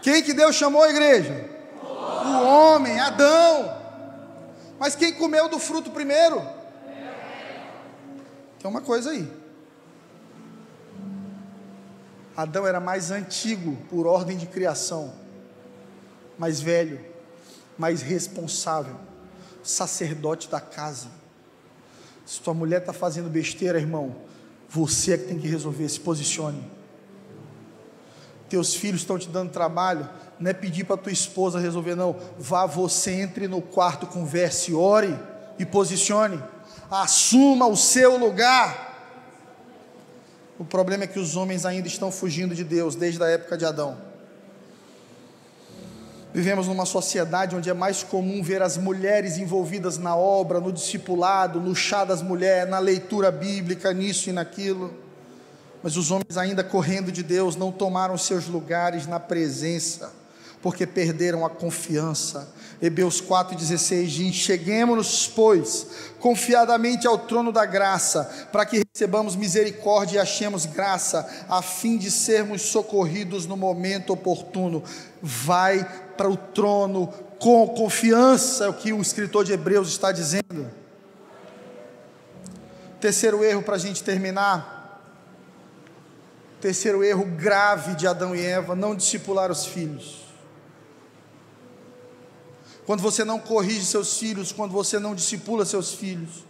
Quem 0.03 0.22
que 0.22 0.33
Deus 0.33 0.55
chamou 0.55 0.85
a 0.85 0.91
igreja? 0.91 1.51
O 1.83 2.45
homem, 2.45 2.99
Adão. 3.01 3.77
Mas 4.79 4.95
quem 4.95 5.12
comeu 5.12 5.49
do 5.49 5.59
fruto 5.59 5.91
primeiro? 5.91 6.41
Tem 8.61 8.70
uma 8.70 8.81
coisa 8.81 9.11
aí. 9.11 9.29
Adão 12.37 12.64
era 12.64 12.79
mais 12.79 13.11
antigo 13.11 13.77
por 13.89 14.07
ordem 14.07 14.37
de 14.37 14.47
criação, 14.47 15.12
mais 16.39 16.61
velho, 16.61 17.16
mais 17.79 18.03
responsável 18.03 18.97
sacerdote 19.62 20.49
da 20.49 20.61
casa. 20.61 21.09
Se 22.24 22.41
tua 22.41 22.55
mulher 22.55 22.81
está 22.81 22.93
fazendo 22.93 23.29
besteira, 23.29 23.79
irmão, 23.79 24.16
você 24.68 25.14
é 25.14 25.18
que 25.18 25.24
tem 25.24 25.39
que 25.39 25.49
resolver, 25.49 25.89
se 25.89 26.01
posicione. 26.01 26.62
Teus 28.49 28.74
filhos 28.74 29.01
estão 29.01 29.18
te 29.18 29.29
dando 29.29 29.51
trabalho, 29.51 30.09
não 30.39 30.51
é 30.51 30.55
pedir 30.55 30.85
para 30.85 30.97
tua 30.97 31.12
esposa 31.12 31.59
resolver, 31.59 31.95
não. 31.95 32.16
Vá 32.39 32.66
você, 32.66 33.12
entre 33.12 33.49
no 33.49 33.61
quarto, 33.61 34.07
converse, 34.07 34.72
ore 34.72 35.18
e 35.59 35.64
posicione. 35.66 36.43
Assuma 36.91 37.66
o 37.66 37.77
seu 37.77 38.16
lugar. 38.16 38.85
O 40.59 40.64
problema 40.64 41.05
é 41.05 41.07
que 41.07 41.18
os 41.18 41.37
homens 41.37 41.66
ainda 41.66 41.89
estão 41.89 42.11
fugindo 42.11 42.55
de 42.55 42.64
Deus 42.64 42.95
desde 42.95 43.22
a 43.22 43.27
época 43.27 43.57
de 43.57 43.64
Adão. 43.64 44.05
Vivemos 46.37 46.68
numa 46.68 46.84
sociedade 46.84 47.57
onde 47.57 47.70
é 47.70 47.72
mais 47.72 48.03
comum 48.03 48.43
ver 48.43 48.61
as 48.61 48.76
mulheres 48.76 49.39
envolvidas 49.39 49.97
na 49.97 50.14
obra, 50.14 50.61
no 50.61 50.70
discipulado, 50.70 51.59
no 51.59 51.74
chá 51.74 52.05
das 52.05 52.20
mulheres, 52.20 52.68
na 52.68 52.78
leitura 52.78 53.30
bíblica, 53.32 53.91
nisso 53.95 54.28
e 54.28 54.34
naquilo. 54.34 54.93
Mas 55.82 55.97
os 55.97 56.11
homens, 56.11 56.37
ainda 56.37 56.62
correndo 56.62 57.11
de 57.11 57.22
Deus, 57.22 57.57
não 57.57 57.72
tomaram 57.72 58.18
seus 58.18 58.49
lugares 58.49 59.07
na 59.07 59.18
presença, 59.18 60.12
porque 60.61 60.87
perderam 60.87 61.43
a 61.43 61.49
confiança. 61.49 62.47
Hebreus 62.82 63.18
4,16 63.22 64.05
diz: 64.05 64.34
Cheguemos-nos, 64.34 65.26
pois, 65.28 65.87
confiadamente 66.20 67.07
ao 67.07 67.16
trono 67.16 67.51
da 67.51 67.64
graça, 67.64 68.49
para 68.53 68.66
que 68.66 68.82
recebamos 68.93 69.34
misericórdia 69.34 70.16
e 70.16 70.20
achemos 70.20 70.66
graça, 70.66 71.26
a 71.49 71.62
fim 71.62 71.97
de 71.97 72.11
sermos 72.11 72.61
socorridos 72.61 73.47
no 73.47 73.57
momento 73.57 74.12
oportuno. 74.12 74.82
Vai 75.22 76.05
para 76.17 76.29
o 76.29 76.37
trono 76.37 77.09
com 77.39 77.69
confiança, 77.69 78.64
é 78.64 78.69
o 78.69 78.75
que 78.75 78.93
o 78.93 79.01
escritor 79.01 79.45
de 79.45 79.53
Hebreus 79.53 79.89
está 79.89 80.11
dizendo. 80.11 80.71
Terceiro 83.01 83.45
erro 83.45 83.62
para 83.62 83.77
a 83.77 83.79
gente 83.79 84.03
terminar. 84.03 84.75
Terceiro 86.61 87.05
erro 87.05 87.25
grave 87.25 87.95
de 87.95 88.07
Adão 88.07 88.35
e 88.35 88.45
Eva: 88.45 88.75
não 88.75 88.95
discipular 88.95 89.51
os 89.51 89.67
filhos. 89.67 90.25
Quando 92.87 93.03
você 93.03 93.25
não 93.25 93.39
corrige 93.39 93.85
seus 93.85 94.19
filhos, 94.19 94.53
quando 94.53 94.73
você 94.73 94.99
não 94.99 95.14
discipula 95.14 95.64
seus 95.64 95.93
filhos, 95.93 96.45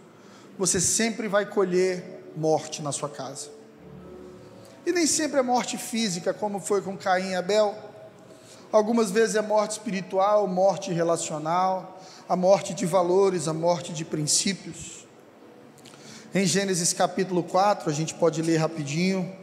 você 0.57 0.79
sempre 0.79 1.27
vai 1.27 1.47
colher 1.47 2.31
morte 2.35 2.81
na 2.81 2.91
sua 2.91 3.09
casa. 3.09 3.49
E 4.85 4.91
nem 4.91 5.05
sempre 5.05 5.39
é 5.39 5.41
morte 5.41 5.77
física, 5.77 6.33
como 6.33 6.59
foi 6.59 6.81
com 6.81 6.95
Caim 6.95 7.31
e 7.31 7.35
Abel. 7.35 7.75
Algumas 8.71 9.11
vezes 9.11 9.35
é 9.35 9.41
morte 9.41 9.71
espiritual, 9.71 10.45
morte 10.45 10.91
relacional, 10.91 12.01
a 12.27 12.35
morte 12.35 12.73
de 12.73 12.85
valores, 12.85 13.47
a 13.47 13.53
morte 13.53 13.93
de 13.93 14.03
princípios. 14.03 15.05
Em 16.35 16.45
Gênesis 16.45 16.91
capítulo 16.91 17.43
4, 17.43 17.89
a 17.89 17.93
gente 17.93 18.13
pode 18.13 18.41
ler 18.41 18.57
rapidinho. 18.57 19.33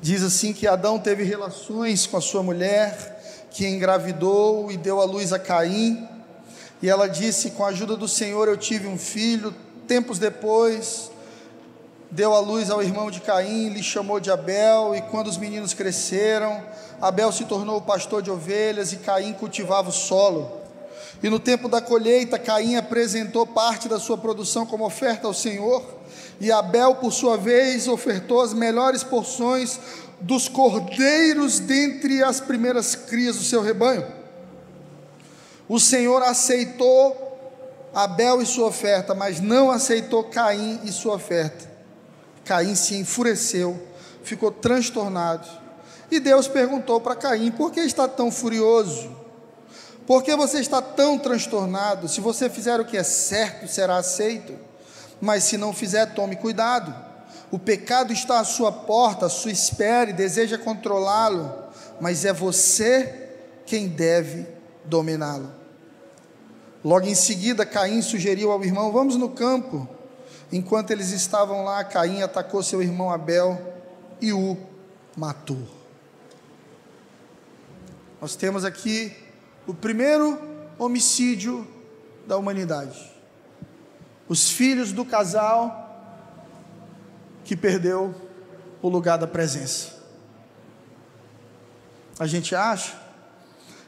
Diz 0.00 0.22
assim 0.22 0.54
que 0.54 0.66
Adão 0.66 0.98
teve 0.98 1.22
relações 1.22 2.06
com 2.06 2.16
a 2.16 2.22
sua 2.22 2.42
mulher, 2.42 3.46
que 3.50 3.66
engravidou 3.68 4.72
e 4.72 4.78
deu 4.78 4.98
à 4.98 5.04
luz 5.04 5.30
a 5.30 5.38
Caim. 5.38 6.08
E 6.80 6.88
ela 6.88 7.06
disse: 7.06 7.50
Com 7.50 7.66
a 7.66 7.68
ajuda 7.68 7.96
do 7.96 8.08
Senhor 8.08 8.48
eu 8.48 8.56
tive 8.56 8.88
um 8.88 8.96
filho. 8.96 9.54
Tempos 9.86 10.18
depois, 10.18 11.10
deu 12.10 12.34
à 12.34 12.40
luz 12.40 12.70
ao 12.70 12.82
irmão 12.82 13.10
de 13.10 13.20
Caim, 13.20 13.68
lhe 13.68 13.82
chamou 13.82 14.18
de 14.18 14.30
Abel. 14.30 14.94
E 14.96 15.02
quando 15.02 15.26
os 15.26 15.36
meninos 15.36 15.74
cresceram, 15.74 16.64
Abel 17.00 17.32
se 17.32 17.44
tornou 17.44 17.80
pastor 17.80 18.22
de 18.22 18.30
ovelhas 18.30 18.92
e 18.92 18.96
Caim 18.96 19.32
cultivava 19.32 19.88
o 19.88 19.92
solo. 19.92 20.60
E 21.22 21.28
no 21.28 21.38
tempo 21.38 21.68
da 21.68 21.80
colheita, 21.80 22.38
Caim 22.38 22.76
apresentou 22.76 23.46
parte 23.46 23.88
da 23.88 23.98
sua 23.98 24.16
produção 24.16 24.64
como 24.64 24.84
oferta 24.84 25.26
ao 25.26 25.34
Senhor, 25.34 25.82
e 26.40 26.50
Abel, 26.50 26.94
por 26.96 27.12
sua 27.12 27.36
vez, 27.36 27.86
ofertou 27.86 28.40
as 28.40 28.54
melhores 28.54 29.02
porções 29.02 29.78
dos 30.20 30.48
cordeiros 30.48 31.58
dentre 31.58 32.22
as 32.22 32.40
primeiras 32.40 32.94
crias 32.94 33.36
do 33.36 33.44
seu 33.44 33.62
rebanho. 33.62 34.06
O 35.68 35.78
Senhor 35.78 36.22
aceitou 36.22 37.30
Abel 37.94 38.40
e 38.40 38.46
sua 38.46 38.68
oferta, 38.68 39.14
mas 39.14 39.40
não 39.40 39.70
aceitou 39.70 40.24
Caim 40.24 40.80
e 40.84 40.92
sua 40.92 41.14
oferta. 41.14 41.70
Caim 42.44 42.74
se 42.74 42.96
enfureceu, 42.96 43.80
ficou 44.22 44.50
transtornado. 44.50 45.59
E 46.10 46.18
Deus 46.18 46.48
perguntou 46.48 47.00
para 47.00 47.14
Caim: 47.14 47.50
por 47.50 47.70
que 47.70 47.80
está 47.80 48.08
tão 48.08 48.30
furioso? 48.30 49.16
Por 50.06 50.24
que 50.24 50.34
você 50.34 50.58
está 50.58 50.82
tão 50.82 51.16
transtornado? 51.16 52.08
Se 52.08 52.20
você 52.20 52.50
fizer 52.50 52.80
o 52.80 52.84
que 52.84 52.96
é 52.96 53.02
certo, 53.04 53.68
será 53.68 53.98
aceito. 53.98 54.52
Mas 55.20 55.44
se 55.44 55.56
não 55.56 55.72
fizer, 55.72 56.06
tome 56.14 56.34
cuidado. 56.34 56.92
O 57.50 57.58
pecado 57.58 58.12
está 58.12 58.40
à 58.40 58.44
sua 58.44 58.72
porta, 58.72 59.26
à 59.26 59.28
sua 59.28 59.52
espera 59.52 60.10
e 60.10 60.14
deseja 60.14 60.58
controlá-lo, 60.58 61.52
mas 62.00 62.24
é 62.24 62.32
você 62.32 63.28
quem 63.66 63.88
deve 63.88 64.46
dominá-lo. 64.84 65.50
Logo 66.84 67.06
em 67.06 67.14
seguida, 67.14 67.66
Caim 67.66 68.02
sugeriu 68.02 68.50
ao 68.50 68.64
irmão: 68.64 68.90
Vamos 68.90 69.16
no 69.16 69.28
campo. 69.28 69.88
Enquanto 70.52 70.90
eles 70.90 71.10
estavam 71.10 71.64
lá, 71.64 71.84
Caim 71.84 72.22
atacou 72.22 72.62
seu 72.62 72.82
irmão 72.82 73.12
Abel 73.12 73.60
e 74.20 74.32
o 74.32 74.56
matou. 75.16 75.79
Nós 78.20 78.36
temos 78.36 78.64
aqui 78.64 79.16
o 79.66 79.72
primeiro 79.72 80.38
homicídio 80.78 81.66
da 82.26 82.36
humanidade. 82.36 83.10
Os 84.28 84.50
filhos 84.50 84.92
do 84.92 85.04
casal 85.04 85.88
que 87.44 87.56
perdeu 87.56 88.14
o 88.82 88.88
lugar 88.88 89.16
da 89.16 89.26
presença. 89.26 89.98
A 92.18 92.26
gente 92.26 92.54
acha 92.54 93.00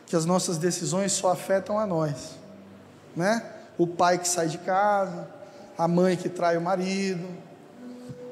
que 0.07 0.17
as 0.17 0.25
nossas 0.25 0.59
decisões 0.59 1.13
só 1.13 1.31
afetam 1.31 1.79
a 1.79 1.87
nós, 1.87 2.39
né? 3.15 3.51
O 3.77 3.87
pai 3.87 4.19
que 4.19 4.29
sai 4.29 4.49
de 4.49 4.59
casa, 4.59 5.29
a 5.77 5.87
mãe 5.87 6.17
que 6.17 6.29
trai 6.29 6.57
o 6.57 6.61
marido, 6.61 7.29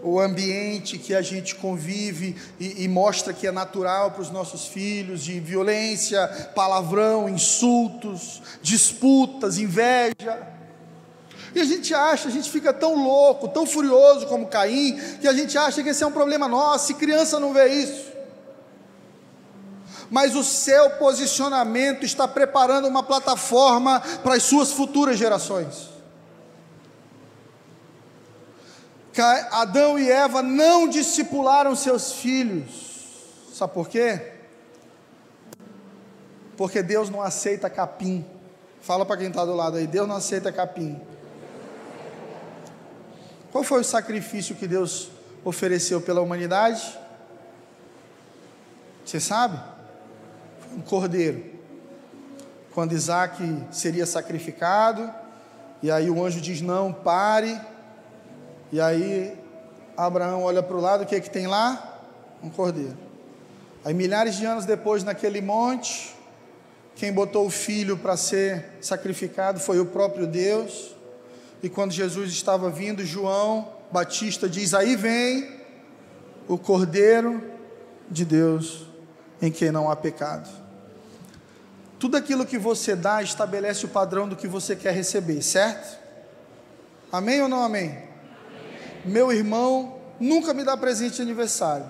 o 0.03 0.21
ambiente 0.21 0.99
que 0.99 1.15
a 1.15 1.23
gente 1.23 1.55
convive 1.55 2.37
e, 2.59 2.85
e 2.85 2.89
mostra 2.89 3.33
que 3.33 3.47
é 3.47 3.53
natural 3.53 4.11
para 4.13 4.23
os 4.23 4.31
nossos 4.31 4.67
filhos, 4.67 5.23
de 5.23 5.39
violência, 5.41 6.27
palavrão, 6.55 7.29
insultos, 7.29 8.43
disputas, 8.63 9.59
inveja. 9.59 10.49
E 11.55 11.61
a 11.61 11.65
gente 11.65 11.93
acha, 11.93 12.29
a 12.29 12.31
gente 12.31 12.51
fica 12.51 12.73
tão 12.73 13.03
louco, 13.03 13.49
tão 13.49 13.67
furioso 13.67 14.27
como 14.27 14.47
Caim, 14.47 14.99
que 15.21 15.27
a 15.27 15.33
gente 15.33 15.59
acha 15.59 15.83
que 15.83 15.89
esse 15.89 16.03
é 16.03 16.07
um 16.07 16.13
problema 16.13 16.47
nosso, 16.47 16.93
e 16.93 16.95
criança 16.95 17.41
não 17.41 17.53
vê 17.53 17.67
isso. 17.69 18.11
Mas 20.11 20.35
o 20.35 20.43
seu 20.43 20.91
posicionamento 20.91 22.05
está 22.05 22.27
preparando 22.27 22.89
uma 22.89 23.03
plataforma 23.03 24.01
para 24.23 24.35
as 24.35 24.43
suas 24.43 24.73
futuras 24.73 25.19
gerações. 25.19 25.91
Adão 29.51 29.99
e 29.99 30.11
Eva 30.11 30.43
não 30.43 30.89
discipularam 30.89 31.75
seus 31.75 32.13
filhos. 32.13 32.91
Sabe 33.53 33.73
por 33.75 33.89
quê? 33.89 34.33
Porque 36.57 36.83
Deus 36.83 37.11
não 37.11 37.21
aceita 37.21 37.69
capim. 37.69 38.25
Fala 38.81 39.05
para 39.05 39.17
quem 39.17 39.29
está 39.29 39.45
do 39.45 39.55
lado 39.55 39.77
aí: 39.77 39.87
Deus 39.87 40.07
não 40.07 40.17
aceita 40.17 40.53
capim. 40.53 41.01
Qual 43.51 43.65
foi 43.65 43.81
o 43.81 43.85
sacrifício 43.85 44.55
que 44.55 44.67
Deus 44.67 45.11
ofereceu 45.45 46.01
pela 46.01 46.21
humanidade? 46.21 46.99
Você 49.05 49.19
sabe? 49.19 49.59
um 50.75 50.81
cordeiro. 50.81 51.45
Quando 52.73 52.93
Isaac 52.93 53.43
seria 53.71 54.07
sacrificado, 54.07 55.13
e 55.83 55.91
aí 55.91 56.09
o 56.11 56.25
anjo 56.25 56.41
diz: 56.41 56.61
Não, 56.61 56.93
pare 56.93 57.61
e 58.73 58.81
aí 58.81 59.37
Abraão 59.97 60.43
olha 60.43 60.63
para 60.63 60.77
o 60.77 60.81
lado, 60.81 61.03
o 61.03 61.07
que 61.07 61.15
é 61.15 61.21
que 61.21 61.31
tem 61.31 61.47
lá? 61.47 62.01
Um 62.43 62.49
cordeiro. 62.49 62.97
Aí 63.85 63.93
milhares 63.95 64.37
de 64.37 64.45
anos 64.45 64.65
depois, 64.65 65.03
naquele 65.03 65.41
monte, 65.41 66.15
quem 66.95 67.13
botou 67.13 67.47
o 67.47 67.51
filho 67.51 67.97
para 67.97 68.17
ser 68.17 68.65
sacrificado 68.81 69.59
foi 69.59 69.81
o 69.81 69.87
próprio 69.87 70.27
Deus. 70.27 70.95
E 71.63 71.69
quando 71.69 71.93
Jesus 71.93 72.31
estava 72.31 72.71
vindo, 72.71 73.05
João 73.05 73.69
Batista 73.91 74.49
diz: 74.49 74.75
Aí 74.75 74.97
vem 74.97 75.61
o 76.47 76.59
Cordeiro 76.59 77.43
de 78.11 78.25
Deus, 78.25 78.87
em 79.41 79.51
quem 79.51 79.71
não 79.71 79.91
há 79.91 79.97
pecado. 79.97 80.49
Tudo 81.99 82.17
aquilo 82.17 82.47
que 82.47 82.59
você 82.59 82.97
dá 82.97 83.23
estabelece 83.23 83.85
o 83.85 83.89
padrão 83.89 84.29
do 84.29 84.37
que 84.37 84.49
você 84.49 84.75
quer 84.75 84.95
receber, 84.95 85.43
certo? 85.43 85.99
Amém 87.13 87.43
ou 87.43 87.49
não 87.49 87.63
amém? 87.63 88.10
Meu 89.05 89.33
irmão 89.33 89.99
nunca 90.19 90.53
me 90.53 90.65
dá 90.65 90.77
presente 90.77 91.17
de 91.17 91.23
aniversário. 91.23 91.87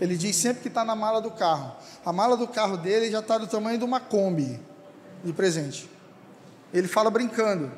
Ele 0.00 0.16
diz 0.16 0.34
sempre 0.34 0.62
que 0.62 0.68
está 0.68 0.84
na 0.84 0.96
mala 0.96 1.20
do 1.20 1.30
carro. 1.30 1.76
A 2.04 2.12
mala 2.12 2.36
do 2.36 2.48
carro 2.48 2.76
dele 2.76 3.10
já 3.10 3.20
está 3.20 3.38
do 3.38 3.46
tamanho 3.46 3.78
de 3.78 3.84
uma 3.84 4.00
Kombi 4.00 4.60
de 5.22 5.32
presente. 5.32 5.88
Ele 6.74 6.88
fala 6.88 7.10
brincando. 7.10 7.70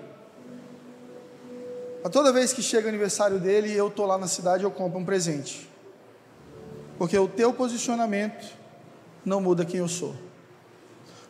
A 2.02 2.08
toda 2.08 2.32
vez 2.32 2.52
que 2.52 2.62
chega 2.62 2.86
o 2.86 2.88
aniversário 2.88 3.38
dele 3.38 3.68
e 3.68 3.76
eu 3.76 3.88
estou 3.88 4.06
lá 4.06 4.16
na 4.16 4.26
cidade, 4.26 4.64
eu 4.64 4.70
compro 4.70 4.98
um 4.98 5.04
presente. 5.04 5.68
Porque 6.96 7.18
o 7.18 7.28
teu 7.28 7.52
posicionamento 7.52 8.46
não 9.24 9.40
muda 9.40 9.64
quem 9.64 9.80
eu 9.80 9.88
sou. 9.88 10.14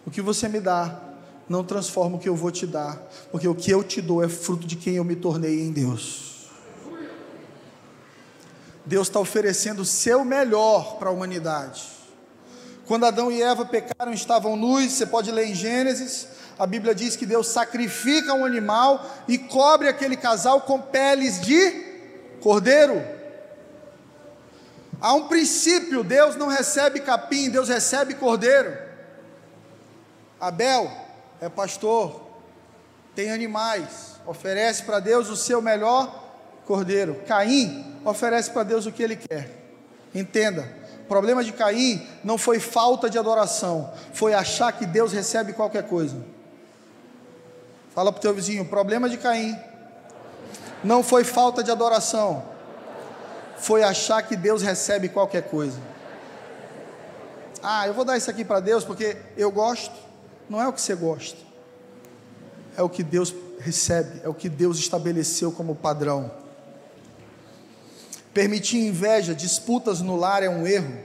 O 0.07 0.11
que 0.11 0.21
você 0.21 0.49
me 0.49 0.61
dá 0.61 1.01
não 1.49 1.65
transforma 1.65 2.17
o 2.17 2.21
que 2.21 2.29
eu 2.29 2.37
vou 2.37 2.51
te 2.51 2.67
dar. 2.67 3.03
Porque 3.33 3.49
o 3.49 3.55
que 3.55 3.71
eu 3.71 3.83
te 3.83 4.01
dou 4.01 4.23
é 4.23 4.29
fruto 4.29 4.67
de 4.67 4.77
quem 4.77 4.97
eu 4.97 5.05
me 5.05 5.17
tornei 5.17 5.63
em 5.63 5.73
Deus. 5.73 6.34
Deus 8.85 9.09
está 9.09 9.19
oferecendo 9.19 9.81
o 9.81 9.85
seu 9.85 10.25
melhor 10.25 10.97
para 10.99 11.09
a 11.09 11.13
humanidade. 11.13 11.83
Quando 12.87 13.07
Adão 13.07 13.33
e 13.33 13.43
Eva 13.43 13.65
pecaram, 13.65 14.13
estavam 14.13 14.57
nus, 14.57 14.93
você 14.93 15.07
pode 15.07 15.31
ler 15.31 15.47
em 15.47 15.55
Gênesis, 15.55 16.29
a 16.59 16.67
Bíblia 16.67 16.95
diz 16.95 17.17
que 17.17 17.25
Deus 17.25 17.49
sacrifica 17.49 18.35
um 18.35 18.45
animal 18.45 19.05
e 19.27 19.39
cobre 19.39 19.89
aquele 19.89 20.17
casal 20.17 20.61
com 20.61 20.81
peles 20.81 21.41
de 21.41 21.95
cordeiro. 22.41 23.03
Há 25.01 25.15
um 25.15 25.29
princípio: 25.29 26.05
Deus 26.05 26.37
não 26.37 26.47
recebe 26.47 27.01
capim, 27.01 27.51
Deus 27.51 27.69
recebe 27.69 28.15
cordeiro. 28.15 28.77
Abel 30.39 30.91
é 31.41 31.49
pastor, 31.49 32.21
tem 33.15 33.33
animais, 33.33 34.17
oferece 34.27 34.83
para 34.83 35.01
Deus 35.01 35.29
o 35.31 35.37
seu 35.37 35.61
melhor 35.61 36.23
cordeiro. 36.67 37.23
Caim 37.27 37.94
oferece 38.05 38.51
para 38.51 38.63
Deus 38.63 38.87
o 38.87 38.93
que 38.93 39.03
ele 39.03 39.17
quer. 39.17 39.51
Entenda, 40.15 40.69
o 41.05 41.07
problema 41.07 41.43
de 41.43 41.53
Caim 41.53 42.07
não 42.23 42.39
foi 42.39 42.61
falta 42.61 43.11
de 43.11 43.19
adoração, 43.19 43.93
foi 44.13 44.33
achar 44.33 44.73
que 44.73 44.87
Deus 44.87 45.13
recebe 45.13 45.53
qualquer 45.53 45.89
coisa. 45.89 46.17
Fala 47.95 48.13
para 48.13 48.19
o 48.19 48.23
teu 48.23 48.35
vizinho, 48.35 48.63
o 48.63 48.69
problema 48.69 49.09
de 49.09 49.17
Caim 49.17 49.59
não 50.83 51.03
foi 51.03 51.25
falta 51.25 51.63
de 51.63 51.71
adoração, 51.71 52.45
foi 53.57 53.83
achar 53.83 54.23
que 54.23 54.37
Deus 54.37 54.63
recebe 54.63 55.09
qualquer 55.09 55.43
coisa. 55.43 55.79
Ah, 57.63 57.87
eu 57.87 57.95
vou 57.95 58.05
dar 58.05 58.17
isso 58.17 58.31
aqui 58.31 58.45
para 58.45 58.61
Deus 58.61 58.85
porque 58.85 59.17
eu 59.37 59.51
gosto. 59.51 59.95
Não 60.49 60.61
é 60.61 60.69
o 60.69 60.73
que 60.73 60.81
você 60.81 60.95
gosta, 60.95 61.39
é 62.77 62.83
o 62.83 62.89
que 62.89 63.03
Deus 63.03 63.35
recebe, 63.59 64.21
é 64.23 64.29
o 64.29 64.35
que 64.35 64.49
Deus 64.51 64.79
estabeleceu 64.79 65.51
como 65.51 65.75
padrão. 65.75 66.44
Permitir 68.35 68.79
inveja, 68.79 69.35
disputas 69.35 70.01
no 70.01 70.17
lar 70.17 70.43
é 70.43 70.51
um 70.51 70.67
erro. 70.67 70.99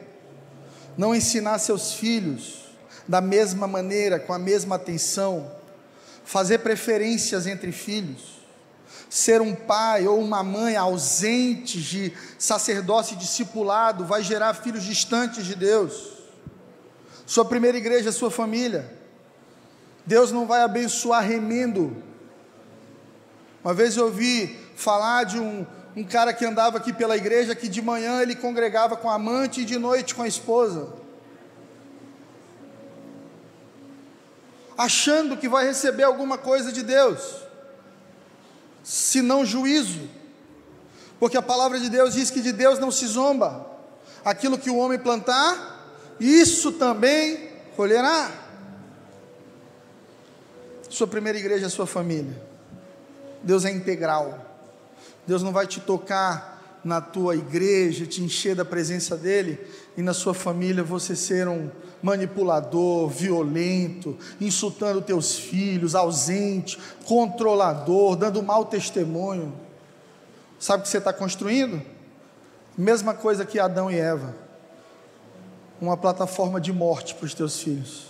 Não 0.97 1.15
ensinar 1.15 1.59
seus 1.59 1.93
filhos 1.93 2.65
da 3.07 3.21
mesma 3.21 3.67
maneira, 3.67 4.19
com 4.19 4.33
a 4.33 4.39
mesma 4.39 4.75
atenção. 4.75 5.49
Fazer 6.25 6.57
preferências 6.59 7.47
entre 7.47 7.71
filhos 7.71 8.39
ser 9.09 9.41
um 9.41 9.55
pai 9.55 10.07
ou 10.07 10.19
uma 10.19 10.43
mãe 10.43 10.75
ausente 10.75 11.81
de 11.81 12.13
sacerdócio 12.37 13.15
e 13.15 13.17
discipulado 13.17 14.05
vai 14.05 14.21
gerar 14.21 14.53
filhos 14.53 14.83
distantes 14.83 15.45
de 15.45 15.55
Deus. 15.55 16.13
Sua 17.25 17.43
primeira 17.43 17.77
igreja 17.77 18.09
é 18.09 18.11
sua 18.11 18.29
família. 18.29 18.93
Deus 20.05 20.31
não 20.31 20.45
vai 20.45 20.61
abençoar 20.61 21.23
remendo. 21.23 22.03
Uma 23.63 23.73
vez 23.73 23.97
eu 23.97 24.05
ouvi 24.05 24.57
falar 24.75 25.23
de 25.23 25.39
um, 25.39 25.65
um 25.95 26.03
cara 26.03 26.33
que 26.33 26.45
andava 26.45 26.77
aqui 26.77 26.93
pela 26.93 27.17
igreja 27.17 27.55
que 27.55 27.67
de 27.67 27.81
manhã 27.81 28.21
ele 28.21 28.35
congregava 28.35 28.95
com 28.95 29.09
a 29.09 29.15
amante 29.15 29.61
e 29.61 29.65
de 29.65 29.77
noite 29.77 30.15
com 30.15 30.21
a 30.21 30.27
esposa. 30.27 30.93
Achando 34.77 35.35
que 35.35 35.49
vai 35.49 35.65
receber 35.65 36.03
alguma 36.03 36.37
coisa 36.37 36.71
de 36.71 36.83
Deus 36.83 37.49
senão 38.83 39.45
juízo. 39.45 40.09
Porque 41.19 41.37
a 41.37 41.41
palavra 41.41 41.79
de 41.79 41.89
Deus 41.89 42.13
diz 42.13 42.31
que 42.31 42.41
de 42.41 42.51
Deus 42.51 42.79
não 42.79 42.91
se 42.91 43.05
zomba. 43.05 43.67
Aquilo 44.23 44.57
que 44.57 44.69
o 44.69 44.77
homem 44.77 44.97
plantar, 44.97 45.85
isso 46.19 46.71
também 46.71 47.49
colherá. 47.75 48.31
Sua 50.89 51.07
primeira 51.07 51.37
igreja 51.37 51.67
é 51.67 51.69
sua 51.69 51.85
família. 51.85 52.41
Deus 53.43 53.63
é 53.65 53.71
integral. 53.71 54.48
Deus 55.29 55.43
não 55.43 55.51
vai 55.51 55.67
te 55.67 55.79
tocar 55.79 56.79
na 56.83 56.99
tua 56.99 57.35
igreja, 57.35 58.07
te 58.07 58.19
encher 58.23 58.55
da 58.55 58.65
presença 58.65 59.15
dele 59.15 59.59
e 59.95 60.01
na 60.01 60.11
sua 60.11 60.33
família 60.33 60.83
você 60.83 61.15
ser 61.15 61.47
um 61.47 61.69
manipulador, 62.01 63.07
violento, 63.09 64.17
insultando 64.41 65.03
teus 65.03 65.37
filhos, 65.37 65.93
ausente, 65.93 66.79
controlador, 67.05 68.15
dando 68.15 68.41
mau 68.41 68.65
testemunho. 68.65 69.53
Sabe 70.59 70.79
o 70.79 70.83
que 70.83 70.89
você 70.89 70.97
está 70.97 71.13
construindo? 71.13 71.79
Mesma 72.75 73.13
coisa 73.13 73.45
que 73.45 73.59
Adão 73.59 73.91
e 73.91 73.99
Eva. 73.99 74.35
Uma 75.79 75.95
plataforma 75.95 76.59
de 76.59 76.73
morte 76.73 77.13
para 77.13 77.27
os 77.27 77.35
teus 77.35 77.59
filhos. 77.59 78.07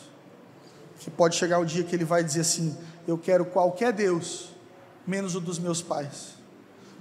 Que 1.02 1.12
pode 1.12 1.36
chegar 1.36 1.60
o 1.60 1.66
dia 1.66 1.84
que 1.84 1.94
ele 1.94 2.06
vai 2.06 2.24
dizer 2.24 2.42
assim: 2.42 2.78
Eu 3.06 3.18
quero 3.18 3.44
qualquer 3.44 3.92
Deus, 3.92 4.52
menos 5.06 5.36
o 5.36 5.42
dos 5.42 5.60
meus 5.60 5.82
pais. 5.82 6.39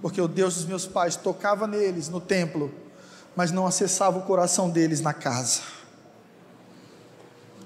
Porque 0.01 0.20
o 0.20 0.28
Deus 0.28 0.55
dos 0.55 0.64
meus 0.64 0.86
pais 0.86 1.16
tocava 1.16 1.66
neles 1.66 2.09
no 2.09 2.20
templo, 2.20 2.72
mas 3.34 3.51
não 3.51 3.66
acessava 3.66 4.18
o 4.18 4.22
coração 4.22 4.70
deles 4.70 5.01
na 5.01 5.12
casa. 5.12 5.62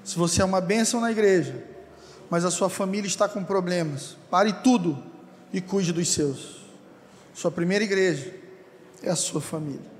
Se 0.03 0.17
você 0.17 0.41
é 0.41 0.45
uma 0.45 0.59
bênção 0.59 0.99
na 0.99 1.11
igreja, 1.11 1.63
mas 2.29 2.43
a 2.43 2.51
sua 2.51 2.69
família 2.69 3.07
está 3.07 3.27
com 3.29 3.43
problemas, 3.43 4.17
pare 4.29 4.51
tudo 4.51 5.01
e 5.51 5.61
cuide 5.61 5.93
dos 5.93 6.11
seus. 6.11 6.63
Sua 7.33 7.51
primeira 7.51 7.83
igreja 7.83 8.33
é 9.01 9.09
a 9.09 9.15
sua 9.15 9.39
família. 9.39 9.93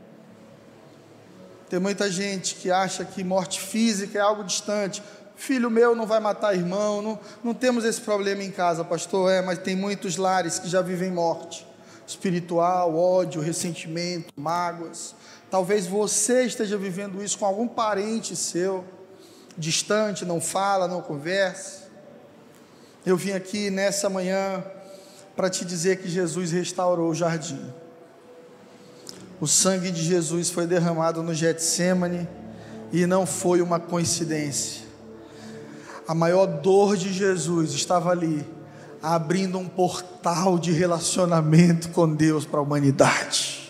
Tem 1.69 1.79
muita 1.79 2.11
gente 2.11 2.55
que 2.55 2.69
acha 2.69 3.05
que 3.05 3.23
morte 3.23 3.59
física 3.59 4.17
é 4.17 4.21
algo 4.21 4.43
distante. 4.43 5.01
Filho 5.35 5.71
meu 5.71 5.95
não 5.95 6.05
vai 6.05 6.19
matar 6.19 6.53
irmão, 6.55 7.01
não, 7.01 7.19
não 7.43 7.53
temos 7.53 7.83
esse 7.83 8.01
problema 8.01 8.43
em 8.43 8.51
casa, 8.51 8.83
pastor. 8.83 9.31
É, 9.31 9.41
mas 9.41 9.57
tem 9.59 9.75
muitos 9.75 10.17
lares 10.17 10.59
que 10.59 10.67
já 10.67 10.81
vivem 10.81 11.11
morte 11.11 11.65
espiritual, 12.05 12.95
ódio, 12.95 13.41
ressentimento, 13.41 14.33
mágoas. 14.35 15.15
Talvez 15.49 15.85
você 15.85 16.43
esteja 16.45 16.77
vivendo 16.77 17.23
isso 17.23 17.37
com 17.37 17.45
algum 17.45 17.67
parente 17.67 18.35
seu 18.35 18.83
distante, 19.57 20.25
não 20.25 20.41
fala, 20.41 20.87
não 20.87 21.01
conversa. 21.01 21.83
Eu 23.05 23.15
vim 23.17 23.31
aqui 23.31 23.69
nessa 23.69 24.09
manhã 24.09 24.63
para 25.35 25.49
te 25.49 25.65
dizer 25.65 25.97
que 25.97 26.07
Jesus 26.07 26.51
restaurou 26.51 27.09
o 27.11 27.15
jardim. 27.15 27.59
O 29.39 29.47
sangue 29.47 29.91
de 29.91 30.01
Jesus 30.01 30.49
foi 30.49 30.65
derramado 30.65 31.21
no 31.21 31.33
Getsemane 31.33 32.27
e 32.91 33.05
não 33.05 33.25
foi 33.25 33.61
uma 33.61 33.79
coincidência. 33.79 34.83
A 36.07 36.13
maior 36.13 36.45
dor 36.45 36.95
de 36.95 37.11
Jesus 37.11 37.71
estava 37.71 38.11
ali, 38.11 38.45
abrindo 39.03 39.59
um 39.59 39.67
portal 39.67 40.57
de 40.57 40.71
relacionamento 40.71 41.89
com 41.89 42.15
Deus 42.15 42.45
para 42.45 42.59
a 42.59 42.63
humanidade. 42.63 43.62